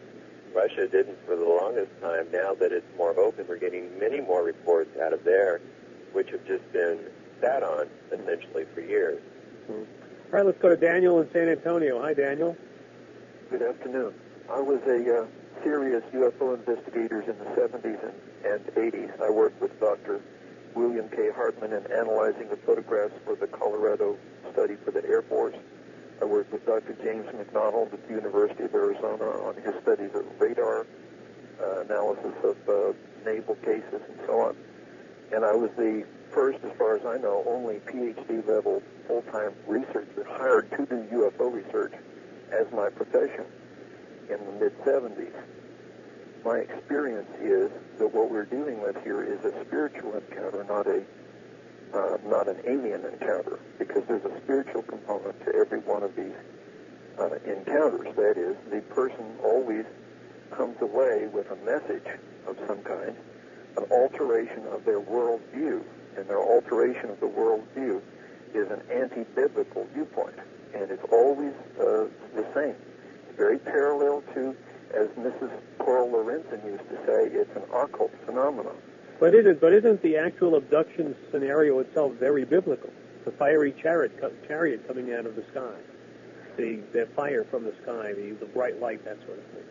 Russia 0.56 0.88
didn't 0.88 1.18
for 1.26 1.36
the 1.36 1.46
longest 1.46 1.92
time. 2.02 2.28
Now 2.32 2.54
that 2.56 2.72
it's 2.72 2.88
more 2.98 3.18
open, 3.20 3.46
we're 3.48 3.58
getting 3.58 3.98
many 4.00 4.22
more 4.22 4.44
reports 4.44 4.90
out 5.00 5.14
of 5.14 5.24
there, 5.24 5.62
which 6.14 6.30
have 6.32 6.46
just 6.48 6.72
been 6.72 7.00
sat 7.42 7.64
on 7.64 7.88
essentially 8.12 8.66
for 8.74 8.82
years. 8.82 9.22
All 9.70 9.86
right, 10.32 10.46
let's 10.46 10.60
go 10.60 10.70
to 10.70 10.78
Daniel 10.78 11.22
in 11.22 11.32
San 11.32 11.50
Antonio. 11.50 12.02
Hi, 12.02 12.14
Daniel. 12.14 12.56
Good 13.50 13.62
afternoon. 13.62 14.14
I 14.50 14.60
was 14.60 14.82
a 14.88 15.24
uh, 15.24 15.26
serious 15.64 16.04
UFO 16.14 16.56
investigator 16.56 17.22
in 17.22 17.38
the 17.38 17.46
70s 17.56 18.00
and, 18.04 18.14
and 18.46 18.66
80s. 18.76 19.22
I 19.22 19.30
worked 19.30 19.62
with 19.62 19.78
Dr. 19.80 20.22
William 20.76 21.10
K. 21.10 21.32
Hartmann 21.36 21.74
in 21.74 21.92
analyzing 21.92 22.50
the 22.50 22.58
photographs 22.58 23.14
for 23.26 23.36
the 23.36 23.48
Colorado 23.48 24.18
study 24.54 24.76
for 24.84 24.92
the 24.92 25.04
Air 25.06 25.22
Force. 25.24 25.56
I 26.22 26.26
worked 26.26 26.52
with 26.52 26.66
Dr. 26.66 26.96
James 27.04 27.26
McDonald 27.34 27.94
at 27.94 28.08
the 28.08 28.14
University 28.14 28.64
of 28.64 28.74
Arizona 28.74 29.26
on 29.26 29.56
his 29.56 29.74
studies 29.82 30.12
of 30.14 30.26
radar 30.40 30.86
uh, 31.62 31.82
analysis 31.82 32.34
of 32.44 32.58
uh, 32.70 32.94
naval 33.26 33.56
cases 33.56 34.02
and 34.08 34.20
so 34.26 34.42
on. 34.42 34.56
And 35.34 35.46
I 35.46 35.54
was 35.54 35.70
the 35.78 36.06
first, 36.34 36.60
as 36.64 36.72
far 36.78 36.96
as 36.96 37.06
I 37.06 37.18
know, 37.18 37.44
only 37.48 37.76
PhD 37.80 38.46
level 38.48 38.82
full-time 39.08 39.54
researcher 39.68 40.26
hired 40.28 40.70
to 40.72 40.86
do 40.86 41.04
UFO 41.12 41.52
research 41.52 41.94
as 42.52 42.66
my 42.72 42.90
profession 42.90 43.46
in 44.30 44.38
the 44.46 44.52
mid 44.60 44.78
70s. 44.84 45.34
My 46.46 46.58
experience 46.60 47.30
is 47.42 47.72
that 48.00 48.14
what 48.14 48.32
we're 48.32 48.46
dealing 48.46 48.82
with 48.82 48.96
here 49.04 49.24
is 49.24 49.44
a 49.44 49.66
spiritual 49.66 50.16
encounter, 50.16 50.64
not 50.64 50.88
a 50.88 51.04
uh, 51.94 52.18
not 52.26 52.50
an 52.50 52.58
alien 52.68 53.06
encounter, 53.06 53.60
because 53.80 54.04
there's 54.08 54.26
a 54.26 54.42
spiritual 54.44 54.82
component 54.82 55.40
to 55.46 55.56
every 55.56 55.80
one 55.80 56.04
of 56.04 56.16
these 56.16 56.36
uh, 57.18 57.30
encounters. 57.46 58.14
That 58.16 58.38
is, 58.38 58.56
the 58.70 58.82
person 58.94 59.26
always 59.44 59.86
comes 60.52 60.82
away 60.82 61.28
with 61.32 61.50
a 61.52 61.56
message 61.66 62.08
of 62.46 62.58
some 62.68 62.82
kind, 62.84 63.16
an 63.78 63.84
alteration 63.92 64.66
of 64.68 64.84
their 64.86 65.00
worldview, 65.00 65.82
and 66.18 66.28
their 66.28 66.42
alteration 66.42 67.10
of 67.10 67.20
the 67.20 67.28
worldview 67.28 68.02
is 68.54 68.70
an 68.72 68.82
anti-biblical 68.92 69.88
viewpoint, 69.94 70.36
and 70.74 70.90
it's 70.90 71.04
always 71.12 71.54
uh, 71.80 72.06
the 72.36 72.46
same. 72.54 72.76
It's 73.28 73.38
very 73.38 73.60
parallel 73.60 74.24
to, 74.34 74.56
as 74.94 75.08
Mrs. 75.10 75.52
Coral 75.78 76.10
Lorenzen 76.10 76.66
used 76.66 76.90
to 76.90 76.96
say, 77.06 77.30
it's 77.32 77.56
an 77.56 77.64
occult 77.74 78.12
phenomenon. 78.26 78.76
But 79.20 79.34
isn't 79.34 79.60
but 79.60 79.74
isn't 79.74 80.02
the 80.04 80.18
actual 80.18 80.56
abduction 80.56 81.16
scenario 81.32 81.80
itself 81.80 82.14
very 82.14 82.46
biblical? 82.46 82.92
The 83.26 83.32
fiery 83.32 83.74
chariot 83.82 84.12
chariot 84.48 84.88
coming 84.88 85.12
out 85.14 85.26
of 85.26 85.36
the 85.36 85.44
sky, 85.52 85.74
the 86.56 86.82
the 86.94 87.08
fire 87.16 87.44
from 87.44 87.64
the 87.64 87.74
sky, 87.82 88.14
the 88.14 88.34
the 88.40 88.46
bright 88.46 88.80
light, 88.80 89.04
that 89.06 89.18
sort 89.26 89.40
of 89.40 89.46
thing. 89.46 89.64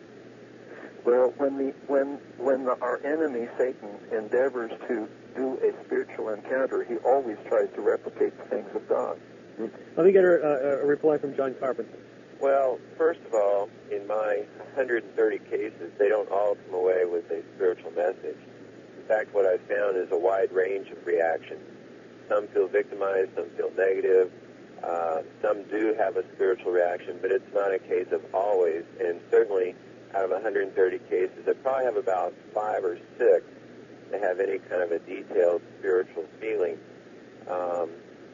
Well, 1.07 1.33
when 1.37 1.57
the 1.57 1.73
when 1.87 2.19
when 2.37 2.65
the, 2.65 2.77
our 2.81 2.99
enemy 3.05 3.47
Satan 3.57 3.95
endeavors 4.11 4.71
to 4.89 5.07
do 5.37 5.57
a 5.63 5.71
spiritual 5.85 6.27
encounter, 6.27 6.83
he 6.83 6.97
always 6.97 7.37
tries 7.47 7.69
to 7.75 7.81
replicate 7.81 8.37
the 8.37 8.43
things 8.49 8.67
of 8.75 8.89
God. 8.89 9.17
Let 9.95 10.05
me 10.05 10.11
get 10.11 10.25
a, 10.25 10.35
a, 10.43 10.83
a 10.83 10.85
reply 10.85 11.17
from 11.17 11.33
John 11.33 11.55
Carpenter. 11.61 11.97
Well, 12.41 12.77
first 12.97 13.21
of 13.25 13.33
all, 13.33 13.69
in 13.89 14.05
my 14.05 14.43
130 14.75 15.39
cases, 15.49 15.93
they 15.97 16.09
don't 16.09 16.29
all 16.29 16.57
come 16.65 16.75
away 16.75 17.05
with 17.05 17.31
a 17.31 17.41
spiritual 17.55 17.91
message. 17.91 18.37
In 18.97 19.07
fact, 19.07 19.33
what 19.33 19.45
I've 19.45 19.61
found 19.61 19.95
is 19.95 20.11
a 20.11 20.19
wide 20.19 20.51
range 20.51 20.89
of 20.89 21.07
reactions. 21.07 21.63
Some 22.27 22.49
feel 22.49 22.67
victimized, 22.67 23.29
some 23.33 23.47
feel 23.55 23.71
negative, 23.77 24.29
uh, 24.83 25.21
some 25.41 25.63
do 25.71 25.95
have 25.97 26.17
a 26.17 26.23
spiritual 26.35 26.73
reaction, 26.73 27.17
but 27.21 27.31
it's 27.31 27.53
not 27.53 27.73
a 27.73 27.79
case 27.79 28.11
of 28.11 28.21
always. 28.33 28.83
And 28.99 29.21
certainly, 29.31 29.73
out 30.15 30.23
of 30.23 30.31
130 30.31 30.99
cases, 31.09 31.47
I 31.47 31.53
probably 31.53 31.85
have 31.85 31.97
about 31.97 32.33
five 32.53 32.83
or 32.83 32.97
six 33.17 33.45
that 34.11 34.21
have 34.21 34.39
any 34.39 34.59
kind 34.59 34.81
of 34.81 34.91
a 34.91 34.99
detailed 34.99 35.61
spiritual 35.79 36.25
feeling. 36.39 36.77
Um, 37.49 37.89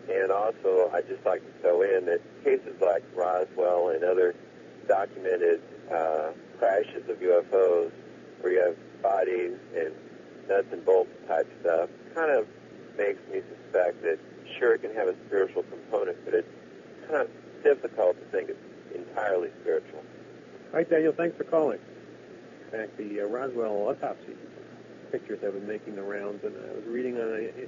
and 0.09 0.31
also, 0.31 0.91
I'd 0.93 1.07
just 1.07 1.25
like 1.25 1.41
to 1.41 1.61
throw 1.61 1.81
in 1.81 2.05
that 2.05 2.21
cases 2.43 2.75
like 2.81 3.03
Roswell 3.15 3.89
and 3.89 4.03
other 4.03 4.35
documented 4.87 5.61
uh, 5.91 6.31
crashes 6.59 7.07
of 7.09 7.17
UFOs, 7.17 7.91
where 8.41 8.53
you 8.53 8.59
have 8.59 9.01
bodies 9.01 9.57
and 9.75 9.93
nuts 10.47 10.67
and 10.71 10.85
bolts 10.85 11.11
type 11.27 11.49
stuff, 11.61 11.89
kind 12.13 12.31
of 12.31 12.47
makes 12.97 13.19
me 13.31 13.41
suspect 13.49 14.01
that 14.03 14.19
sure 14.59 14.75
it 14.75 14.81
can 14.81 14.93
have 14.93 15.07
a 15.07 15.15
spiritual 15.27 15.63
component, 15.63 16.17
but 16.25 16.33
it's 16.33 16.47
kind 17.07 17.21
of 17.21 17.29
difficult 17.63 18.19
to 18.19 18.25
think 18.25 18.49
it's 18.49 18.95
entirely 18.95 19.49
spiritual. 19.61 20.03
All 20.73 20.79
right, 20.79 20.89
Daniel, 20.89 21.13
thanks 21.13 21.37
for 21.37 21.43
calling. 21.43 21.77
In 22.65 22.71
fact, 22.71 22.97
the 22.97 23.21
uh, 23.21 23.25
Roswell 23.25 23.73
autopsy 23.89 24.33
pictures 25.11 25.37
have 25.43 25.53
been 25.53 25.67
making 25.67 25.95
the 25.95 26.01
rounds, 26.01 26.43
and 26.43 26.55
I 26.67 26.73
was 26.73 26.83
reading 26.87 27.15
on 27.17 27.29
a, 27.29 27.67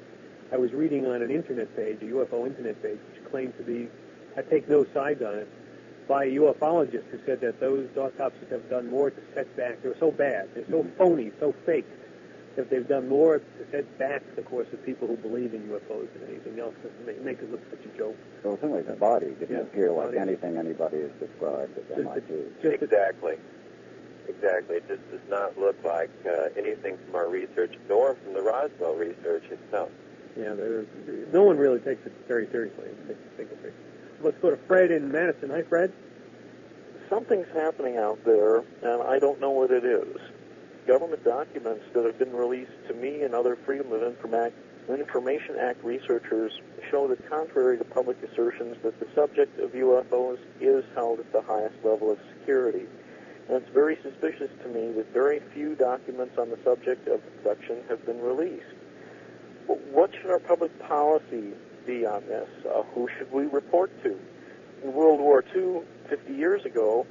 I 0.51 0.57
was 0.57 0.73
reading 0.73 1.05
on 1.05 1.21
an 1.21 1.29
internet 1.29 1.75
page, 1.75 2.01
a 2.01 2.05
UFO 2.05 2.47
internet 2.47 2.81
page, 2.81 2.97
which 3.13 3.29
claimed 3.29 3.55
to 3.57 3.63
be, 3.63 3.89
I 4.35 4.41
take 4.41 4.67
no 4.67 4.87
sides 4.91 5.21
on 5.21 5.35
it, 5.35 5.47
by 6.07 6.25
a 6.25 6.29
ufologist 6.29 7.05
who 7.11 7.19
said 7.27 7.41
that 7.41 7.59
those 7.59 7.87
autopsies 7.95 8.49
have 8.49 8.67
done 8.71 8.89
more 8.89 9.11
to 9.11 9.21
set 9.35 9.55
back. 9.55 9.83
They're 9.83 9.99
so 9.99 10.09
bad, 10.09 10.49
they're 10.55 10.65
so 10.67 10.83
phony, 10.97 11.31
so 11.39 11.53
fake, 11.63 11.85
that 12.55 12.69
they've 12.69 12.87
done 12.87 13.07
more 13.09 13.39
to 13.39 13.65
set 13.71 13.85
back 13.99 14.21
the 14.35 14.41
course 14.41 14.67
of 14.73 14.83
people 14.85 15.07
who 15.07 15.17
believe 15.17 15.53
in 15.53 15.61
UFOs 15.69 16.07
than 16.13 16.29
anything 16.29 16.59
else 16.59 16.73
to 16.83 17.05
make, 17.05 17.21
make 17.23 17.39
it 17.39 17.51
look 17.51 17.61
such 17.69 17.85
a 17.85 17.97
joke. 17.97 18.15
So 18.43 18.55
certainly 18.61 18.81
the 18.83 18.93
body 18.93 19.27
didn't 19.39 19.51
Yeah, 19.55 19.61
appear 19.63 19.91
like 19.91 20.07
body. 20.07 20.17
anything 20.19 20.57
anybody 20.57 21.01
has 21.01 21.11
described 21.19 21.77
as 21.77 21.83
Just, 21.87 21.99
MIT. 21.99 22.43
just 22.61 22.83
Exactly. 22.83 23.35
Exactly. 24.27 24.77
It 24.77 24.87
just 24.87 25.11
does 25.11 25.21
not 25.29 25.57
look 25.57 25.75
like 25.83 26.09
uh, 26.25 26.49
anything 26.57 26.97
from 27.05 27.15
our 27.15 27.29
research, 27.29 27.75
nor 27.87 28.15
from 28.15 28.33
the 28.33 28.41
Roswell 28.41 28.95
research 28.95 29.43
itself. 29.51 29.89
yeah, 30.35 30.53
there's, 30.53 30.87
no 31.31 31.43
one 31.43 31.57
really 31.57 31.79
takes 31.79 32.05
it 32.05 32.13
very 32.27 32.47
seriously. 32.51 32.89
They 33.07 33.15
think 33.37 33.51
of 33.51 33.63
it. 33.65 33.73
Let's 34.21 34.37
go 34.41 34.49
to 34.49 34.57
Fred 34.67 34.89
in 34.91 35.11
Madison. 35.11 35.49
Hi, 35.51 35.61
Fred. 35.61 35.93
something's 37.09 37.47
happening 37.53 37.97
out 37.97 38.17
there, 38.25 38.59
and 38.81 39.03
I 39.03 39.19
don't 39.19 39.39
know 39.39 39.51
what 39.51 39.69
it 39.71 39.85
is. 39.85 40.17
Government 40.87 41.23
documents 41.23 41.83
that 41.93 42.05
have 42.05 42.19
been 42.19 42.33
released 42.33 42.71
to 42.87 42.93
me 42.93 43.23
and 43.23 43.33
other 43.33 43.57
Freedom 43.65 43.91
of 43.91 44.03
Information 44.03 45.55
Act 45.59 45.83
researchers 45.83 46.51
show 46.91 47.07
that, 47.07 47.27
contrary 47.27 47.79
to 47.79 47.83
public 47.83 48.21
assertions, 48.21 48.77
that 48.83 48.99
the 48.99 49.07
subject 49.15 49.59
of 49.59 49.71
UFOs 49.71 50.37
is 50.61 50.85
held 50.93 51.19
at 51.19 51.31
the 51.33 51.41
highest 51.41 51.73
level 51.83 52.11
of 52.11 52.19
security. 52.37 52.85
And 53.47 53.57
it's 53.57 53.73
very 53.73 53.97
suspicious 54.03 54.51
to 54.61 54.69
me 54.69 54.91
that 54.91 55.11
very 55.11 55.41
few 55.55 55.73
documents 55.73 56.37
on 56.37 56.51
the 56.51 56.59
subject 56.63 57.07
of 57.07 57.19
abduction 57.39 57.77
have 57.89 58.05
been 58.05 58.21
released. 58.21 58.65
What 59.65 60.11
should 60.13 60.29
our 60.29 60.39
public 60.39 60.77
policy 60.87 61.53
be 61.87 62.05
on 62.05 62.27
this? 62.27 62.49
Uh, 62.63 62.83
who 62.93 63.07
should 63.17 63.31
we 63.31 63.45
report 63.45 63.91
to? 64.03 64.19
In 64.83 64.93
World 64.93 65.19
War 65.19 65.43
II, 65.55 65.81
50 66.09 66.33
years 66.33 66.63
ago, 66.63 67.07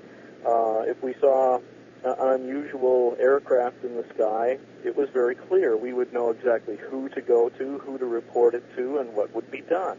uh, 0.47 0.83
if 0.87 1.03
we 1.03 1.15
saw 1.21 1.59
uh, 2.05 2.15
unusual 2.19 3.17
aircraft 3.19 3.83
in 3.85 3.97
the 3.97 4.05
sky, 4.15 4.59
it 4.85 4.97
was 4.97 5.09
very 5.11 5.35
clear. 5.35 5.77
We 5.77 5.93
would 5.93 6.13
know 6.13 6.31
exactly 6.31 6.77
who 6.77 7.09
to 7.11 7.21
go 7.21 7.49
to, 7.49 7.79
who 7.79 7.99
to 7.99 8.07
report 8.07 8.55
it 8.55 8.65
to, 8.77 8.99
and 8.99 9.15
what 9.15 9.35
would 9.35 9.51
be 9.51 9.63
done. 9.63 9.99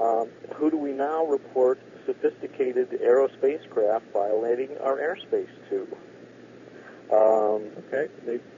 Um, 0.00 0.28
who 0.54 0.70
do 0.70 0.76
we 0.76 0.92
now 0.92 1.24
report 1.24 1.80
sophisticated 2.06 2.90
aerospace 2.90 3.68
craft 3.70 4.06
violating 4.12 4.76
our 4.78 4.96
airspace 4.96 5.48
to? 5.70 5.88
Um, 7.12 7.62
Okay. 7.92 8.08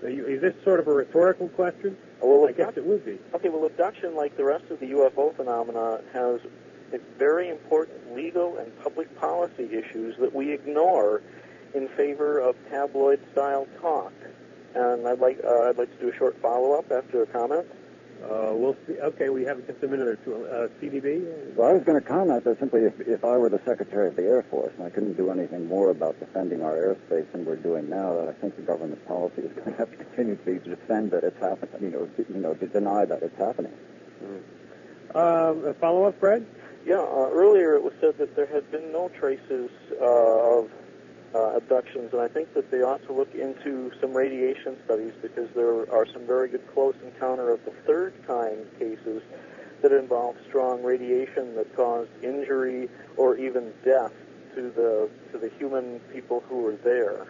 Is 0.02 0.40
this 0.40 0.54
sort 0.64 0.80
of 0.80 0.88
a 0.88 0.92
rhetorical 0.92 1.48
question? 1.48 1.96
well, 2.22 2.48
I 2.48 2.52
guess 2.52 2.72
it 2.76 2.86
would 2.86 3.04
be. 3.04 3.18
Okay, 3.34 3.50
well, 3.50 3.66
abduction, 3.66 4.14
like 4.14 4.36
the 4.36 4.44
rest 4.44 4.64
of 4.70 4.80
the 4.80 4.86
UFO 4.92 5.34
phenomena, 5.36 6.00
has 6.12 6.40
very 7.18 7.48
important 7.50 8.14
legal 8.14 8.56
and 8.58 8.72
public 8.82 9.14
policy 9.18 9.68
issues 9.72 10.16
that 10.18 10.34
we 10.34 10.52
ignore 10.52 11.22
in 11.76 11.88
favor 11.88 12.40
of 12.40 12.56
tabloid-style 12.70 13.68
talk. 13.80 14.12
And 14.74 15.06
I'd 15.06 15.20
like 15.20 15.38
uh, 15.44 15.68
I'd 15.68 15.78
like 15.78 15.90
to 15.98 16.00
do 16.04 16.10
a 16.10 16.16
short 16.16 16.40
follow-up 16.40 16.90
after 16.90 17.22
a 17.22 17.26
comment. 17.26 17.66
Uh, 18.22 18.50
we'll 18.52 18.76
see. 18.86 18.94
Okay, 18.98 19.28
we 19.28 19.44
have 19.44 19.64
just 19.66 19.82
a 19.82 19.86
minute 19.86 20.08
or 20.08 20.16
two. 20.16 20.46
Uh, 20.46 20.68
CDB? 20.80 21.54
Well, 21.54 21.68
I 21.68 21.72
was 21.74 21.84
going 21.84 22.00
to 22.00 22.06
comment 22.06 22.44
that 22.44 22.58
simply 22.58 22.82
if, 22.84 22.98
if 23.00 23.24
I 23.24 23.36
were 23.36 23.50
the 23.50 23.60
Secretary 23.66 24.08
of 24.08 24.16
the 24.16 24.22
Air 24.22 24.42
Force 24.50 24.72
and 24.78 24.86
I 24.86 24.90
couldn't 24.90 25.18
do 25.18 25.30
anything 25.30 25.66
more 25.66 25.90
about 25.90 26.18
defending 26.18 26.62
our 26.62 26.72
airspace 26.72 27.30
than 27.32 27.44
we're 27.44 27.56
doing 27.56 27.90
now, 27.90 28.16
that 28.16 28.28
I 28.28 28.32
think 28.32 28.56
the 28.56 28.62
government 28.62 29.06
policy 29.06 29.42
is 29.42 29.52
going 29.52 29.70
to 29.70 29.78
have 29.78 29.90
to 29.90 29.96
continue 29.96 30.36
to 30.36 30.44
be 30.44 30.58
to 30.58 30.76
defend 30.76 31.10
that 31.10 31.24
it's 31.24 31.38
happening, 31.40 31.82
you 31.82 31.90
know, 31.90 32.06
to, 32.06 32.32
you 32.32 32.40
know, 32.40 32.54
to 32.54 32.66
deny 32.66 33.04
that 33.04 33.22
it's 33.22 33.38
happening. 33.38 33.72
Um, 35.14 35.64
a 35.66 35.74
follow-up, 35.74 36.18
Fred? 36.18 36.46
Yeah, 36.86 37.00
uh, 37.00 37.30
earlier 37.32 37.74
it 37.74 37.82
was 37.82 37.92
said 38.00 38.16
that 38.18 38.34
there 38.34 38.46
had 38.46 38.70
been 38.70 38.92
no 38.92 39.10
traces 39.10 39.70
uh, 40.00 40.58
of 40.58 40.70
uh, 41.36 41.56
abductions, 41.56 42.12
and 42.12 42.20
I 42.22 42.28
think 42.28 42.54
that 42.54 42.70
they 42.70 42.78
ought 42.78 43.04
to 43.06 43.12
look 43.12 43.34
into 43.34 43.92
some 44.00 44.14
radiation 44.14 44.76
studies 44.84 45.12
because 45.20 45.48
there 45.54 45.90
are 45.92 46.06
some 46.12 46.26
very 46.26 46.48
good 46.48 46.66
close 46.72 46.94
encounter 47.04 47.50
of 47.50 47.64
the 47.64 47.72
third 47.86 48.14
kind 48.26 48.64
cases 48.78 49.22
that 49.82 49.92
involve 49.92 50.36
strong 50.48 50.82
radiation 50.82 51.54
that 51.56 51.74
caused 51.76 52.10
injury 52.22 52.88
or 53.16 53.36
even 53.36 53.72
death 53.84 54.12
to 54.54 54.70
the 54.70 55.10
to 55.32 55.38
the 55.38 55.50
human 55.58 56.00
people 56.12 56.42
who 56.48 56.62
were 56.62 56.76
there. 56.76 57.26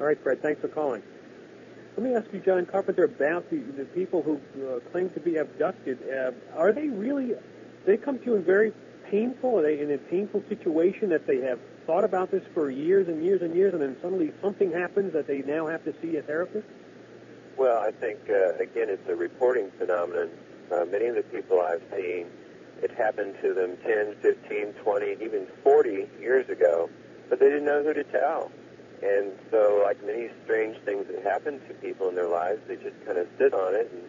All 0.00 0.06
right, 0.06 0.22
Fred, 0.22 0.40
thanks 0.40 0.60
for 0.60 0.68
calling. 0.68 1.02
Let 1.96 2.06
me 2.06 2.14
ask 2.14 2.32
you, 2.32 2.40
John 2.40 2.64
Carpenter, 2.66 3.04
about 3.04 3.50
the, 3.50 3.58
the 3.58 3.84
people 3.84 4.22
who 4.22 4.40
uh, 4.64 4.78
claim 4.90 5.10
to 5.10 5.20
be 5.20 5.36
abducted. 5.36 5.98
Uh, 6.08 6.30
are 6.56 6.72
they 6.72 6.88
really, 6.88 7.32
they 7.84 7.96
come 7.96 8.18
to 8.20 8.24
you 8.24 8.34
in 8.36 8.44
very 8.44 8.72
painful, 9.10 9.58
are 9.58 9.62
they 9.62 9.80
in 9.80 9.90
a 9.90 9.98
painful 9.98 10.42
situation 10.48 11.08
that 11.10 11.26
they 11.26 11.38
have 11.38 11.58
thought 11.90 12.04
about 12.04 12.30
this 12.30 12.44
for 12.54 12.70
years 12.70 13.08
and 13.08 13.24
years 13.24 13.42
and 13.42 13.52
years, 13.52 13.72
and 13.72 13.82
then 13.82 13.96
suddenly 14.00 14.30
something 14.40 14.70
happens 14.70 15.12
that 15.12 15.26
they 15.26 15.38
now 15.38 15.66
have 15.66 15.82
to 15.82 15.92
see 16.00 16.16
a 16.18 16.22
therapist? 16.22 16.68
Well, 17.56 17.82
I 17.82 17.90
think, 17.90 18.20
uh, 18.30 18.54
again, 18.62 18.88
it's 18.88 19.08
a 19.08 19.16
reporting 19.16 19.72
phenomenon. 19.76 20.30
Uh, 20.70 20.84
many 20.84 21.06
of 21.06 21.16
the 21.16 21.24
people 21.24 21.60
I've 21.60 21.82
seen, 21.90 22.28
it 22.80 22.92
happened 22.92 23.34
to 23.42 23.54
them 23.54 23.76
10, 23.84 24.14
15, 24.22 24.72
20, 24.74 25.16
even 25.20 25.48
40 25.64 26.08
years 26.20 26.48
ago, 26.48 26.88
but 27.28 27.40
they 27.40 27.46
didn't 27.46 27.64
know 27.64 27.82
who 27.82 27.92
to 27.92 28.04
tell. 28.04 28.52
And 29.02 29.32
so, 29.50 29.82
like 29.84 30.00
many 30.06 30.28
strange 30.44 30.76
things 30.84 31.08
that 31.08 31.24
happen 31.24 31.58
to 31.66 31.74
people 31.74 32.08
in 32.08 32.14
their 32.14 32.28
lives, 32.28 32.60
they 32.68 32.76
just 32.76 33.04
kind 33.04 33.18
of 33.18 33.26
sit 33.36 33.52
on 33.52 33.74
it 33.74 33.90
and 33.92 34.02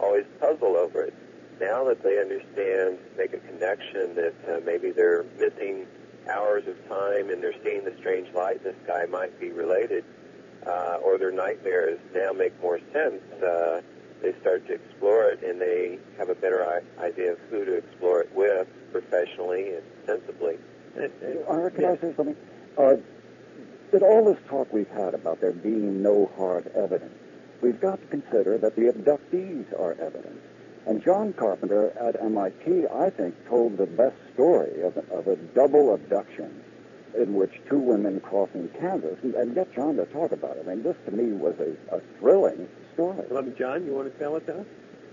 always 0.00 0.24
puzzle 0.40 0.74
over 0.74 1.02
it. 1.02 1.14
Now 1.60 1.84
that 1.84 2.02
they 2.02 2.18
understand, 2.18 2.96
make 3.18 3.34
a 3.34 3.40
connection 3.40 4.14
that 4.14 4.34
uh, 4.48 4.60
maybe 4.64 4.90
they're 4.90 5.26
missing 5.38 5.86
hours 6.28 6.66
of 6.66 6.76
time 6.88 7.30
and 7.30 7.42
they're 7.42 7.54
seeing 7.64 7.84
the 7.84 7.94
strange 7.98 8.32
light 8.34 8.58
in 8.58 8.64
the 8.64 8.74
sky 8.84 9.06
might 9.06 9.38
be 9.40 9.50
related, 9.50 10.04
uh, 10.66 10.98
or 11.02 11.18
their 11.18 11.32
nightmares 11.32 11.98
now 12.14 12.32
make 12.32 12.58
more 12.60 12.80
sense. 12.92 13.22
Uh, 13.42 13.80
they 14.22 14.34
start 14.40 14.66
to 14.66 14.74
explore 14.74 15.28
it 15.30 15.42
and 15.42 15.60
they 15.60 15.98
have 16.18 16.28
a 16.28 16.34
better 16.34 16.82
idea 16.98 17.32
of 17.32 17.38
who 17.50 17.64
to 17.64 17.74
explore 17.74 18.22
it 18.22 18.34
with 18.34 18.66
professionally 18.92 19.74
and 19.74 19.82
sensibly. 20.06 20.56
I 21.84 21.96
say 21.96 22.14
something? 22.16 22.36
Uh, 22.78 22.96
with 23.92 24.02
all 24.02 24.24
this 24.24 24.38
talk 24.48 24.72
we've 24.72 24.88
had 24.88 25.14
about 25.14 25.40
there 25.40 25.52
being 25.52 26.02
no 26.02 26.30
hard 26.36 26.66
evidence, 26.74 27.14
we've 27.62 27.80
got 27.80 28.00
to 28.00 28.06
consider 28.08 28.58
that 28.58 28.74
the 28.76 28.82
abductees 28.82 29.78
are 29.78 29.92
evidence. 29.92 30.42
And 30.86 31.02
John 31.02 31.32
Carpenter 31.32 31.90
at 31.98 32.20
MIT, 32.22 32.86
I 32.94 33.10
think, 33.10 33.34
told 33.48 33.76
the 33.76 33.86
best 33.86 34.14
story 34.34 34.82
of, 34.82 34.96
a- 34.96 35.12
of 35.14 35.26
a 35.26 35.36
double 35.36 35.94
abduction 35.94 36.62
in 37.18 37.34
which 37.34 37.50
two 37.68 37.78
women 37.78 38.20
crossing 38.20 38.68
Kansas, 38.78 39.18
and, 39.22 39.34
and 39.34 39.54
get 39.54 39.74
John 39.74 39.96
to 39.96 40.04
talk 40.06 40.32
about 40.32 40.56
it. 40.58 40.66
I 40.66 40.74
mean, 40.74 40.82
this 40.82 40.96
to 41.06 41.10
me 41.12 41.32
was 41.32 41.54
a, 41.58 41.96
a 41.96 42.00
thrilling 42.18 42.68
story. 42.94 43.24
Let 43.30 43.46
me, 43.46 43.52
John, 43.58 43.84
you 43.86 43.92
want 43.94 44.12
to 44.12 44.18
tell 44.18 44.36
it 44.36 44.46
to 44.46 44.60
us? 44.60 44.66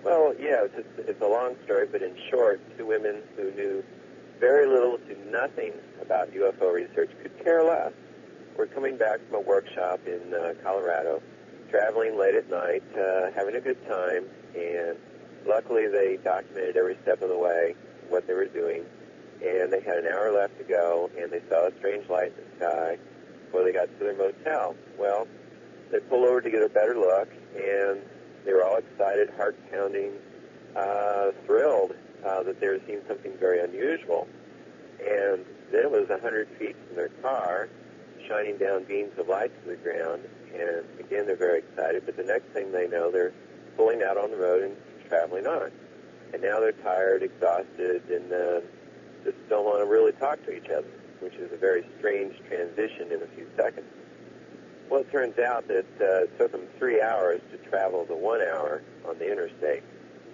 Well, 0.04 0.36
yeah, 0.38 0.66
it's, 0.66 0.76
it's, 0.78 1.10
it's 1.10 1.22
a 1.22 1.28
long 1.28 1.56
story, 1.64 1.88
but 1.90 2.02
in 2.04 2.14
short, 2.30 2.60
two 2.78 2.86
women 2.86 3.22
who 3.38 3.52
knew 3.52 3.84
very 4.40 4.68
little 4.68 4.98
to 4.98 5.32
nothing 5.32 5.72
about 6.02 6.30
UFO 6.34 6.74
research 6.74 7.10
could 7.22 7.42
care 7.44 7.64
less. 7.64 7.94
Were 8.58 8.68
coming 8.68 8.98
back 8.98 9.20
from 9.28 9.38
a 9.38 9.40
workshop 9.40 10.02
in 10.06 10.34
uh, 10.34 10.54
Colorado, 10.62 11.24
traveling 11.72 12.20
late 12.20 12.36
at 12.36 12.50
night, 12.50 12.84
uh, 12.96 13.32
having 13.34 13.56
a 13.56 13.62
good 13.62 13.84
time, 13.88 14.26
and 14.56 14.98
luckily 15.46 15.88
they 15.88 16.18
documented 16.24 16.78
every 16.78 16.98
step 17.02 17.22
of 17.22 17.30
the 17.30 17.38
way 17.38 17.76
what 18.10 18.28
they 18.28 18.34
were 18.34 18.46
doing. 18.46 18.86
And 19.44 19.72
they 19.72 19.82
had 19.82 19.98
an 19.98 20.08
hour 20.08 20.32
left 20.32 20.58
to 20.60 20.64
go, 20.64 21.10
and 21.20 21.32
they 21.32 21.42
saw 21.50 21.68
a 21.68 21.72
strange 21.80 22.08
light 22.10 22.32
in 22.38 22.44
the 22.50 22.56
sky 22.58 22.98
before 23.46 23.64
they 23.64 23.74
got 23.74 23.88
to 23.88 24.00
their 24.00 24.16
motel. 24.16 24.76
Well, 24.98 25.28
they 25.92 26.00
pull 26.00 26.26
over 26.26 26.40
to 26.42 26.50
get 26.50 26.64
a 26.64 26.70
better 26.70 26.96
look, 26.96 27.30
and 27.56 28.02
they 28.46 28.54
were 28.54 28.64
all 28.64 28.78
excited, 28.78 29.30
heart 29.32 29.58
pounding, 29.72 30.14
uh, 30.76 31.32
thrilled 31.46 31.94
uh, 32.26 32.44
that 32.44 32.60
they 32.60 32.68
were 32.68 32.80
seeing 32.88 33.02
something 33.08 33.34
very 33.38 33.60
unusual. 33.60 34.28
And 35.00 35.46
then 35.72 35.84
it 35.84 35.92
was 35.92 36.08
100 36.08 36.48
feet 36.58 36.76
from 36.88 36.96
their 36.96 37.10
car, 37.22 37.70
shining 38.28 38.58
down 38.58 38.86
beams 38.86 39.18
of 39.18 39.28
light 39.28 39.52
to 39.64 39.70
the 39.70 39.76
ground. 39.76 40.24
And 40.54 40.86
again, 41.00 41.26
they're 41.26 41.36
very 41.36 41.60
excited. 41.60 42.04
But 42.06 42.16
the 42.16 42.24
next 42.24 42.48
thing 42.54 42.72
they 42.72 42.88
know, 42.88 43.12
they're 43.12 43.34
pulling 43.76 44.04
out 44.04 44.18
on 44.18 44.32
the 44.32 44.38
road 44.38 44.64
and 44.64 44.76
traveling 45.14 45.46
on. 45.46 45.72
And 46.34 46.42
now 46.42 46.60
they're 46.60 46.72
tired, 46.72 47.22
exhausted, 47.22 48.02
and 48.10 48.34
uh, 48.34 48.62
just 49.24 49.38
don't 49.50 49.66
want 49.66 49.80
to 49.80 49.86
really 49.86 50.12
talk 50.14 50.44
to 50.46 50.52
each 50.56 50.70
other, 50.70 50.90
which 51.20 51.36
is 51.36 51.52
a 51.54 51.58
very 51.58 51.86
strange 52.00 52.36
transition 52.50 53.12
in 53.12 53.22
a 53.22 53.28
few 53.36 53.46
seconds. 53.56 53.86
Well, 54.90 55.02
it 55.02 55.12
turns 55.12 55.38
out 55.38 55.68
that 55.68 55.86
uh, 56.02 56.24
it 56.24 56.38
took 56.40 56.52
them 56.52 56.66
three 56.80 57.02
hours 57.02 57.42
to 57.52 57.58
travel 57.70 58.06
the 58.06 58.16
one 58.16 58.42
hour 58.42 58.82
on 59.08 59.20
the 59.20 59.32
interstate, 59.32 59.84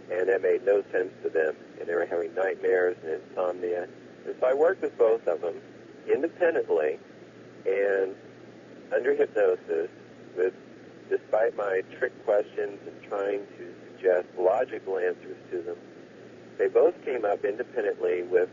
and 0.09 0.29
that 0.29 0.41
made 0.41 0.65
no 0.65 0.81
sense 0.91 1.11
to 1.23 1.29
them, 1.29 1.55
and 1.79 1.87
they 1.87 1.93
were 1.93 2.05
having 2.05 2.33
nightmares 2.33 2.95
and 3.03 3.21
insomnia. 3.21 3.87
And 4.25 4.35
so 4.39 4.47
I 4.47 4.53
worked 4.53 4.81
with 4.81 4.97
both 4.97 5.27
of 5.27 5.41
them 5.41 5.55
independently 6.11 6.97
and 7.65 8.15
under 8.95 9.13
hypnosis, 9.13 9.89
with 10.37 10.53
despite 11.09 11.57
my 11.57 11.81
trick 11.97 12.13
questions 12.23 12.79
and 12.87 13.03
trying 13.09 13.41
to 13.57 13.73
suggest 13.99 14.27
logical 14.37 14.97
answers 14.97 15.37
to 15.51 15.61
them, 15.61 15.77
they 16.57 16.67
both 16.67 16.93
came 17.05 17.25
up 17.25 17.43
independently 17.45 18.23
with 18.23 18.49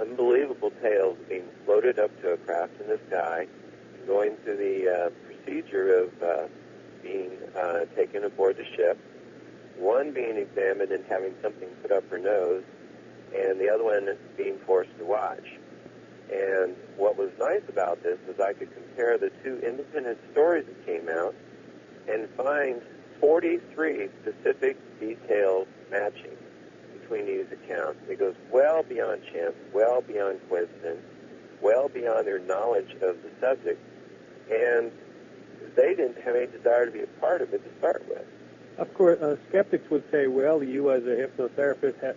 unbelievable 0.00 0.72
tales 0.82 1.16
being 1.28 1.44
floated 1.64 1.98
up 1.98 2.10
to 2.22 2.32
a 2.32 2.36
craft 2.38 2.72
in 2.80 2.88
the 2.88 3.00
sky, 3.08 3.46
going 4.06 4.36
through 4.44 4.56
the 4.56 4.88
uh, 4.88 5.10
procedure 5.26 6.04
of 6.04 6.22
uh, 6.22 6.48
being 7.02 7.30
uh, 7.56 7.84
taken 7.94 8.24
aboard 8.24 8.56
the 8.56 8.64
ship, 8.76 8.98
one 9.78 10.12
being 10.12 10.36
examined 10.36 10.90
and 10.90 11.04
having 11.08 11.34
something 11.42 11.68
put 11.82 11.92
up 11.92 12.08
her 12.10 12.18
nose, 12.18 12.64
and 13.34 13.60
the 13.60 13.68
other 13.68 13.84
one 13.84 14.16
being 14.36 14.58
forced 14.66 14.96
to 14.98 15.04
watch. 15.04 15.46
And 16.32 16.74
what 16.96 17.16
was 17.16 17.30
nice 17.38 17.62
about 17.68 18.02
this 18.02 18.18
was 18.26 18.40
I 18.40 18.52
could 18.52 18.72
compare 18.74 19.16
the 19.18 19.30
two 19.44 19.60
independent 19.64 20.18
stories 20.32 20.66
that 20.66 20.86
came 20.86 21.08
out 21.08 21.34
and 22.08 22.28
find 22.30 22.82
43 23.20 24.08
specific 24.22 24.76
details 25.00 25.66
matching 25.90 26.36
between 27.00 27.26
these 27.26 27.46
accounts. 27.52 28.00
It 28.08 28.18
goes 28.18 28.34
well 28.50 28.82
beyond 28.82 29.22
chance, 29.32 29.54
well 29.72 30.00
beyond 30.00 30.40
coincidence, 30.48 31.02
well 31.60 31.88
beyond 31.88 32.26
their 32.26 32.38
knowledge 32.40 32.92
of 33.02 33.22
the 33.22 33.30
subject, 33.40 33.80
and 34.50 34.90
they 35.76 35.94
didn't 35.94 36.20
have 36.22 36.36
any 36.36 36.46
desire 36.46 36.86
to 36.86 36.92
be 36.92 37.02
a 37.02 37.06
part 37.20 37.42
of 37.42 37.52
it 37.52 37.62
to 37.64 37.78
start 37.78 38.04
with. 38.08 38.24
Of 38.78 38.92
course, 38.94 39.20
uh, 39.20 39.36
skeptics 39.48 39.88
would 39.90 40.04
say, 40.10 40.26
well, 40.26 40.62
you 40.62 40.90
as 40.90 41.02
a 41.04 41.16
hypnotherapist 41.16 42.02
have 42.02 42.16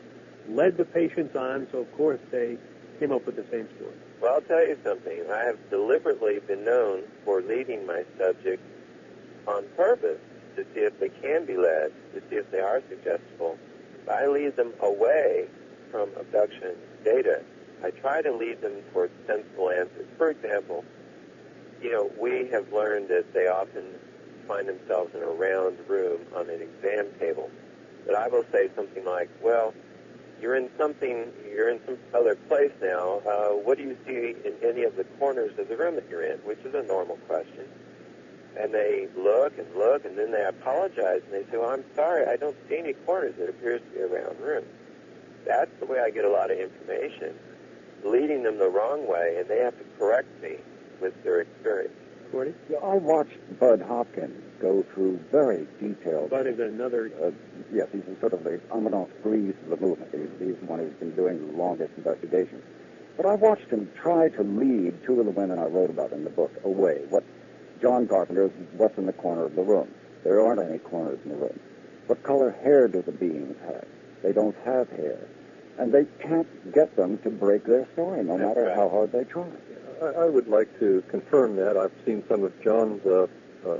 led 0.49 0.77
the 0.77 0.85
patients 0.85 1.35
on, 1.35 1.67
so 1.71 1.79
of 1.79 1.91
course 1.95 2.19
they 2.31 2.57
came 2.99 3.12
up 3.12 3.25
with 3.25 3.35
the 3.35 3.45
same 3.51 3.67
story. 3.77 3.95
Well, 4.21 4.35
I'll 4.35 4.41
tell 4.41 4.67
you 4.67 4.77
something. 4.83 5.23
I 5.31 5.45
have 5.45 5.57
deliberately 5.69 6.39
been 6.39 6.65
known 6.65 7.03
for 7.23 7.41
leading 7.41 7.85
my 7.85 8.03
subjects 8.17 8.65
on 9.47 9.63
purpose 9.77 10.19
to 10.60 10.65
see 10.74 10.82
if 10.82 11.00
they 11.00 11.10
can 11.10 11.45
be 11.45 11.56
led, 11.56 11.91
to 12.13 12.22
see 12.30 12.36
if 12.36 12.52
they 12.52 12.60
are 12.60 12.82
suggestible. 12.89 13.58
I 14.12 14.28
lead 14.28 14.56
them 14.58 14.74
away 14.82 15.48
from 15.91 16.10
abduction 16.19 16.76
data. 17.06 17.41
I 17.84 17.91
try 17.91 18.22
to 18.22 18.32
lead 18.34 18.62
them 18.62 18.74
towards 18.91 19.13
sensible 19.26 19.69
answers. 19.69 20.08
For 20.17 20.30
example, 20.30 20.84
you 21.82 21.91
know, 21.91 22.12
we 22.19 22.50
have 22.52 22.74
learned 22.74 23.08
that 23.08 23.34
they 23.34 23.48
often 23.48 23.86
find 24.48 24.67
themselves 24.67 25.15
in 25.15 25.22
a 25.22 25.28
round 25.28 25.78
room 25.88 26.19
on 26.36 26.50
an 26.50 26.62
exam 26.62 27.08
table. 27.19 27.50
But 28.06 28.15
I 28.15 28.28
will 28.28 28.45
say 28.52 28.69
something 28.76 29.06
like, 29.06 29.30
well, 29.41 29.74
you're 30.41 30.56
in 30.56 30.69
something, 30.78 31.32
you're 31.50 31.69
in 31.69 31.80
some 31.86 31.98
other 32.13 32.36
place 32.36 32.72
now. 32.82 33.22
Uh, 33.26 33.50
what 33.50 33.78
do 33.78 33.84
you 33.84 33.98
see 34.06 34.36
in 34.45 34.54
any 34.63 34.84
of 34.84 34.98
the 34.98 35.06
corners 35.19 35.58
of 35.58 35.69
the 35.69 35.78
room 35.78 35.95
that 35.95 36.10
you're 36.10 36.24
in? 36.24 36.39
Which 36.39 36.60
is 36.60 36.74
a 36.74 36.84
normal 36.84 37.17
question. 37.28 37.65
And 38.57 38.73
they 38.73 39.07
look 39.15 39.57
and 39.57 39.67
look, 39.75 40.05
and 40.05 40.17
then 40.17 40.31
they 40.31 40.43
apologize, 40.43 41.21
and 41.25 41.33
they 41.33 41.49
say, 41.51 41.57
well, 41.57 41.69
I'm 41.69 41.83
sorry, 41.95 42.25
I 42.27 42.35
don't 42.35 42.57
see 42.67 42.77
any 42.77 42.93
corners. 42.93 43.35
It 43.38 43.49
appears 43.49 43.81
to 43.81 43.88
be 43.89 44.01
a 44.01 44.07
round 44.07 44.39
room. 44.39 44.65
That's 45.45 45.71
the 45.79 45.85
way 45.85 45.99
I 45.99 46.09
get 46.09 46.25
a 46.25 46.29
lot 46.29 46.51
of 46.51 46.57
information, 46.57 47.35
leading 48.03 48.43
them 48.43 48.57
the 48.57 48.69
wrong 48.69 49.07
way, 49.07 49.38
and 49.39 49.47
they 49.47 49.59
have 49.59 49.77
to 49.77 49.85
correct 49.97 50.27
me 50.41 50.57
with 50.99 51.13
their 51.23 51.41
experience. 51.41 51.93
Gordy? 52.31 52.53
Yeah, 52.69 52.77
I 52.77 52.95
watched 52.95 53.38
Bud 53.59 53.81
Hopkins 53.81 54.43
go 54.62 54.85
through 54.93 55.19
very 55.31 55.67
detailed. 55.79 56.29
Bud 56.29 56.45
is 56.45 56.59
another. 56.59 57.12
Uh, 57.23 57.31
yes, 57.73 57.88
he's 57.91 58.03
sort 58.19 58.33
of 58.33 58.43
the 58.43 58.59
Amadeus 58.71 59.09
Breeze 59.23 59.55
of 59.63 59.79
the 59.79 59.85
movement. 59.85 60.12
He's, 60.12 60.47
he's 60.47 60.59
the 60.59 60.65
one 60.65 60.79
who's 60.79 60.93
been 60.99 61.15
doing 61.15 61.51
the 61.51 61.57
longest 61.57 61.91
investigations. 61.97 62.63
But 63.17 63.25
I 63.25 63.33
watched 63.35 63.69
him 63.69 63.89
try 64.01 64.29
to 64.29 64.43
lead 64.43 65.03
two 65.05 65.19
of 65.19 65.25
the 65.25 65.31
women 65.31 65.59
I 65.59 65.65
wrote 65.65 65.89
about 65.89 66.12
in 66.12 66.23
the 66.23 66.29
book 66.29 66.51
away. 66.63 67.01
What 67.09 67.23
John 67.81 68.07
Carpenter's 68.07 68.51
What's 68.77 68.97
in 68.97 69.05
the 69.05 69.13
Corner 69.13 69.45
of 69.45 69.55
the 69.55 69.61
Room. 69.63 69.89
There 70.23 70.41
aren't 70.41 70.61
any 70.61 70.79
corners 70.79 71.19
in 71.23 71.31
the 71.31 71.37
room. 71.37 71.59
What 72.07 72.23
color 72.23 72.51
hair 72.63 72.87
do 72.87 73.01
the 73.01 73.11
beings 73.11 73.55
have? 73.65 73.85
They 74.23 74.33
don't 74.33 74.55
have 74.65 74.89
hair. 74.89 75.27
And 75.77 75.93
they 75.93 76.05
can't 76.21 76.73
get 76.73 76.95
them 76.97 77.19
to 77.19 77.29
break 77.29 77.65
their 77.65 77.87
story, 77.93 78.23
no 78.23 78.37
That's 78.37 78.49
matter 78.49 78.65
right. 78.67 78.75
how 78.75 78.89
hard 78.89 79.11
they 79.13 79.23
try. 79.23 79.47
I, 80.01 80.05
I 80.05 80.25
would 80.25 80.47
like 80.47 80.77
to 80.79 81.03
confirm 81.09 81.55
that. 81.55 81.77
I've 81.77 81.93
seen 82.05 82.23
some 82.27 82.43
of 82.43 82.51
John's 82.61 83.05
uh, 83.05 83.27
uh, 83.65 83.77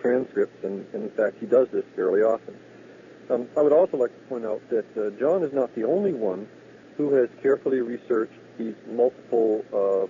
transcripts, 0.00 0.62
and, 0.62 0.86
and 0.94 1.04
in 1.04 1.10
fact, 1.10 1.38
he 1.40 1.46
does 1.46 1.68
this 1.72 1.84
fairly 1.96 2.22
often. 2.22 2.56
Um, 3.28 3.48
I 3.56 3.62
would 3.62 3.72
also 3.72 3.96
like 3.96 4.10
to 4.12 4.28
point 4.28 4.44
out 4.44 4.60
that 4.70 4.86
uh, 4.96 5.10
John 5.18 5.42
is 5.42 5.52
not 5.52 5.74
the 5.74 5.84
only 5.84 6.12
one 6.12 6.46
who 6.96 7.14
has 7.14 7.28
carefully 7.42 7.80
researched 7.80 8.38
these 8.58 8.74
multiple 8.88 9.64
uh, 9.72 10.06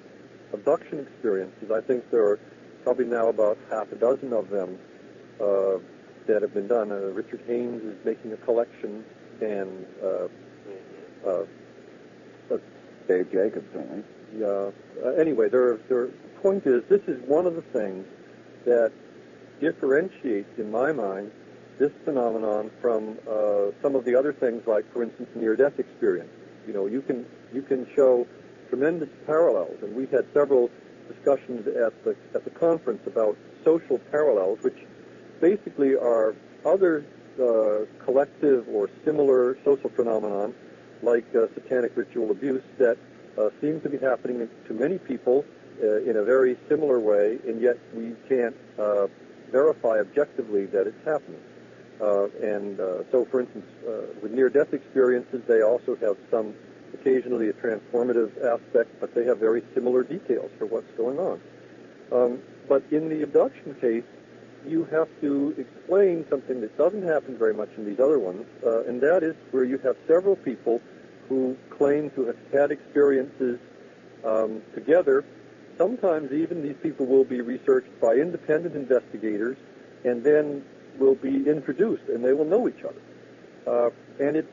abduction 0.55 0.99
experiences. 0.99 1.71
I 1.71 1.81
think 1.81 2.11
there 2.11 2.25
are 2.27 2.41
probably 2.83 3.07
now 3.07 3.29
about 3.29 3.59
half 3.71 3.91
a 3.93 3.97
dozen 3.97 4.33
of 4.33 4.51
them 4.51 4.79
uh, 5.41 5.79
that 6.27 6.43
have 6.43 6.55
been 6.55 6.69
done. 6.69 6.93
Uh, 6.93 6.97
Richard 7.13 7.43
Haines 7.47 7.83
is 7.83 8.05
making 8.05 8.33
a 8.33 8.37
collection, 8.39 9.05
and 9.41 9.87
uh, 10.03 10.29
uh, 11.29 11.45
Dave 13.09 13.33
Jacobs, 13.33 13.67
certainly. 13.73 14.05
yeah. 14.37 14.71
Uh, 15.05 15.09
anyway, 15.19 15.49
their 15.49 15.79
there, 15.89 16.07
the 16.07 16.41
point 16.41 16.67
is, 16.67 16.83
this 16.89 17.03
is 17.07 17.21
one 17.27 17.47
of 17.47 17.55
the 17.55 17.63
things 17.63 18.07
that 18.65 18.93
differentiates, 19.61 20.59
in 20.59 20.71
my 20.71 20.93
mind, 20.93 21.31
this 21.79 21.93
phenomenon 22.05 22.71
from 22.81 23.19
uh, 23.29 23.71
some 23.81 23.95
of 23.95 24.05
the 24.05 24.15
other 24.15 24.33
things, 24.33 24.67
like, 24.67 24.91
for 24.93 25.03
instance, 25.03 25.29
near-death 25.35 25.79
experience. 25.79 26.31
You 26.67 26.75
know, 26.75 26.87
you 26.87 27.03
can 27.03 27.27
you 27.53 27.63
can 27.63 27.87
show 27.95 28.27
tremendous 28.69 29.09
parallels, 29.27 29.79
and 29.83 29.95
we've 29.95 30.11
had 30.11 30.27
several 30.33 30.71
discussions 31.09 31.67
at 31.67 32.05
the 32.05 32.17
at 32.35 32.45
the 32.45 32.51
conference 32.51 33.07
about 33.07 33.37
social 33.65 33.99
parallels, 34.11 34.59
which 34.63 34.79
basically 35.41 35.95
are 35.97 36.35
other 36.65 37.05
uh, 37.41 37.87
collective 38.05 38.69
or 38.69 38.89
similar 39.05 39.57
social 39.65 39.91
phenomenon, 39.91 40.55
like 41.03 41.25
uh, 41.35 41.47
satanic 41.55 41.97
ritual 41.97 42.31
abuse, 42.31 42.63
that 42.79 42.97
uh, 43.39 43.49
seem 43.61 43.81
to 43.81 43.89
be 43.89 43.99
happening 43.99 44.49
to 44.67 44.75
many 44.75 44.99
people 44.99 45.45
uh, 45.83 45.97
in 46.03 46.17
a 46.17 46.23
very 46.23 46.57
similar 46.69 47.01
way, 47.01 47.39
and 47.47 47.61
yet 47.61 47.79
we 47.95 48.15
can't 48.29 48.55
uh, 48.79 49.07
verify 49.51 49.99
objectively 49.99 50.67
that 50.67 50.87
it's 50.87 51.05
happening. 51.05 51.41
Uh, 52.01 52.27
and 52.43 52.79
so, 53.11 53.25
for 53.31 53.41
instance, 53.41 53.67
with 54.23 54.33
near-death 54.33 54.73
experiences, 54.75 55.41
they 55.47 55.63
also 55.63 55.95
have 55.97 56.17
some, 56.31 56.53
occasionally 57.03 57.49
a 57.49 57.53
transformative 57.53 58.31
aspect, 58.45 59.01
but 59.01 59.15
they 59.15 59.25
have 59.25 59.39
very 59.39 59.63
similar 59.75 60.03
details 60.03 60.51
for 60.59 60.67
what's 60.67 60.91
going 60.97 61.19
on. 61.19 61.41
Um, 62.13 62.39
but 62.69 62.83
in 62.91 63.09
the 63.09 63.23
abduction 63.23 63.75
case, 63.81 64.05
you 64.67 64.85
have 64.85 65.09
to 65.21 65.55
explain 65.59 66.25
something 66.31 66.61
that 66.61 66.77
doesn't 66.79 67.03
happen 67.03 67.37
very 67.37 67.55
much 67.55 67.71
in 67.77 67.85
these 67.85 67.99
other 67.99 68.19
ones, 68.19 68.47
uh, 68.65 68.85
and 68.85 69.01
that 69.01 69.23
is 69.23 69.35
where 69.51 69.65
you 69.65 69.79
have 69.79 69.97
several 70.07 70.37
people 70.37 70.81
who 71.29 71.57
claim 71.71 72.11
to 72.11 72.27
have 72.27 72.37
had 72.53 72.71
experiences 72.71 73.59
um, 74.25 74.63
together. 74.75 75.25
Sometimes 75.79 76.33
even 76.33 76.63
these 76.63 76.77
people 76.83 77.07
will 77.07 77.25
be 77.25 77.41
researched 77.41 78.01
by 78.01 78.15
independent 78.15 78.77
investigators 78.77 79.57
and 80.05 80.23
then 80.23 80.65
will 80.99 81.15
be 81.15 81.49
introduced 81.49 82.05
and 82.09 82.25
they 82.25 82.33
will 82.33 82.45
know 82.45 82.69
each 82.69 82.85
other. 82.85 83.01
Uh, 83.67 83.91
and 84.21 84.37
it's 84.37 84.53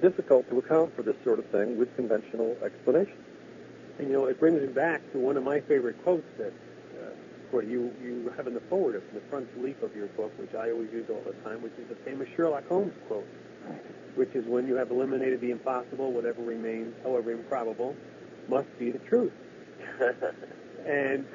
difficult 0.00 0.48
to 0.50 0.58
account 0.58 0.94
for 0.96 1.02
this 1.02 1.16
sort 1.24 1.38
of 1.38 1.46
thing 1.46 1.78
with 1.78 1.94
conventional 1.96 2.56
explanations. 2.64 3.24
And, 3.98 4.08
you 4.08 4.14
know, 4.14 4.26
it 4.26 4.40
brings 4.40 4.60
me 4.60 4.68
back 4.68 5.00
to 5.12 5.18
one 5.18 5.36
of 5.36 5.44
my 5.44 5.60
favorite 5.60 6.02
quotes 6.02 6.26
that, 6.38 6.52
uh, 6.52 7.10
Corey, 7.50 7.68
you, 7.68 7.92
you 8.02 8.32
have 8.36 8.46
in 8.46 8.54
the 8.54 8.60
forward 8.60 8.96
of 8.96 9.02
the 9.12 9.20
front 9.28 9.46
leaf 9.62 9.82
of 9.82 9.94
your 9.94 10.06
book, 10.08 10.32
which 10.38 10.54
I 10.54 10.70
always 10.70 10.90
use 10.92 11.06
all 11.10 11.22
the 11.26 11.34
time, 11.48 11.62
which 11.62 11.74
is 11.78 11.88
the 11.88 11.96
famous 11.96 12.28
Sherlock 12.34 12.66
Holmes 12.68 12.94
quote, 13.08 13.26
which 14.14 14.34
is 14.34 14.46
when 14.46 14.66
you 14.66 14.74
have 14.76 14.90
eliminated 14.90 15.40
the 15.40 15.50
impossible, 15.50 16.12
whatever 16.12 16.42
remains, 16.42 16.94
however 17.02 17.32
improbable, 17.32 17.94
must 18.48 18.68
be 18.78 18.90
the 18.90 18.98
truth. 19.00 19.32
And 20.86 21.26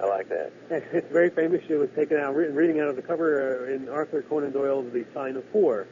I 0.00 0.06
like 0.06 0.28
that. 0.28 0.52
It's 0.92 1.10
very 1.10 1.30
famous. 1.30 1.62
It 1.68 1.76
was 1.76 1.88
taken 1.96 2.18
out, 2.18 2.34
written, 2.34 2.54
reading 2.54 2.80
out 2.80 2.88
of 2.88 2.96
the 2.96 3.02
cover 3.02 3.66
uh, 3.66 3.74
in 3.74 3.88
Arthur 3.88 4.22
Conan 4.22 4.52
Doyle's 4.52 4.92
The 4.92 5.06
Sign 5.14 5.36
of 5.36 5.44
Four. 5.50 5.86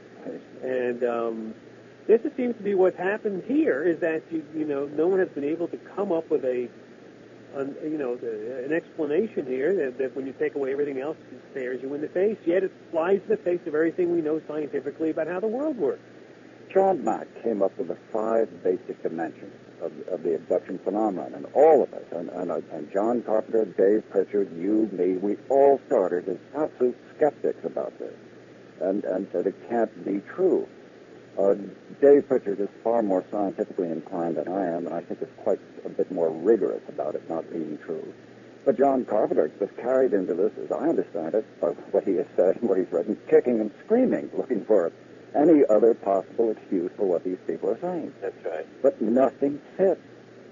And 0.63 1.05
um, 1.05 1.55
this 2.07 2.21
seems 2.37 2.57
to 2.57 2.63
be 2.63 2.75
what's 2.75 2.99
happened 2.99 3.45
here 3.47 3.83
is 3.83 3.99
that 4.01 4.23
you, 4.31 4.45
you 4.55 4.65
know 4.65 4.87
no 4.87 5.07
one 5.07 5.19
has 5.19 5.29
been 5.29 5.45
able 5.45 5.69
to 5.69 5.77
come 5.77 6.13
up 6.13 6.31
with 6.31 6.45
a, 6.45 6.69
an, 7.55 7.75
you 7.83 7.99
know, 7.99 8.15
an 8.15 8.73
explanation 8.73 9.47
here 9.47 9.75
that, 9.75 9.99
that 9.99 10.17
when 10.17 10.27
you 10.27 10.35
take 10.39 10.55
away 10.55 10.73
everything 10.73 11.01
else, 11.01 11.17
it 11.33 11.41
stares 11.53 11.83
you 11.83 11.93
in 11.95 12.01
the 12.01 12.09
face. 12.09 12.37
Yet 12.45 12.65
it 12.65 12.73
flies 12.91 13.21
in 13.23 13.29
the 13.29 13.37
face 13.37 13.61
of 13.67 13.75
everything 13.75 14.13
we 14.13 14.21
know 14.21 14.41
scientifically 14.49 15.11
about 15.11 15.29
how 15.29 15.41
the 15.41 15.47
world 15.47 15.79
works. 15.79 16.03
John 16.73 17.05
Mack 17.05 17.29
came 17.43 17.63
up 17.63 17.77
with 17.79 17.89
the 17.89 17.99
five 18.13 18.49
basic 18.65 19.01
dimensions 19.03 19.55
of, 19.81 19.93
of 20.09 20.23
the 20.25 20.35
abduction 20.35 20.79
phenomenon, 20.81 21.35
and 21.35 21.47
all 21.55 21.83
of 21.83 21.93
us, 21.95 22.03
and, 22.11 22.29
and, 22.31 22.51
uh, 22.51 22.61
and 22.73 22.91
John 22.93 23.23
Carpenter, 23.23 23.65
Dave 23.65 24.11
Pritchard, 24.11 24.51
you, 24.57 24.89
me, 24.93 25.17
we 25.17 25.37
all 25.51 25.81
started 25.87 26.29
as 26.29 26.39
absolute 26.57 26.97
skeptics 27.17 27.65
about 27.65 27.97
this, 27.99 28.15
and, 28.81 29.05
and 29.05 29.29
said 29.31 29.47
it 29.47 29.69
can't 29.69 30.05
be 30.05 30.21
true. 30.35 30.67
Uh, 31.39 31.55
Dave 32.01 32.29
Pritchard 32.29 32.61
is 32.61 32.69
far 32.83 33.03
more 33.03 33.25
scientifically 33.31 33.91
inclined 33.91 34.37
than 34.37 34.49
I 34.49 34.67
am, 34.67 34.87
and 34.87 34.95
I 34.95 35.01
think 35.01 35.21
is 35.23 35.29
quite 35.39 35.59
a 35.85 35.89
bit 35.89 36.11
more 36.13 36.31
rigorous 36.31 36.83
about 36.89 37.15
it 37.15 37.29
not 37.29 37.51
being 37.51 37.79
true. 37.85 38.13
But 38.65 38.79
John 38.79 39.05
Carpenter 39.05 39.51
was 39.61 39.69
carried 39.77 40.13
into 40.13 40.35
this, 40.35 40.53
as 40.65 40.73
I 40.73 40.89
understand 40.89 41.35
it, 41.35 41.45
by 41.61 41.69
what 41.69 42.05
he 42.05 42.15
has 42.17 42.27
said 42.37 42.57
and 42.57 42.69
what 42.69 42.79
he's 42.79 42.91
written, 42.91 43.19
kicking 43.29 43.61
and 43.61 43.71
screaming, 43.85 44.31
looking 44.37 44.65
for 44.65 44.93
any 45.35 45.65
other 45.69 45.95
possible 45.95 46.51
excuse 46.51 46.91
for 46.97 47.07
what 47.07 47.25
these 47.25 47.39
people 47.47 47.71
are 47.71 47.81
saying. 47.81 48.15
That's 48.23 48.45
right. 48.45 48.67
But 48.83 49.03
nothing 49.03 49.61
fits 49.77 50.01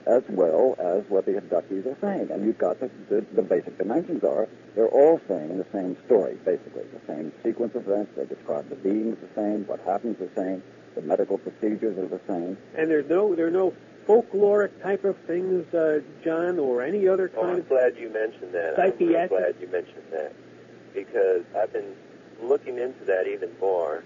as 0.07 0.23
well 0.29 0.75
as 0.79 1.05
what 1.09 1.27
the 1.27 1.33
abductees 1.33 1.87
are 1.87 1.97
saying. 2.01 2.31
And 2.31 2.45
you've 2.45 2.59
got 2.59 2.81
the, 2.81 2.91
the, 3.09 3.25
the 3.35 3.43
basic 3.43 3.79
dimensions 3.79 4.25
are, 4.25 4.49
they're 4.75 4.88
all 4.88 5.21
saying 5.29 5.59
the 5.59 5.67
same 5.73 5.97
story, 6.07 6.37
basically. 6.45 6.85
The 6.85 7.07
same 7.07 7.33
sequence 7.43 7.75
of 7.75 7.88
events. 7.88 8.12
They 8.17 8.27
describe 8.27 8.69
the 8.69 8.77
beings 8.77 9.17
the 9.21 9.41
same, 9.41 9.67
what 9.67 9.81
happens 9.81 10.19
the 10.19 10.31
same, 10.37 10.62
the 10.95 11.03
medical 11.03 11.38
procedures 11.38 11.99
are 11.99 12.09
the 12.09 12.21
same. 12.29 12.59
And 12.77 12.91
there's 12.91 13.09
no 13.09 13.35
there 13.35 13.47
are 13.47 13.51
no 13.51 13.75
folkloric 14.07 14.83
type 14.83 15.05
of 15.05 15.17
things, 15.27 15.73
uh, 15.75 16.01
John, 16.25 16.59
or 16.59 16.83
any 16.83 17.07
other 17.09 17.29
kind. 17.29 17.47
Oh, 17.47 17.51
I'm 17.51 17.59
of 17.61 17.69
glad 17.69 17.97
you 17.97 18.11
mentioned 18.11 18.53
that. 18.53 18.79
I'm 18.79 18.93
really 18.99 19.29
glad 19.29 19.55
you 19.61 19.69
mentioned 19.69 20.05
that 20.11 20.33
because 20.95 21.43
I've 21.57 21.73
been 21.73 21.95
looking 22.43 22.79
into 22.79 23.05
that 23.07 23.27
even 23.27 23.51
more. 23.61 24.05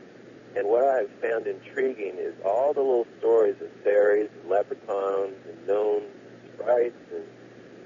And 0.57 0.66
what 0.69 0.85
I've 0.85 1.11
found 1.21 1.47
intriguing 1.47 2.14
is 2.19 2.33
all 2.42 2.73
the 2.73 2.81
little 2.81 3.07
stories 3.19 3.57
of 3.61 3.69
fairies 3.85 4.31
and 4.40 4.51
leprechauns 4.51 5.35
and 5.47 5.66
gnomes, 5.66 6.09
sprites, 6.55 6.97
and 7.12 7.25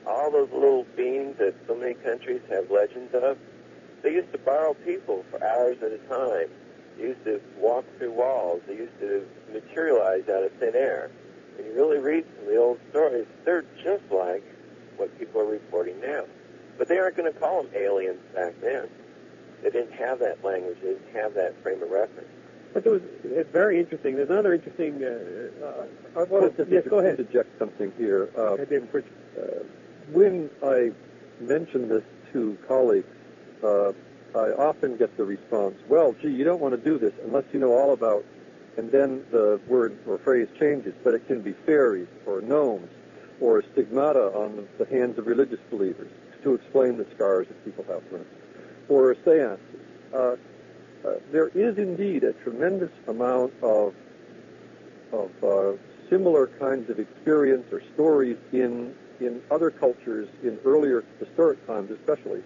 all 0.07 0.31
those 0.31 0.49
little 0.53 0.87
beings 0.97 1.37
that 1.39 1.55
so 1.67 1.75
many 1.75 1.95
countries 1.95 2.41
have 2.49 2.71
legends 2.71 3.13
of. 3.13 3.39
They 4.03 4.13
used 4.13 4.31
to 4.33 4.39
borrow 4.39 4.75
people 4.75 5.25
for 5.31 5.43
hours 5.43 5.79
at 5.83 5.91
a 5.91 5.99
time. 6.09 6.49
They 6.97 7.09
used 7.09 7.25
to 7.25 7.41
walk 7.59 7.85
through 7.99 8.13
walls. 8.13 8.63
They 8.69 8.77
used 8.77 8.99
to 9.01 9.27
materialize 9.53 10.29
out 10.29 10.45
of 10.45 10.53
thin 10.61 10.77
air. 10.77 11.11
When 11.57 11.67
you 11.67 11.75
really 11.75 11.99
read 11.99 12.25
some 12.37 12.45
of 12.45 12.51
the 12.55 12.57
old 12.57 12.79
stories, 12.91 13.27
they're 13.45 13.65
just 13.83 14.05
like 14.13 14.45
what 14.97 15.19
people 15.19 15.41
are 15.41 15.47
reporting 15.47 16.01
now. 16.01 16.23
But 16.79 16.87
they 16.87 16.99
aren't 16.99 17.17
going 17.17 17.33
to 17.33 17.39
call 17.39 17.65
them 17.65 17.73
aliens 17.75 18.21
back 18.33 18.55
then. 18.61 18.89
They 19.61 19.71
didn't 19.71 19.93
have 19.93 20.21
that 20.21 20.45
language. 20.45 20.79
They 20.81 20.91
didn't 20.91 21.15
have 21.15 21.35
that 21.35 21.61
frame 21.65 21.83
of 21.83 21.91
reference. 21.91 22.29
But 22.73 22.85
there 22.85 22.93
was, 22.93 23.03
it's 23.25 23.51
very 23.53 23.81
interesting. 23.81 24.15
There's 24.17 24.31
another 24.31 24.55
interesting. 24.55 25.03
Uh, 25.03 25.65
uh, 25.67 26.21
I 26.21 26.23
wanted 26.25 26.57
to 26.57 26.67
yes, 26.71 26.85
go 26.89 27.01
ahead. 27.01 27.19
interject 27.19 27.59
something 27.59 27.93
here. 27.99 28.29
Uh, 28.37 28.41
Okay, 28.53 28.65
David 28.65 28.91
Pritchard. 28.93 29.13
uh, 29.39 29.43
when 30.13 30.51
I 30.63 30.91
mention 31.41 31.89
this 31.89 32.05
to 32.33 32.57
colleagues, 32.69 33.07
uh, 33.65 33.93
I 34.37 34.51
often 34.53 34.97
get 34.97 35.17
the 35.17 35.25
response, 35.25 35.75
well, 35.89 36.15
gee, 36.23 36.29
you 36.31 36.45
don't 36.45 36.61
want 36.61 36.73
to 36.75 36.91
do 36.91 36.99
this 36.99 37.13
unless 37.25 37.45
you 37.53 37.59
know 37.59 37.73
all 37.73 37.93
about, 37.93 38.25
and 38.77 38.91
then 38.93 39.25
the 39.33 39.61
word 39.67 39.99
or 40.07 40.19
phrase 40.19 40.47
changes, 40.59 40.95
but 41.03 41.15
it 41.15 41.27
can 41.27 41.41
be 41.41 41.53
fairies 41.67 42.07
or 42.27 42.41
gnomes 42.41 42.89
or 43.41 43.63
stigmata 43.73 44.21
on 44.35 44.69
the 44.79 44.85
hands 44.87 45.19
of 45.19 45.27
religious 45.27 45.59
believers 45.71 46.11
to 46.45 46.55
explain 46.55 46.97
the 46.97 47.07
scars 47.15 47.49
that 47.49 47.65
people 47.65 47.85
have, 47.89 48.03
for 48.09 48.19
instance, 48.19 48.39
or 48.89 49.15
seances. 49.25 49.59
Uh, 50.15 50.37
uh, 51.07 51.15
there 51.33 51.49
is 51.49 51.79
indeed 51.79 52.25
a 52.25 52.33
tremendous 52.33 52.93
amount 53.09 53.53
of 53.63 53.95
of 55.13 55.31
uh, 55.43 55.73
similar 56.09 56.47
kinds 56.59 56.89
of 56.91 56.99
experience 56.99 57.67
or 57.73 57.83
stories 57.95 58.37
in 58.53 58.95
in 59.21 59.43
other 59.51 59.71
cultures 59.71 60.29
in 60.43 60.59
earlier 60.65 61.05
historic 61.19 61.65
times, 61.67 61.91
especially. 61.91 62.43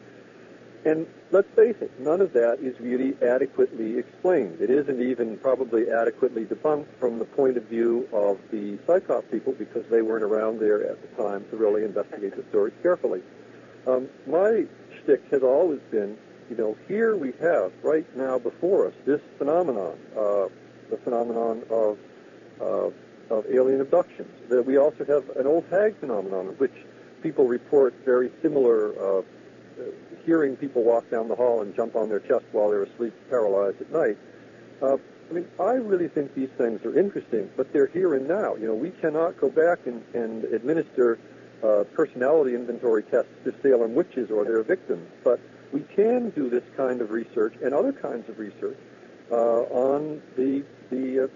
And 0.85 1.07
let's 1.31 1.49
face 1.57 1.77
it, 1.81 1.99
none 1.99 2.21
of 2.21 2.35
that 2.35 2.59
is 2.61 2.79
really 2.79 3.17
adequately 3.23 3.97
explained. 3.97 4.61
It 4.61 4.69
isn't 4.69 5.01
even 5.01 5.39
probably 5.39 5.91
adequately 5.91 6.45
debunked 6.45 6.99
from 7.01 7.19
the 7.19 7.25
point 7.25 7.57
of 7.57 7.65
view 7.65 8.07
of 8.13 8.39
the 8.51 8.77
psychop 8.87 9.31
people 9.31 9.55
because 9.55 9.85
they 9.91 10.03
weren't 10.03 10.25
around 10.25 10.61
there 10.61 10.85
at 10.91 11.01
the 11.01 11.23
time 11.23 11.47
to 11.51 11.57
really 11.57 11.85
investigate 11.85 12.37
the 12.37 12.45
stories 12.51 12.75
carefully. 12.83 13.23
Um, 13.87 14.09
my 14.27 14.67
shtick 15.01 15.23
has 15.31 15.43
always 15.43 15.81
been, 15.91 16.19
you 16.51 16.57
know, 16.57 16.77
here 16.89 17.17
we 17.17 17.33
have 17.41 17.73
right 17.83 18.07
now 18.17 18.39
before 18.39 18.89
us 18.89 18.95
this 19.07 19.21
phenomenon, 19.39 19.99
uh, 20.17 20.49
the 20.91 20.99
phenomenon 21.03 21.63
of 21.71 21.99
uh, 22.61 22.91
of 23.35 23.47
alien 23.51 23.81
abductions. 23.81 24.31
That 24.49 24.65
we 24.65 24.77
also 24.77 25.05
have 25.05 25.37
an 25.37 25.47
old 25.47 25.65
hag 25.71 25.99
phenomenon, 25.99 26.55
which 26.59 26.75
people 27.23 27.47
report 27.47 27.95
very 28.05 28.31
similar. 28.43 29.19
Uh, 29.19 29.23
hearing 30.25 30.57
people 30.57 30.83
walk 30.83 31.11
down 31.11 31.29
the 31.29 31.35
hall 31.35 31.61
and 31.61 31.75
jump 31.75 31.97
on 31.97 32.09
their 32.09 32.21
chest 32.21 32.45
while 32.53 32.71
they're 32.71 32.85
asleep, 32.85 33.13
paralyzed 33.29 33.81
at 33.81 33.93
night. 33.93 34.17
Uh, 34.81 34.97
I 35.31 35.33
mean, 35.33 35.49
I 35.59 35.73
really 35.73 36.09
think 36.09 36.35
these 36.35 36.51
things 36.57 36.85
are 36.85 36.99
interesting, 36.99 37.51
but 37.57 37.73
they're 37.73 37.87
here 37.87 38.15
and 38.15 38.29
now. 38.29 38.57
You 38.57 38.69
know, 38.69 38.75
we 38.75 38.91
cannot 38.91 39.39
go 39.39 39.51
back 39.51 39.87
and, 39.87 40.03
and 40.15 40.45
administer 40.45 41.19
uh, 41.63 41.85
personality 41.95 42.55
inventory 42.55 43.03
tests 43.03 43.33
to 43.45 43.55
Salem 43.63 43.95
witches 43.95 44.31
or 44.31 44.45
their 44.45 44.63
victims, 44.63 45.09
but 45.23 45.41
we 45.73 45.81
can 45.95 46.31
do 46.31 46.49
this 46.49 46.65
kind 46.77 47.01
of 47.01 47.11
research 47.11 47.55
and 47.63 47.75
other 47.75 47.93
kinds 47.93 48.29
of 48.29 48.39
research 48.39 48.79
uh, 49.31 49.35
on 49.35 50.23
the 50.37 50.65
the 50.91 51.25
uh, 51.25 51.29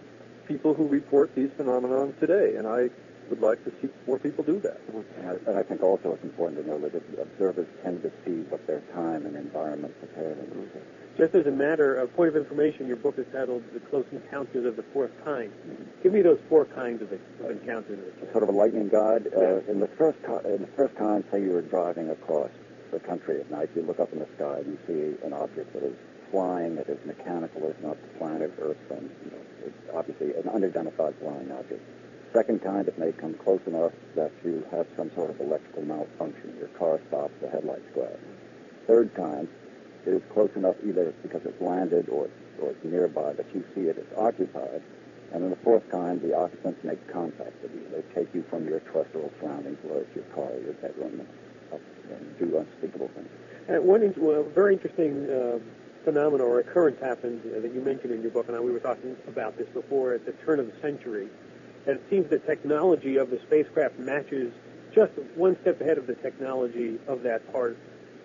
people 0.47 0.75
who 0.75 0.87
report 0.87 1.35
these 1.35 1.51
phenomena 1.57 2.12
today, 2.21 2.57
and 2.57 2.67
I 2.67 2.88
would 3.29 3.41
like 3.41 3.62
to 3.64 3.73
see 3.83 3.88
more 4.07 4.19
people 4.19 4.43
do 4.43 4.59
that. 4.61 4.81
And 5.19 5.29
I, 5.29 5.51
and 5.51 5.59
I 5.59 5.62
think 5.62 5.83
also 5.83 6.14
it's 6.14 6.25
important 6.25 6.64
to 6.64 6.67
know 6.67 6.79
that 6.79 6.95
observers 7.21 7.67
tend 7.83 8.03
to 8.03 8.11
see 8.25 8.43
what 8.49 8.67
their 8.67 8.81
time 8.95 9.27
and 9.27 9.37
environment 9.37 9.95
prepare 9.99 10.35
them 10.35 10.71
for. 10.73 10.81
Just 11.19 11.35
as 11.35 11.47
a 11.47 11.51
matter 11.51 11.97
of 11.97 12.14
point 12.14 12.29
of 12.29 12.37
information, 12.37 12.87
your 12.87 12.97
book 12.97 13.19
is 13.19 13.27
titled 13.33 13.62
"The 13.75 13.81
Close 13.81 14.07
Encounters 14.12 14.64
of 14.64 14.77
the 14.77 14.85
Fourth 14.95 15.12
Kind." 15.25 15.53
Give 16.03 16.12
me 16.12 16.23
those 16.23 16.38
four 16.49 16.64
kinds 16.64 17.03
of, 17.03 17.12
of 17.12 17.51
encounters. 17.51 17.99
Sort 18.31 18.45
of 18.45 18.49
a 18.49 18.53
lightning 18.53 18.88
guide. 18.88 19.27
Uh, 19.37 19.61
in 19.69 19.81
the 19.81 19.88
first 19.99 20.19
in 20.45 20.62
the 20.62 20.71
first 20.77 20.95
kind, 20.97 21.25
say 21.33 21.43
you 21.43 21.51
were 21.51 21.62
driving 21.62 22.11
across 22.11 22.51
the 22.90 23.01
country 23.01 23.40
at 23.40 23.51
night, 23.51 23.70
you 23.74 23.83
look 23.83 24.01
up 24.01 24.12
in 24.12 24.18
the 24.18 24.29
sky 24.37 24.59
and 24.59 24.66
you 24.66 24.79
see 24.87 25.27
an 25.27 25.33
object 25.33 25.72
that 25.74 25.83
is 25.83 25.96
flying, 26.31 26.77
that 26.77 26.88
is 26.88 26.98
mechanical, 27.07 27.68
it's 27.68 27.83
not 27.83 27.96
the 28.01 28.18
planet 28.18 28.53
Earth, 28.61 28.77
and 28.90 29.11
you 29.24 29.31
know, 29.31 29.42
it's 29.66 29.79
obviously 29.94 30.35
an 30.35 30.48
unidentified 30.48 31.14
flying 31.20 31.51
object. 31.53 31.83
Second 32.33 32.62
kind, 32.62 32.87
it 32.87 32.98
may 32.98 33.12
come 33.12 33.35
close 33.35 33.61
enough 33.66 33.92
that 34.14 34.31
you 34.44 34.64
have 34.70 34.87
some 34.96 35.11
sort 35.14 35.31
of 35.31 35.40
electrical 35.40 35.83
malfunction. 35.83 36.55
Your 36.59 36.68
car 36.68 37.01
stops, 37.09 37.33
the 37.40 37.48
headlights 37.48 37.88
go 37.94 38.05
out. 38.05 38.20
Third 38.87 39.14
kind, 39.14 39.48
it 40.07 40.11
is 40.11 40.22
close 40.33 40.51
enough 40.55 40.77
either 40.87 41.14
because 41.22 41.40
it's 41.44 41.61
landed 41.61 42.09
or, 42.09 42.29
or 42.61 42.70
it's 42.70 42.85
nearby 42.85 43.33
that 43.33 43.46
you 43.55 43.64
see 43.74 43.83
it 43.83 43.98
as 43.98 44.18
occupied. 44.18 44.83
And 45.33 45.44
in 45.44 45.51
the 45.51 45.57
fourth 45.57 45.88
kind, 45.90 46.20
the 46.20 46.37
occupants 46.37 46.83
make 46.85 47.01
contact 47.12 47.62
with 47.62 47.72
you. 47.74 47.85
They 47.92 48.03
take 48.14 48.35
you 48.35 48.44
from 48.48 48.66
your 48.68 48.81
terrestrial 48.81 49.33
surroundings, 49.40 49.79
whether 49.83 50.01
it's 50.01 50.14
your 50.14 50.24
car 50.35 50.48
your 50.64 50.72
bedroom, 50.74 51.27
and, 52.11 52.21
and 52.27 52.38
do 52.38 52.59
unspeakable 52.59 53.09
things. 53.14 53.29
Uh, 53.68 53.83
one 53.83 54.03
in, 54.03 54.14
well, 54.16 54.44
very 54.55 54.75
interesting 54.75 55.29
uh, 55.29 55.59
phenomenon 56.05 56.47
or 56.47 56.61
occurrence 56.61 56.99
happened 57.01 57.43
uh, 57.45 57.61
that 57.61 57.74
you 57.74 57.80
mentioned 57.80 58.12
in 58.12 58.22
your 58.22 58.30
book, 58.30 58.49
and 58.49 58.57
I, 58.57 58.61
we 58.61 58.72
were 58.72 58.80
talking 58.80 59.16
about 59.26 59.59
this 59.59 59.68
before 59.74 60.14
at 60.14 60.24
the 60.24 60.32
turn 60.45 60.59
of 60.59 60.66
the 60.66 60.80
century. 60.80 61.28
And 61.87 61.97
it 61.97 62.03
seems 62.11 62.30
the 62.30 62.39
technology 62.39 63.16
of 63.16 63.30
the 63.30 63.39
spacecraft 63.47 63.99
matches 63.99 64.53
just 64.95 65.12
one 65.37 65.57
step 65.61 65.80
ahead 65.80 65.99
of 65.99 66.07
the 66.07 66.14
technology 66.14 66.99
of 67.07 67.22
that 67.22 67.51
part 67.53 67.76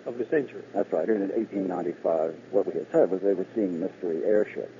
of 0.06 0.18
the 0.18 0.24
century. 0.26 0.62
That's 0.74 0.90
right. 0.92 1.08
And 1.08 1.22
in 1.22 1.30
1895, 1.30 2.34
what 2.50 2.66
we 2.66 2.72
had 2.72 2.86
said 2.90 3.10
was 3.10 3.20
they 3.22 3.34
were 3.34 3.46
seeing 3.54 3.80
mystery 3.80 4.24
airships. 4.24 4.72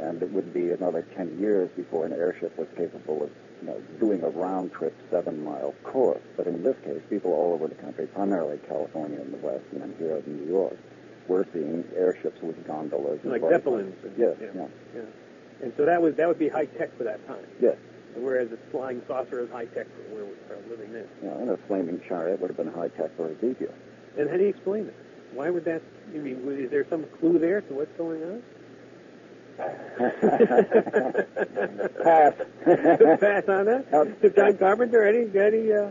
And 0.00 0.22
it 0.22 0.30
would 0.32 0.52
be 0.52 0.70
another 0.70 1.06
10 1.16 1.38
years 1.38 1.70
before 1.76 2.06
an 2.06 2.12
airship 2.12 2.56
was 2.58 2.66
capable 2.76 3.22
of 3.22 3.30
you 3.62 3.68
know, 3.68 3.80
doing 4.00 4.22
a 4.22 4.28
round 4.28 4.72
trip 4.72 4.94
seven 5.10 5.42
mile 5.44 5.74
course. 5.84 6.20
But 6.36 6.46
in 6.46 6.62
this 6.62 6.76
case, 6.84 7.00
people 7.08 7.32
all 7.32 7.54
over 7.54 7.68
the 7.68 7.74
country, 7.76 8.06
primarily 8.08 8.58
California 8.68 9.20
and 9.20 9.32
the 9.32 9.38
West, 9.38 9.64
and 9.72 9.80
then 9.82 9.94
here 9.98 10.16
in 10.26 10.36
New 10.44 10.52
York, 10.52 10.76
were 11.28 11.46
seeing 11.52 11.84
airships 11.96 12.40
with 12.42 12.66
gondolas. 12.66 13.20
Like 13.24 13.42
Zeppelins. 13.48 13.94
and- 14.02 14.14
Yes, 14.18 14.36
yeah. 14.40 14.48
yeah. 14.54 14.66
Yeah. 14.96 15.00
And 15.62 15.72
so 15.76 15.84
that 15.86 16.02
was 16.02 16.16
that 16.16 16.26
would 16.26 16.38
be 16.40 16.48
high 16.48 16.66
tech 16.66 16.96
for 16.98 17.04
that 17.04 17.24
time. 17.26 17.44
Yes. 17.60 17.76
Whereas 18.16 18.50
a 18.52 18.58
flying 18.70 19.00
saucer 19.06 19.40
is 19.40 19.50
high 19.50 19.66
tech 19.66 19.86
for 19.86 20.14
where 20.14 20.24
we 20.24 20.32
are 20.50 20.58
living 20.68 20.92
now. 20.92 21.30
Know, 21.30 21.38
and 21.38 21.50
a 21.50 21.56
flaming 21.68 22.00
chariot 22.06 22.40
would 22.40 22.50
have 22.50 22.56
been 22.56 22.72
high 22.72 22.88
tech 22.88 23.16
for 23.16 23.30
Ezekiel. 23.30 23.72
And 24.18 24.28
how 24.28 24.36
do 24.36 24.42
you 24.42 24.48
explain 24.50 24.86
that? 24.86 24.94
Why 25.32 25.48
would 25.48 25.64
that? 25.64 25.80
I 26.12 26.18
mean, 26.18 26.46
is 26.48 26.70
there 26.70 26.84
some 26.90 27.06
clue 27.20 27.38
there 27.38 27.60
to 27.62 27.72
what's 27.74 27.96
going 27.96 28.22
on? 28.24 28.42
Pass. 32.02 32.34
Pass 33.20 33.48
on 33.48 33.64
that. 33.66 34.16
To 34.22 34.30
John 34.30 34.56
Carpenter, 34.56 35.06
any 35.06 35.26
any 35.38 35.72
uh, 35.72 35.90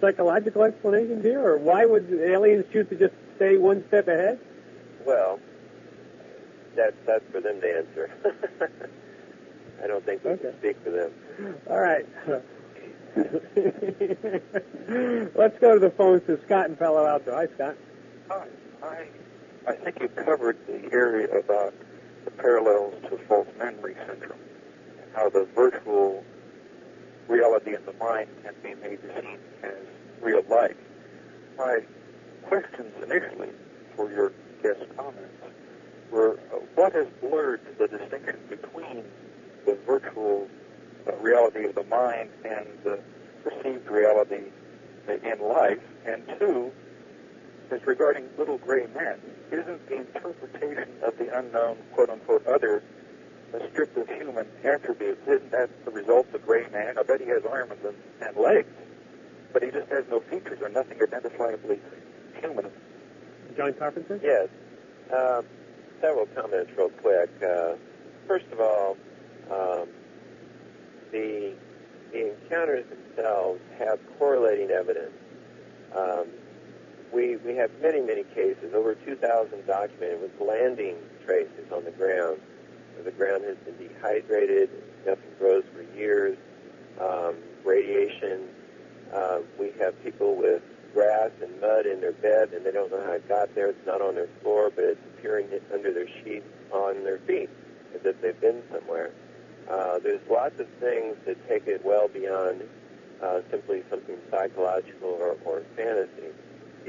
psychological 0.00 0.62
explanations 0.64 1.24
here, 1.24 1.40
or 1.40 1.58
why 1.58 1.84
would 1.84 2.12
aliens 2.12 2.64
choose 2.72 2.88
to 2.90 2.96
just 2.96 3.14
stay 3.36 3.56
one 3.56 3.84
step 3.88 4.08
ahead? 4.08 4.38
Well, 5.06 5.38
that's 6.76 6.96
that's 7.06 7.24
for 7.30 7.40
them 7.40 7.60
to 7.60 7.76
answer. 7.78 8.10
I 9.82 9.86
don't 9.86 10.04
think 10.04 10.24
we 10.24 10.30
Okay. 10.32 10.42
can 10.50 10.58
speak 10.58 10.76
for 10.82 10.90
them. 10.90 11.12
All 11.70 11.80
right. 11.80 12.04
Let's 15.34 15.58
go 15.60 15.74
to 15.74 15.80
the 15.80 15.92
phones 15.96 16.22
to 16.26 16.38
Scott 16.44 16.68
in 16.68 16.76
Palo 16.76 17.06
Alto. 17.06 17.32
Hi, 17.34 17.46
Scott. 17.54 17.76
Hi. 18.28 18.46
I, 18.82 19.06
I 19.68 19.72
think 19.76 20.00
you 20.00 20.08
covered 20.08 20.56
the 20.66 20.92
area 20.92 21.28
about 21.38 21.74
the 22.28 22.42
parallels 22.42 22.94
to 23.08 23.16
false 23.26 23.48
memory 23.58 23.96
syndrome 24.06 24.38
and 25.00 25.10
how 25.14 25.30
the 25.30 25.46
virtual 25.54 26.22
reality 27.26 27.74
in 27.74 27.84
the 27.86 27.92
mind 27.94 28.28
can 28.42 28.54
be 28.62 28.74
made 28.74 29.00
to 29.00 29.08
seem 29.20 29.38
as 29.62 29.72
real 30.20 30.42
life. 30.50 30.76
My 31.56 31.78
questions 32.42 32.92
initially 33.02 33.48
for 33.96 34.10
your 34.10 34.32
guest 34.62 34.80
comments 34.96 35.42
were 36.10 36.38
uh, 36.52 36.56
what 36.74 36.92
has 36.92 37.06
blurred 37.20 37.60
the 37.78 37.88
distinction 37.88 38.38
between 38.48 39.04
the 39.64 39.78
virtual 39.86 40.48
uh, 41.06 41.16
reality 41.16 41.64
of 41.64 41.74
the 41.74 41.84
mind 41.84 42.28
and 42.44 42.66
the 42.84 43.00
perceived 43.42 43.88
reality 43.88 44.44
in 45.08 45.40
life? 45.40 45.80
And 46.04 46.22
two, 46.38 46.72
is 47.70 47.86
regarding 47.86 48.28
little 48.38 48.58
gray 48.58 48.86
men. 48.94 49.20
Isn't 49.50 49.88
the 49.88 49.96
interpretation 49.96 50.88
of 51.02 51.16
the 51.18 51.36
unknown, 51.38 51.78
quote 51.92 52.10
unquote, 52.10 52.46
other 52.46 52.82
a 53.54 53.70
strip 53.70 53.96
of 53.96 54.08
human 54.08 54.46
attributes? 54.62 55.20
Isn't 55.26 55.50
that 55.52 55.70
the 55.84 55.90
result 55.90 56.26
of 56.34 56.44
gray 56.44 56.68
man? 56.70 56.98
I 56.98 57.02
bet 57.02 57.20
he 57.20 57.26
has 57.28 57.42
arms 57.44 57.72
and, 57.84 57.96
and 58.20 58.36
legs, 58.36 58.68
but 59.52 59.62
he 59.62 59.70
just 59.70 59.88
has 59.88 60.04
no 60.10 60.20
features 60.20 60.58
or 60.60 60.68
nothing 60.68 60.98
identifiably 60.98 61.78
human. 62.40 62.66
John 63.56 63.72
Carpenter? 63.74 64.20
Yes. 64.22 64.48
Uh, 65.12 65.42
several 66.00 66.26
comments 66.26 66.70
real 66.76 66.90
quick. 66.90 67.30
Uh, 67.42 67.74
first 68.26 68.46
of 68.52 68.60
all, 68.60 68.96
um, 69.50 69.88
the, 71.10 71.54
the 72.12 72.32
encounters 72.32 72.84
themselves 72.90 73.60
have 73.78 73.98
correlating 74.18 74.70
evidence. 74.70 75.12
Um, 75.96 76.26
we, 77.12 77.36
we 77.36 77.56
have 77.56 77.70
many, 77.80 78.00
many 78.00 78.24
cases, 78.34 78.74
over 78.74 78.94
2,000 78.94 79.66
documented, 79.66 80.20
with 80.22 80.40
landing 80.40 80.96
traces 81.24 81.72
on 81.72 81.84
the 81.84 81.90
ground. 81.92 82.40
The 83.04 83.10
ground 83.12 83.44
has 83.44 83.56
been 83.58 83.76
dehydrated, 83.76 84.70
nothing 85.06 85.30
grows 85.38 85.64
for 85.72 85.82
years, 85.96 86.36
um, 87.00 87.36
radiation. 87.64 88.48
Uh, 89.14 89.38
we 89.58 89.72
have 89.78 90.02
people 90.02 90.34
with 90.34 90.62
grass 90.92 91.30
and 91.40 91.60
mud 91.60 91.86
in 91.86 92.00
their 92.00 92.12
bed, 92.12 92.52
and 92.52 92.66
they 92.66 92.72
don't 92.72 92.90
know 92.90 93.02
how 93.04 93.12
it 93.12 93.28
got 93.28 93.54
there. 93.54 93.68
It's 93.68 93.86
not 93.86 94.02
on 94.02 94.14
their 94.14 94.28
floor, 94.42 94.70
but 94.74 94.84
it's 94.84 95.00
appearing 95.14 95.48
under 95.72 95.92
their 95.92 96.08
sheets 96.22 96.46
on 96.72 97.04
their 97.04 97.18
feet, 97.18 97.48
as 97.94 98.00
if 98.04 98.20
they've 98.20 98.40
been 98.40 98.62
somewhere. 98.72 99.12
Uh, 99.70 99.98
there's 99.98 100.20
lots 100.28 100.58
of 100.60 100.66
things 100.80 101.16
that 101.26 101.36
take 101.48 101.66
it 101.66 101.84
well 101.84 102.08
beyond 102.08 102.62
uh, 103.22 103.40
simply 103.50 103.82
something 103.90 104.16
psychological 104.30 105.08
or, 105.08 105.36
or 105.44 105.62
fantasy. 105.76 106.32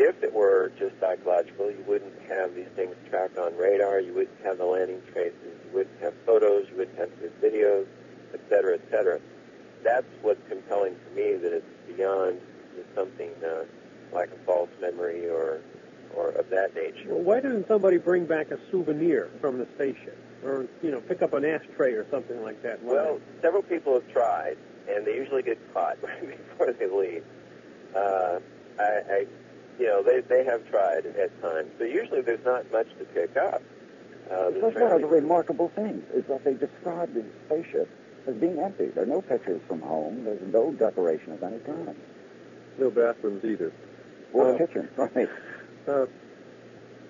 If 0.01 0.23
it 0.23 0.33
were 0.33 0.71
just 0.79 0.97
psychological, 1.01 1.69
you 1.69 1.83
wouldn't 1.85 2.21
have 2.29 2.55
these 2.55 2.69
things 2.73 2.95
tracked 3.09 3.37
on 3.37 3.53
radar. 3.57 3.99
You 3.99 4.13
wouldn't 4.13 4.39
have 4.45 4.57
the 4.57 4.63
landing 4.63 5.01
traces. 5.11 5.35
You 5.43 5.71
wouldn't 5.73 5.99
have 6.01 6.13
photos. 6.25 6.67
You 6.71 6.77
wouldn't 6.77 6.97
have 6.97 7.09
good 7.19 7.33
videos, 7.41 7.85
et 8.33 8.39
cetera, 8.47 8.75
et 8.75 8.81
cetera. 8.89 9.19
That's 9.83 10.07
what's 10.21 10.39
compelling 10.47 10.95
to 10.95 11.15
me 11.15 11.35
that 11.35 11.51
it's 11.51 11.65
beyond 11.97 12.39
just 12.77 12.87
something 12.95 13.29
uh, 13.43 13.65
like 14.13 14.29
a 14.31 14.37
false 14.45 14.69
memory 14.79 15.27
or 15.27 15.59
or 16.15 16.29
of 16.29 16.49
that 16.49 16.73
nature. 16.75 17.09
Well, 17.09 17.21
why 17.23 17.41
doesn't 17.41 17.67
somebody 17.67 17.97
bring 17.97 18.25
back 18.25 18.51
a 18.51 18.59
souvenir 18.71 19.29
from 19.41 19.57
the 19.57 19.67
spaceship, 19.75 20.17
or 20.45 20.65
you 20.81 20.91
know, 20.91 21.01
pick 21.01 21.21
up 21.21 21.33
an 21.33 21.43
ashtray 21.43 21.91
or 21.91 22.09
something 22.09 22.41
like 22.41 22.63
that? 22.63 22.81
Well, 22.83 23.19
several 23.41 23.63
people 23.63 23.95
have 23.95 24.07
tried, 24.13 24.55
and 24.89 25.05
they 25.05 25.15
usually 25.15 25.43
get 25.43 25.59
caught 25.73 26.01
right 26.01 26.39
before 26.49 26.71
they 26.71 26.87
leave. 26.87 27.23
Uh, 27.93 28.39
I, 28.79 28.83
I, 28.83 29.25
you 29.79 29.85
know, 29.87 30.03
they 30.03 30.21
they 30.21 30.43
have 30.43 30.69
tried 30.69 31.05
at 31.05 31.41
times, 31.41 31.69
but 31.77 31.89
usually 31.89 32.21
there's 32.21 32.43
not 32.45 32.69
much 32.71 32.87
to 32.99 33.05
pick 33.05 33.35
up. 33.37 33.61
Uh, 34.29 34.51
That's 34.51 34.75
one 34.75 34.91
of 34.91 35.01
the 35.01 35.07
remarkable 35.07 35.69
things, 35.75 36.03
is 36.13 36.23
that 36.25 36.43
they 36.43 36.53
describe 36.53 37.13
the 37.13 37.23
spaceship 37.47 37.89
as 38.27 38.35
being 38.35 38.59
empty. 38.59 38.87
There 38.87 39.03
are 39.03 39.07
no 39.07 39.21
pictures 39.21 39.61
from 39.67 39.81
home. 39.81 40.23
There's 40.25 40.41
no 40.53 40.71
decoration 40.71 41.31
of 41.33 41.41
any 41.41 41.57
kind. 41.59 41.95
No 42.77 42.91
bathrooms 42.91 43.43
either. 43.43 43.71
Or 44.33 44.45
Well- 44.49 44.57
kitchen, 44.57 44.87
right? 44.97 45.29
Uh, 45.87 46.05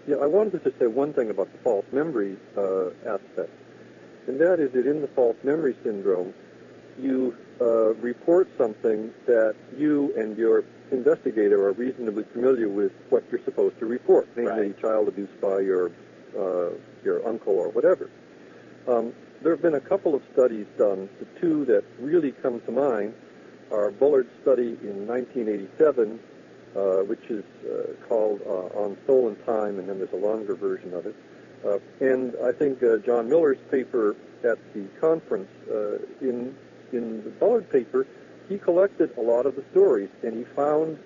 yeah, 0.08 0.16
I 0.18 0.28
wanted 0.28 0.54
to 0.54 0.60
just 0.60 0.80
say 0.80 0.88
one 0.88 1.14
thing 1.14 1.30
about 1.30 1.52
the 1.52 1.58
false 1.60 1.86
memory 1.92 2.38
uh, 2.58 2.90
aspect, 3.06 3.52
and 4.28 4.40
that 4.40 4.60
is 4.60 4.72
that 4.72 4.88
in 4.88 5.02
the 5.02 5.08
false 5.10 5.36
memory 5.44 5.76
syndrome, 5.84 6.34
you 6.98 7.36
uh, 7.62 7.94
report 7.96 8.48
something 8.58 9.12
that 9.26 9.56
you 9.78 10.14
and 10.18 10.38
your 10.38 10.64
investigator 10.92 11.68
are 11.68 11.74
reasonably 11.74 12.24
familiar 12.34 12.68
with 12.68 12.92
what 13.10 13.24
you're 13.32 13.44
supposed 13.44 13.78
to 13.80 13.86
report, 13.86 14.28
namely 14.36 14.74
child 14.82 15.08
abuse 15.08 15.30
by 15.42 15.60
your 15.60 15.92
uh, 16.38 16.70
your 17.04 17.28
uncle 17.28 17.54
or 17.54 17.70
whatever. 17.70 18.10
Um, 18.88 19.14
there 19.42 19.52
have 19.52 19.62
been 19.62 19.76
a 19.76 19.82
couple 19.82 20.16
of 20.16 20.22
studies 20.34 20.68
done. 20.78 21.10
The 21.20 21.40
two 21.40 21.66
that 21.66 21.84
really 22.00 22.32
come 22.32 22.62
to 22.62 22.72
mind 22.72 23.14
are 23.72 23.92
Bullard's 23.92 24.30
study 24.42 24.78
in 24.82 25.08
1987 25.08 26.20
uh, 26.76 26.98
which 27.04 27.24
is 27.30 27.44
uh, 27.66 27.94
called 28.08 28.42
uh, 28.46 28.80
On 28.80 28.98
Stolen 29.04 29.36
Time, 29.46 29.80
and 29.80 29.90
then 29.90 29.98
there's 29.98 30.14
a 30.14 30.18
longer 30.28 30.56
version 30.56 30.94
of 30.94 31.06
it. 31.06 31.16
Uh, 31.66 31.80
and 32.00 32.36
I 32.44 32.52
think 32.52 32.82
uh, 32.84 32.98
John 32.98 33.28
Miller's 33.28 33.58
paper 33.72 34.16
at 34.44 34.58
the 34.74 34.86
conference, 35.02 35.50
uh, 35.70 35.98
in, 36.22 36.56
in 36.94 37.24
the 37.24 37.30
Bullard 37.30 37.70
paper, 37.70 38.06
he 38.48 38.58
collected 38.58 39.16
a 39.18 39.22
lot 39.22 39.46
of 39.46 39.56
the 39.56 39.64
stories, 39.72 40.10
and 40.24 40.38
he 40.38 40.44
found 40.56 40.98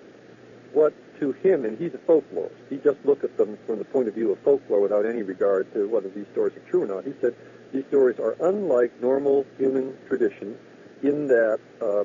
what 0.72 0.94
to 1.20 1.32
him, 1.32 1.64
and 1.64 1.78
he's 1.78 1.94
a 1.94 1.98
folklorist, 1.98 2.54
he 2.68 2.76
just 2.78 2.98
looked 3.04 3.24
at 3.24 3.36
them 3.36 3.56
from 3.66 3.78
the 3.78 3.84
point 3.84 4.08
of 4.08 4.14
view 4.14 4.32
of 4.32 4.38
folklore 4.40 4.80
without 4.80 5.06
any 5.06 5.22
regard 5.22 5.72
to 5.72 5.88
whether 5.88 6.08
these 6.08 6.26
stories 6.32 6.56
are 6.56 6.70
true 6.70 6.82
or 6.82 6.86
not. 6.86 7.04
He 7.04 7.14
said 7.20 7.34
these 7.72 7.84
stories 7.88 8.18
are 8.18 8.36
unlike 8.40 9.00
normal 9.00 9.46
human 9.58 9.96
tradition 10.08 10.56
in 11.02 11.28
that 11.28 11.60
uh, 11.80 12.04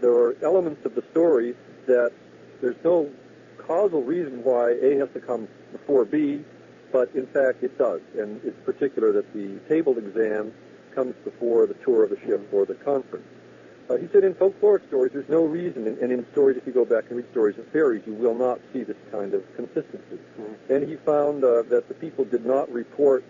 there 0.00 0.12
are 0.12 0.36
elements 0.42 0.84
of 0.86 0.94
the 0.94 1.02
story 1.10 1.54
that 1.86 2.12
there's 2.60 2.82
no 2.84 3.10
causal 3.58 4.02
reason 4.02 4.42
why 4.44 4.70
A 4.70 4.96
has 4.96 5.08
to 5.14 5.20
come 5.20 5.48
before 5.72 6.04
B, 6.04 6.42
but 6.92 7.14
in 7.14 7.26
fact 7.26 7.62
it 7.62 7.76
does. 7.78 8.00
And 8.18 8.40
it's 8.44 8.58
particular 8.64 9.12
that 9.12 9.32
the 9.32 9.58
tabled 9.68 9.98
exam 9.98 10.52
comes 10.94 11.14
before 11.24 11.66
the 11.66 11.74
tour 11.74 12.04
of 12.04 12.10
the 12.10 12.18
ship 12.20 12.48
or 12.52 12.64
the 12.66 12.74
conference. 12.74 13.26
Uh, 13.88 13.96
he 13.96 14.06
said 14.12 14.22
in 14.22 14.34
folkloric 14.34 14.86
stories, 14.86 15.10
there's 15.12 15.28
no 15.28 15.44
reason, 15.44 15.86
and, 15.88 15.98
and 15.98 16.12
in 16.12 16.24
stories, 16.30 16.56
if 16.56 16.64
you 16.64 16.72
go 16.72 16.84
back 16.84 17.04
and 17.08 17.16
read 17.16 17.28
stories 17.32 17.58
of 17.58 17.66
fairies, 17.68 18.02
you 18.06 18.14
will 18.14 18.36
not 18.36 18.60
see 18.72 18.84
this 18.84 18.96
kind 19.10 19.34
of 19.34 19.42
consistency. 19.56 20.18
And 20.68 20.88
he 20.88 20.94
found 20.96 21.42
uh, 21.42 21.62
that 21.62 21.88
the 21.88 21.94
people 21.94 22.24
did 22.24 22.46
not 22.46 22.70
report 22.70 23.24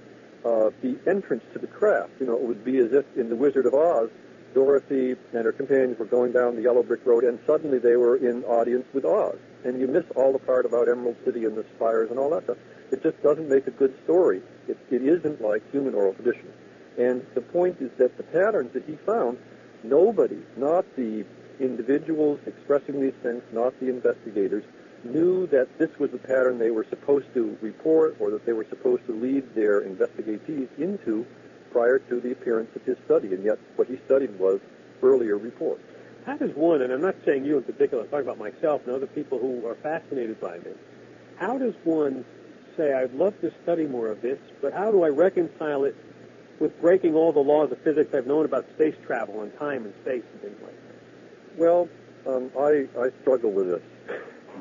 uh, 0.44 0.68
the 0.82 0.98
entrance 1.06 1.44
to 1.54 1.58
the 1.58 1.66
craft. 1.66 2.12
You 2.20 2.26
know, 2.26 2.34
it 2.34 2.42
would 2.42 2.62
be 2.62 2.76
as 2.78 2.92
if 2.92 3.06
in 3.16 3.30
The 3.30 3.36
Wizard 3.36 3.64
of 3.64 3.74
Oz, 3.74 4.11
Dorothy 4.52 5.16
and 5.32 5.44
her 5.44 5.52
companions 5.52 5.98
were 5.98 6.04
going 6.04 6.32
down 6.32 6.56
the 6.56 6.62
yellow 6.62 6.82
brick 6.82 7.06
road, 7.06 7.24
and 7.24 7.38
suddenly 7.46 7.78
they 7.78 7.96
were 7.96 8.16
in 8.16 8.44
audience 8.44 8.84
with 8.92 9.04
Oz. 9.04 9.38
And 9.64 9.80
you 9.80 9.86
miss 9.86 10.04
all 10.16 10.32
the 10.32 10.38
part 10.38 10.66
about 10.66 10.88
Emerald 10.88 11.16
City 11.24 11.44
and 11.44 11.56
the 11.56 11.64
spires 11.76 12.11
and 12.11 12.18
all 12.18 12.30
that 12.30 12.44
stuff. 12.44 12.58
It 12.90 13.02
just 13.02 13.22
doesn't 13.22 13.48
make 13.48 13.66
a 13.66 13.70
good 13.70 13.94
story. 14.04 14.42
It, 14.68 14.76
it 14.90 15.02
isn't 15.02 15.40
like 15.40 15.62
human 15.70 15.94
oral 15.94 16.14
tradition. 16.14 16.52
And 16.99 17.24
the 17.34 17.41
point 17.41 17.80
is 17.80 17.91
that 17.99 18.16
the 18.16 18.22
patterns 18.22 18.72
that 18.74 18.84
he 18.84 18.97
found, 19.07 19.38
nobody, 19.82 20.38
not 20.57 20.84
the 20.97 21.24
individuals 21.59 22.41
expressing 22.47 23.01
these 23.01 23.14
things, 23.22 23.43
not 23.53 23.78
the 23.80 23.88
investigators, 23.88 24.64
knew 25.05 25.47
that 25.47 25.78
this 25.78 25.91
was 25.99 26.11
the 26.11 26.18
pattern 26.18 26.59
they 26.59 26.70
were 26.70 26.86
supposed 26.91 27.32
to 27.34 27.57
report 27.62 28.16
or 28.20 28.30
that 28.30 28.45
they 28.45 28.53
were 28.53 28.66
supposed 28.68 29.07
to 29.07 29.12
lead 29.12 29.55
their 29.55 29.82
investigatees 29.82 30.68
into 30.78 31.26
prior 31.72 31.99
to 31.99 32.20
the 32.20 32.32
appearance 32.32 32.74
of 32.76 32.82
his 32.82 32.97
study. 33.05 33.32
And 33.32 33.45
yet 33.45 33.59
what 33.76 33.88
he 33.88 33.99
studied 34.05 34.38
was 34.38 34.61
earlier 35.03 35.38
reports. 35.38 35.82
How 36.26 36.36
does 36.36 36.55
one, 36.55 36.82
and 36.82 36.93
I'm 36.93 37.01
not 37.01 37.16
saying 37.24 37.47
you 37.47 37.57
in 37.57 37.64
particular, 37.64 38.03
I'm 38.05 38.11
talking 38.11 38.26
about 38.28 38.38
myself 38.38 38.82
and 38.86 38.95
other 38.95 39.07
people 39.07 39.38
who 39.38 39.66
are 39.66 39.74
fascinated 39.76 40.38
by 40.41 40.59
this, 40.59 40.76
how 41.36 41.57
does 41.57 41.74
one 41.84 42.24
say, 42.76 42.93
I'd 42.93 43.14
love 43.14 43.41
to 43.41 43.51
study 43.62 43.86
more 43.86 44.09
of 44.09 44.20
this, 44.20 44.38
but 44.61 44.74
how 44.74 44.91
do 44.91 45.03
I 45.03 45.09
reconcile 45.09 45.84
it 45.84 45.97
with 46.61 46.80
breaking 46.80 47.14
all 47.14 47.32
the 47.32 47.40
laws 47.40 47.72
of 47.72 47.78
physics 47.80 48.14
I've 48.14 48.26
known 48.26 48.44
about 48.44 48.66
space 48.74 48.94
travel 49.04 49.42
and 49.42 49.56
time 49.58 49.84
and 49.84 49.94
space 50.02 50.22
and 50.32 50.40
things 50.42 50.56
like 50.62 50.74
that? 50.74 51.58
Well, 51.58 51.88
um, 52.26 52.50
I, 52.56 52.86
I 53.00 53.11
struggle 53.22 53.50
with 53.50 53.68
this. 53.70 53.82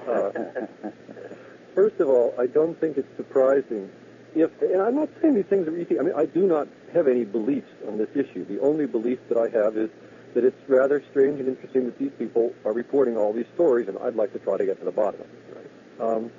Uh, 0.08 0.89
First 1.76 2.00
of 2.00 2.10
all, 2.10 2.34
I 2.39 2.47
don't 2.47 2.80
think 2.80 2.97
it's 2.97 3.16
surprising 3.16 3.89
if, 4.36 4.50
and 4.62 4.82
I'm 4.82 4.95
not 4.95 5.10
saying 5.22 5.36
these 5.36 5.45
things 5.45 5.68
are 5.68 5.78
easy. 5.78 6.00
I 6.00 6.04
mean, 6.04 6.16
I 6.16 6.26
do 6.26 6.47
not 6.47 6.68
have 6.93 7.08
any 7.08 7.26
beliefs 7.26 7.72
on 7.88 7.97
this 7.97 8.10
issue. 8.16 8.45
The 8.45 8.60
only 8.60 8.86
belief 8.86 9.20
that 9.30 9.38
I 9.38 9.50
have 9.50 9.78
is 9.78 9.89
that 10.34 10.43
it's 10.43 10.58
rather 10.68 11.04
strange 11.10 11.39
and 11.39 11.47
interesting 11.47 11.86
that 11.86 11.97
these 11.97 12.12
people 12.18 12.54
are 12.66 12.74
reporting 12.74 13.18
all 13.18 13.34
these 13.34 13.47
stories, 13.56 13.88
and 13.88 13.97
I'd 14.00 14.16
like 14.16 14.34
to 14.34 14.39
try 14.39 14.58
to 14.58 14.66
get 14.66 14.80
to 14.80 14.86
the 14.86 14.91
bottom 14.91 15.22
of 15.22 15.28
it. 15.28 15.56
Right? 16.00 16.16
Um, 16.16 16.32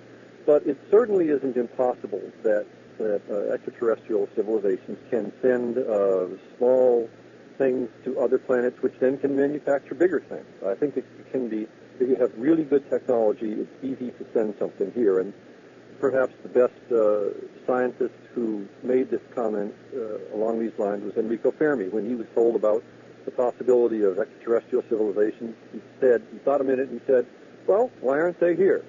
but 0.46 0.66
it 0.66 0.78
certainly 0.90 1.28
isn't 1.28 1.56
impossible 1.56 2.22
that, 2.42 2.66
that 3.00 3.22
uh, 3.30 3.52
extraterrestrial 3.54 4.28
civilizations 4.36 4.98
can 5.10 5.32
send 5.40 5.78
uh, 5.78 6.26
small 6.56 7.08
things 7.58 7.88
to 8.04 8.18
other 8.20 8.38
planets, 8.38 8.80
which 8.82 8.94
then 9.00 9.18
can 9.18 9.36
manufacture 9.36 9.94
bigger 9.94 10.20
things. 10.20 10.46
I 10.66 10.74
think 10.74 10.96
it 10.96 11.04
can 11.32 11.48
be, 11.48 11.66
if 11.98 12.08
you 12.08 12.16
have 12.16 12.32
really 12.36 12.64
good 12.64 12.88
technology, 12.88 13.52
it's 13.52 13.84
easy 13.84 14.10
to 14.12 14.26
send 14.32 14.54
something 14.58 14.92
here. 14.92 15.20
And 15.20 15.32
perhaps 16.00 16.32
the 16.42 16.48
best 16.48 16.80
uh, 16.92 17.30
scientist 17.66 18.14
who 18.34 18.66
made 18.82 19.10
this 19.10 19.20
comment 19.34 19.74
uh, 19.94 20.36
along 20.36 20.60
these 20.60 20.76
lines 20.78 21.04
was 21.04 21.16
Enrico 21.16 21.50
Fermi. 21.52 21.88
When 21.88 22.08
he 22.08 22.14
was 22.14 22.26
told 22.34 22.56
about 22.56 22.82
the 23.24 23.30
possibility 23.30 24.02
of 24.02 24.18
extraterrestrial 24.18 24.84
civilizations, 24.88 25.54
he 25.72 25.80
said, 26.00 26.22
he 26.32 26.38
thought 26.38 26.60
a 26.60 26.64
minute 26.64 26.88
and 26.88 27.00
he 27.00 27.06
said, 27.06 27.26
well, 27.66 27.90
why 28.00 28.18
aren't 28.18 28.40
they 28.40 28.56
here? 28.56 28.84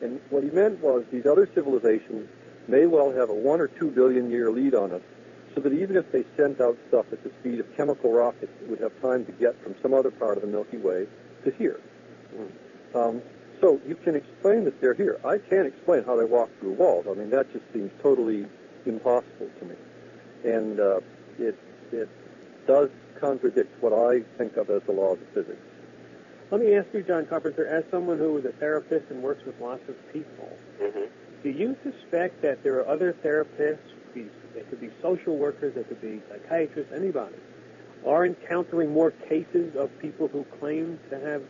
And 0.00 0.20
what 0.30 0.42
he 0.42 0.50
meant 0.50 0.80
was 0.80 1.04
these 1.12 1.26
other 1.26 1.48
civilizations 1.54 2.28
may 2.68 2.86
well 2.86 3.12
have 3.12 3.30
a 3.30 3.34
one 3.34 3.60
or 3.60 3.68
two 3.68 3.90
billion 3.90 4.30
year 4.30 4.50
lead 4.50 4.74
on 4.74 4.92
us, 4.92 5.02
so 5.54 5.60
that 5.60 5.72
even 5.72 5.96
if 5.96 6.10
they 6.12 6.24
sent 6.36 6.60
out 6.60 6.76
stuff 6.88 7.06
at 7.12 7.22
the 7.22 7.30
speed 7.40 7.60
of 7.60 7.76
chemical 7.76 8.12
rockets, 8.12 8.52
it 8.62 8.68
would 8.68 8.80
have 8.80 8.92
time 9.00 9.24
to 9.26 9.32
get 9.32 9.60
from 9.62 9.74
some 9.82 9.94
other 9.94 10.10
part 10.10 10.36
of 10.36 10.42
the 10.42 10.48
Milky 10.48 10.78
Way 10.78 11.06
to 11.44 11.50
here. 11.52 11.80
Um, 12.94 13.22
so 13.60 13.80
you 13.86 13.94
can 13.96 14.16
explain 14.16 14.64
that 14.64 14.80
they're 14.80 14.94
here. 14.94 15.20
I 15.24 15.38
can't 15.38 15.66
explain 15.66 16.04
how 16.04 16.16
they 16.16 16.24
walk 16.24 16.50
through 16.60 16.72
walls. 16.72 17.06
I 17.08 17.14
mean, 17.14 17.30
that 17.30 17.52
just 17.52 17.64
seems 17.72 17.90
totally 18.02 18.46
impossible 18.84 19.48
to 19.60 19.64
me. 19.64 19.74
And 20.44 20.80
uh, 20.80 21.00
it, 21.38 21.58
it 21.92 22.08
does 22.66 22.90
contradict 23.20 23.82
what 23.82 23.92
I 23.92 24.20
think 24.36 24.56
of 24.56 24.70
as 24.70 24.82
the 24.82 24.92
laws 24.92 25.18
of 25.20 25.28
physics. 25.28 25.62
Let 26.50 26.60
me 26.60 26.74
ask 26.74 26.88
you, 26.92 27.02
John 27.02 27.26
Carpenter, 27.26 27.66
as 27.66 27.84
someone 27.90 28.18
who 28.18 28.36
is 28.38 28.44
a 28.44 28.52
therapist 28.52 29.10
and 29.10 29.22
works 29.22 29.44
with 29.44 29.58
lots 29.60 29.88
of 29.88 29.96
people, 30.12 30.48
Mm-hmm. 30.82 31.04
Do 31.44 31.50
you 31.50 31.76
suspect 31.84 32.42
that 32.42 32.64
there 32.64 32.78
are 32.80 32.88
other 32.88 33.12
therapists, 33.12 33.78
these- 34.14 34.30
they 34.54 34.62
could 34.62 34.80
be 34.80 34.90
social 35.02 35.36
workers, 35.36 35.74
they 35.74 35.84
could 35.84 36.00
be 36.00 36.20
psychiatrists, 36.30 36.92
anybody, 36.92 37.36
are 38.06 38.24
encountering 38.26 38.90
more 38.90 39.10
cases 39.28 39.76
of 39.76 39.96
people 39.98 40.26
who 40.28 40.44
claim 40.58 40.98
to 41.10 41.18
have 41.20 41.42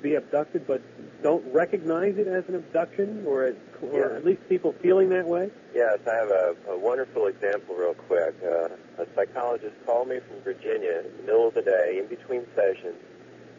be 0.00 0.16
abducted 0.16 0.66
but 0.66 0.80
don't 1.22 1.44
recognize 1.52 2.18
it 2.18 2.26
as 2.26 2.42
an 2.48 2.56
abduction, 2.56 3.22
or, 3.24 3.44
as, 3.44 3.54
or 3.80 4.00
Yeah. 4.00 4.16
at 4.16 4.24
least 4.24 4.48
people 4.48 4.72
feeling 4.82 5.08
that 5.10 5.24
way? 5.24 5.48
Yes, 5.72 6.00
I 6.10 6.16
have 6.16 6.30
a, 6.30 6.56
a 6.70 6.76
wonderful 6.76 7.28
example 7.28 7.76
real 7.76 7.94
quick. 7.94 8.34
Uh, 8.44 8.68
a 8.98 9.06
psychologist 9.14 9.76
called 9.86 10.08
me 10.08 10.18
from 10.18 10.40
Virginia 10.42 11.04
in 11.04 11.16
the 11.18 11.22
middle 11.22 11.46
of 11.46 11.54
the 11.54 11.62
day, 11.62 11.98
in 12.00 12.06
between 12.06 12.44
sessions, 12.56 12.96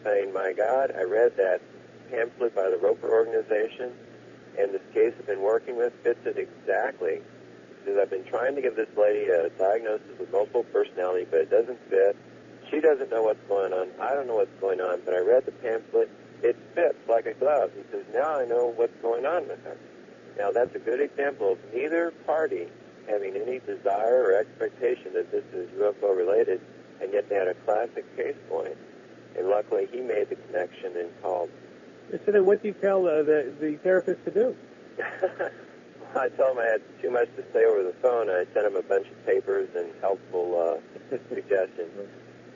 saying, 0.04 0.34
my 0.34 0.52
God, 0.52 0.94
I 0.98 1.04
read 1.04 1.38
that 1.38 1.62
pamphlet 2.12 2.54
by 2.54 2.70
the 2.70 2.78
Roper 2.78 3.10
Organization, 3.10 3.94
and 4.58 4.74
this 4.74 4.82
case 4.94 5.14
I've 5.18 5.28
been 5.28 5.42
working 5.42 5.78
with 5.78 5.94
fits 6.04 6.26
it 6.26 6.38
exactly. 6.38 7.22
Because 7.80 8.00
I've 8.00 8.10
been 8.10 8.26
trying 8.26 8.56
to 8.56 8.62
give 8.62 8.76
this 8.76 8.90
lady 8.98 9.30
a 9.30 9.50
diagnosis 9.50 10.18
with 10.20 10.32
multiple 10.32 10.64
personality, 10.64 11.26
but 11.30 11.42
it 11.42 11.50
doesn't 11.50 11.80
fit. 11.90 12.16
She 12.72 12.80
doesn't 12.80 13.12
know 13.12 13.24
what's 13.24 13.46
going 13.48 13.74
on. 13.74 13.90
I 14.00 14.14
don't 14.14 14.28
know 14.28 14.36
what's 14.36 14.62
going 14.62 14.80
on, 14.80 15.02
but 15.04 15.14
I 15.14 15.20
read 15.20 15.46
the 15.46 15.52
pamphlet. 15.52 16.10
It 16.42 16.56
fits 16.76 16.98
like 17.08 17.26
a 17.26 17.34
glove. 17.34 17.72
He 17.76 17.84
says, 17.92 18.06
now 18.14 18.40
I 18.40 18.46
know 18.46 18.74
what's 18.76 18.96
going 19.02 19.26
on 19.26 19.48
with 19.48 19.64
her. 19.64 19.78
Now, 20.38 20.52
that's 20.52 20.74
a 20.76 20.80
good 20.80 21.00
example 21.00 21.54
of 21.54 21.60
neither 21.74 22.12
party 22.26 22.68
having 23.08 23.36
any 23.36 23.60
desire 23.60 24.24
or 24.24 24.34
expectation 24.34 25.14
that 25.14 25.32
this 25.32 25.44
is 25.54 25.70
UFO 25.72 26.16
related, 26.16 26.62
and 27.02 27.14
yet 27.14 27.30
they 27.30 27.36
had 27.36 27.48
a 27.48 27.54
classic 27.54 28.06
case 28.16 28.36
point. 28.50 28.78
And 29.38 29.48
luckily, 29.48 29.88
he 29.92 30.02
made 30.02 30.30
the 30.30 30.36
connection 30.36 30.96
and 30.98 31.10
called. 31.22 31.50
So 32.26 32.32
then 32.32 32.46
what 32.46 32.62
do 32.62 32.68
you 32.68 32.76
tell 32.76 33.08
uh, 33.08 33.24
the, 33.24 33.52
the 33.60 33.78
therapist 33.78 34.24
to 34.26 34.32
do? 34.32 34.56
I 36.16 36.30
told 36.30 36.58
him 36.58 36.60
I 36.60 36.66
had 36.72 36.82
too 37.02 37.10
much 37.10 37.28
to 37.36 37.44
say 37.52 37.66
over 37.66 37.82
the 37.82 37.96
phone, 38.02 38.30
I 38.30 38.46
sent 38.54 38.68
him 38.68 38.76
a 38.76 38.84
bunch 38.84 39.08
of 39.08 39.26
papers 39.26 39.68
and 39.76 39.90
helpful 40.00 40.80
uh, 41.12 41.18
suggestions. 41.30 41.92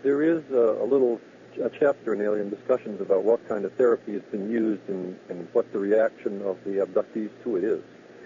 There 0.04 0.22
is 0.22 0.44
a, 0.52 0.84
a 0.84 0.86
little 0.86 1.20
a 1.60 1.72
chapter 1.72 2.14
in 2.14 2.22
Alien 2.22 2.52
Discussions 2.52 3.02
about 3.02 3.24
what 3.24 3.48
kind 3.50 3.66
of 3.66 3.74
therapy 3.74 4.14
has 4.14 4.22
been 4.32 4.52
used 4.52 4.88
and, 4.90 5.18
and 5.30 5.48
what 5.54 5.72
the 5.74 5.80
reaction 5.80 6.40
of 6.44 6.58
the 6.64 6.86
abductees 6.86 7.32
to 7.44 7.56
it 7.56 7.64
is. 7.64 7.82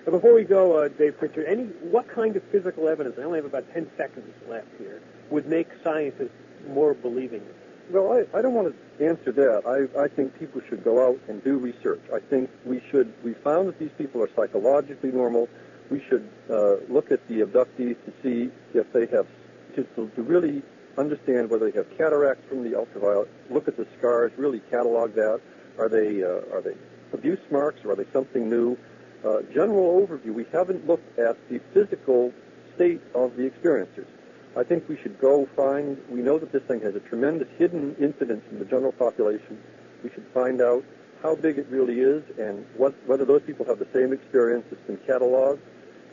Uh, 0.05 0.11
Before 0.11 0.33
we 0.33 0.43
go, 0.43 0.83
uh, 0.83 0.89
Dave 0.89 1.17
Pritchard, 1.17 1.45
any 1.47 1.63
what 1.63 2.09
kind 2.09 2.35
of 2.35 2.43
physical 2.51 2.89
evidence? 2.89 3.15
I 3.17 3.23
only 3.23 3.37
have 3.37 3.45
about 3.45 3.71
ten 3.73 3.89
seconds 3.95 4.33
left 4.49 4.67
here. 4.77 5.01
Would 5.29 5.47
make 5.47 5.67
scientists 5.81 6.31
more 6.67 6.93
believing? 6.93 7.43
Well, 7.89 8.11
I, 8.13 8.37
I 8.37 8.41
don't 8.41 8.53
want 8.53 8.73
to 8.73 9.05
answer 9.05 9.31
that. 9.31 9.63
I, 9.65 10.03
I 10.03 10.07
think 10.07 10.37
people 10.39 10.61
should 10.69 10.83
go 10.83 11.05
out 11.05 11.19
and 11.27 11.43
do 11.43 11.57
research. 11.57 12.01
I 12.13 12.19
think 12.19 12.49
we 12.65 12.81
should, 12.89 13.13
we 13.23 13.33
found 13.33 13.67
that 13.67 13.79
these 13.79 13.91
people 13.97 14.21
are 14.21 14.29
psychologically 14.35 15.11
normal. 15.11 15.49
We 15.89 16.01
should 16.07 16.29
uh, 16.49 16.75
look 16.87 17.11
at 17.11 17.27
the 17.27 17.41
abductees 17.41 17.97
to 18.05 18.13
see 18.23 18.51
if 18.73 18.91
they 18.93 19.07
have, 19.07 19.27
to, 19.75 19.83
to 20.15 20.21
really 20.21 20.61
understand 20.97 21.49
whether 21.49 21.69
they 21.69 21.77
have 21.77 21.89
cataracts 21.97 22.47
from 22.47 22.63
the 22.63 22.77
ultraviolet, 22.77 23.29
look 23.49 23.67
at 23.67 23.77
the 23.77 23.87
scars, 23.97 24.31
really 24.37 24.59
catalog 24.71 25.13
that. 25.15 25.41
Are 25.77 25.89
they, 25.89 26.23
uh, 26.23 26.55
are 26.55 26.61
they 26.61 26.75
abuse 27.13 27.39
marks 27.49 27.83
or 27.83 27.91
are 27.91 27.95
they 27.95 28.05
something 28.13 28.49
new? 28.49 28.77
Uh, 29.25 29.41
general 29.53 30.05
overview, 30.05 30.33
we 30.33 30.45
haven't 30.51 30.87
looked 30.87 31.19
at 31.19 31.37
the 31.49 31.59
physical 31.73 32.33
state 32.75 33.01
of 33.13 33.35
the 33.35 33.49
experiencers. 33.49 34.07
I 34.55 34.63
think 34.63 34.89
we 34.89 34.97
should 34.97 35.19
go 35.19 35.47
find, 35.55 35.97
we 36.09 36.21
know 36.21 36.37
that 36.37 36.51
this 36.51 36.63
thing 36.63 36.81
has 36.81 36.95
a 36.95 36.99
tremendous 36.99 37.47
hidden 37.57 37.95
incidence 37.99 38.43
in 38.51 38.59
the 38.59 38.65
general 38.65 38.91
population. 38.91 39.57
We 40.03 40.09
should 40.09 40.25
find 40.33 40.61
out 40.61 40.83
how 41.23 41.35
big 41.35 41.57
it 41.57 41.67
really 41.69 41.99
is 41.99 42.23
and 42.37 42.65
what, 42.75 42.93
whether 43.07 43.23
those 43.23 43.43
people 43.43 43.65
have 43.65 43.79
the 43.79 43.87
same 43.93 44.11
experience 44.11 44.65
that's 44.69 44.81
been 44.83 44.97
cataloged. 44.97 45.59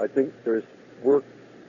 I 0.00 0.06
think 0.06 0.32
there's 0.44 0.64
work 1.02 1.24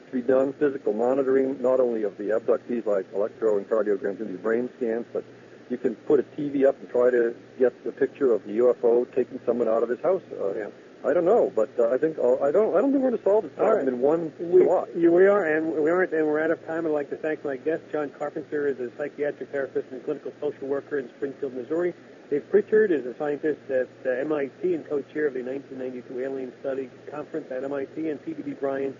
to 0.07 0.11
be 0.11 0.21
done, 0.21 0.53
physical 0.53 0.93
monitoring, 0.93 1.59
not 1.61 1.79
only 1.79 2.03
of 2.03 2.17
the 2.17 2.25
abductees 2.25 2.85
like 2.85 3.07
electro 3.15 3.57
and 3.57 3.67
cardiograms 3.67 4.19
and 4.19 4.29
these 4.29 4.41
brain 4.41 4.69
scans, 4.77 5.05
but 5.11 5.23
you 5.69 5.77
can 5.77 5.95
put 5.95 6.19
a 6.19 6.23
TV 6.23 6.67
up 6.67 6.79
and 6.79 6.89
try 6.89 7.09
to 7.09 7.35
get 7.57 7.83
the 7.83 7.91
picture 7.91 8.33
of 8.33 8.43
the 8.43 8.57
UFO 8.57 9.05
taking 9.15 9.39
someone 9.45 9.67
out 9.67 9.81
of 9.81 9.89
his 9.89 9.99
house. 10.01 10.21
Uh, 10.31 10.53
Yeah. 10.55 10.67
I 11.05 11.13
don't 11.13 11.23
know, 11.25 11.49
but 11.55 11.69
uh, 11.79 11.89
I 11.89 11.97
think 11.97 12.17
uh, 12.19 12.39
I 12.43 12.51
don't. 12.51 12.75
I 12.75 12.81
don't 12.81 12.91
think 12.91 13.01
we're 13.03 13.09
going 13.11 13.17
to 13.17 13.23
solve 13.23 13.43
this 13.43 13.53
All 13.57 13.65
problem 13.65 13.85
right. 13.85 13.93
in 13.93 14.01
one 14.01 14.33
We, 14.37 14.63
swat. 14.63 14.89
you- 14.95 15.11
we 15.13 15.27
are, 15.27 15.45
and 15.45 15.71
we 15.81 15.89
aren't, 15.89 16.11
and 16.13 16.27
we're 16.27 16.41
out 16.43 16.51
of 16.51 16.65
time. 16.67 16.85
I'd 16.85 16.91
like 16.91 17.09
to 17.11 17.15
thank 17.17 17.45
my 17.45 17.55
guest, 17.55 17.83
John 17.91 18.09
Carpenter, 18.09 18.67
is 18.67 18.79
a 18.81 18.91
psychiatric 18.97 19.49
therapist 19.49 19.87
and 19.91 20.03
clinical 20.03 20.33
social 20.41 20.67
worker 20.67 20.99
in 20.99 21.09
Springfield, 21.15 21.53
Missouri. 21.53 21.93
Dave 22.29 22.43
Pritchard 22.51 22.91
is 22.91 23.05
a 23.05 23.17
scientist 23.17 23.61
at 23.71 23.87
uh, 24.05 24.09
MIT 24.09 24.73
and 24.75 24.87
co-chair 24.87 25.27
of 25.27 25.33
the 25.35 25.41
1992 25.41 26.19
Alien 26.19 26.51
Study 26.59 26.89
Conference 27.09 27.47
at 27.49 27.63
MIT, 27.63 28.09
and 28.09 28.19
C.D.B. 28.25 28.51
Bryan 28.59 28.93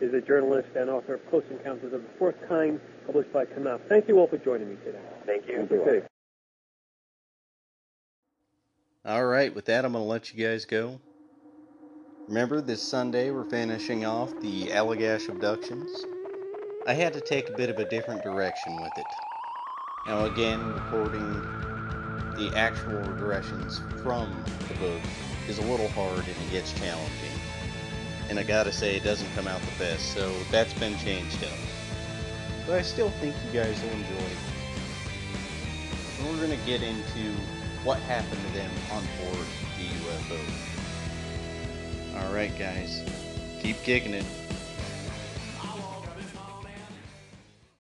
is 0.00 0.14
a 0.14 0.20
journalist 0.20 0.68
and 0.76 0.88
author 0.88 1.14
of 1.14 1.28
Close 1.30 1.44
Encounters 1.50 1.92
of 1.92 2.00
the 2.02 2.08
Fourth 2.18 2.36
Kind, 2.48 2.80
published 3.06 3.32
by 3.32 3.44
Knopf. 3.44 3.80
Thank 3.88 4.06
you 4.08 4.18
all 4.20 4.28
for 4.28 4.38
joining 4.38 4.70
me 4.70 4.76
today. 4.84 4.98
Thank 5.26 5.46
you. 5.48 5.68
Okay. 5.70 6.06
All 9.04 9.26
right, 9.26 9.52
with 9.54 9.64
that, 9.66 9.84
I'm 9.84 9.92
going 9.92 10.04
to 10.04 10.08
let 10.08 10.32
you 10.32 10.42
guys 10.46 10.64
go. 10.64 11.00
Remember, 12.30 12.60
this 12.60 12.80
Sunday 12.80 13.32
we're 13.32 13.42
finishing 13.42 14.04
off 14.04 14.38
the 14.40 14.66
Allagash 14.66 15.28
abductions. 15.28 16.06
I 16.86 16.92
had 16.92 17.12
to 17.14 17.20
take 17.20 17.48
a 17.48 17.56
bit 17.56 17.70
of 17.70 17.80
a 17.80 17.84
different 17.84 18.22
direction 18.22 18.80
with 18.80 18.96
it. 18.98 19.06
Now, 20.06 20.26
again, 20.26 20.72
recording 20.72 21.32
the 22.36 22.52
actual 22.54 23.02
regressions 23.02 23.80
from 24.00 24.32
the 24.68 24.74
book 24.74 25.00
is 25.48 25.58
a 25.58 25.62
little 25.62 25.88
hard 25.88 26.20
and 26.20 26.28
it 26.28 26.50
gets 26.52 26.72
challenging. 26.74 27.34
And 28.28 28.38
I 28.38 28.44
gotta 28.44 28.70
say, 28.70 28.94
it 28.94 29.02
doesn't 29.02 29.34
come 29.34 29.48
out 29.48 29.60
the 29.62 29.84
best, 29.84 30.14
so 30.14 30.32
that's 30.52 30.72
been 30.74 30.96
changed 30.98 31.42
up. 31.42 31.58
But 32.64 32.78
I 32.78 32.82
still 32.82 33.10
think 33.10 33.34
you 33.44 33.60
guys 33.60 33.82
will 33.82 33.90
enjoy 33.90 34.24
it. 34.26 34.38
And 36.20 36.28
we're 36.28 36.46
gonna 36.46 36.64
get 36.64 36.80
into 36.80 37.34
what 37.82 37.98
happened 38.02 38.40
to 38.46 38.52
them 38.56 38.70
on 38.92 39.02
board 39.18 39.46
the 39.76 39.82
UFO. 39.82 40.79
Alright, 42.16 42.56
guys, 42.58 43.04
keep 43.60 43.80
kicking 43.82 44.14
it. 44.14 44.24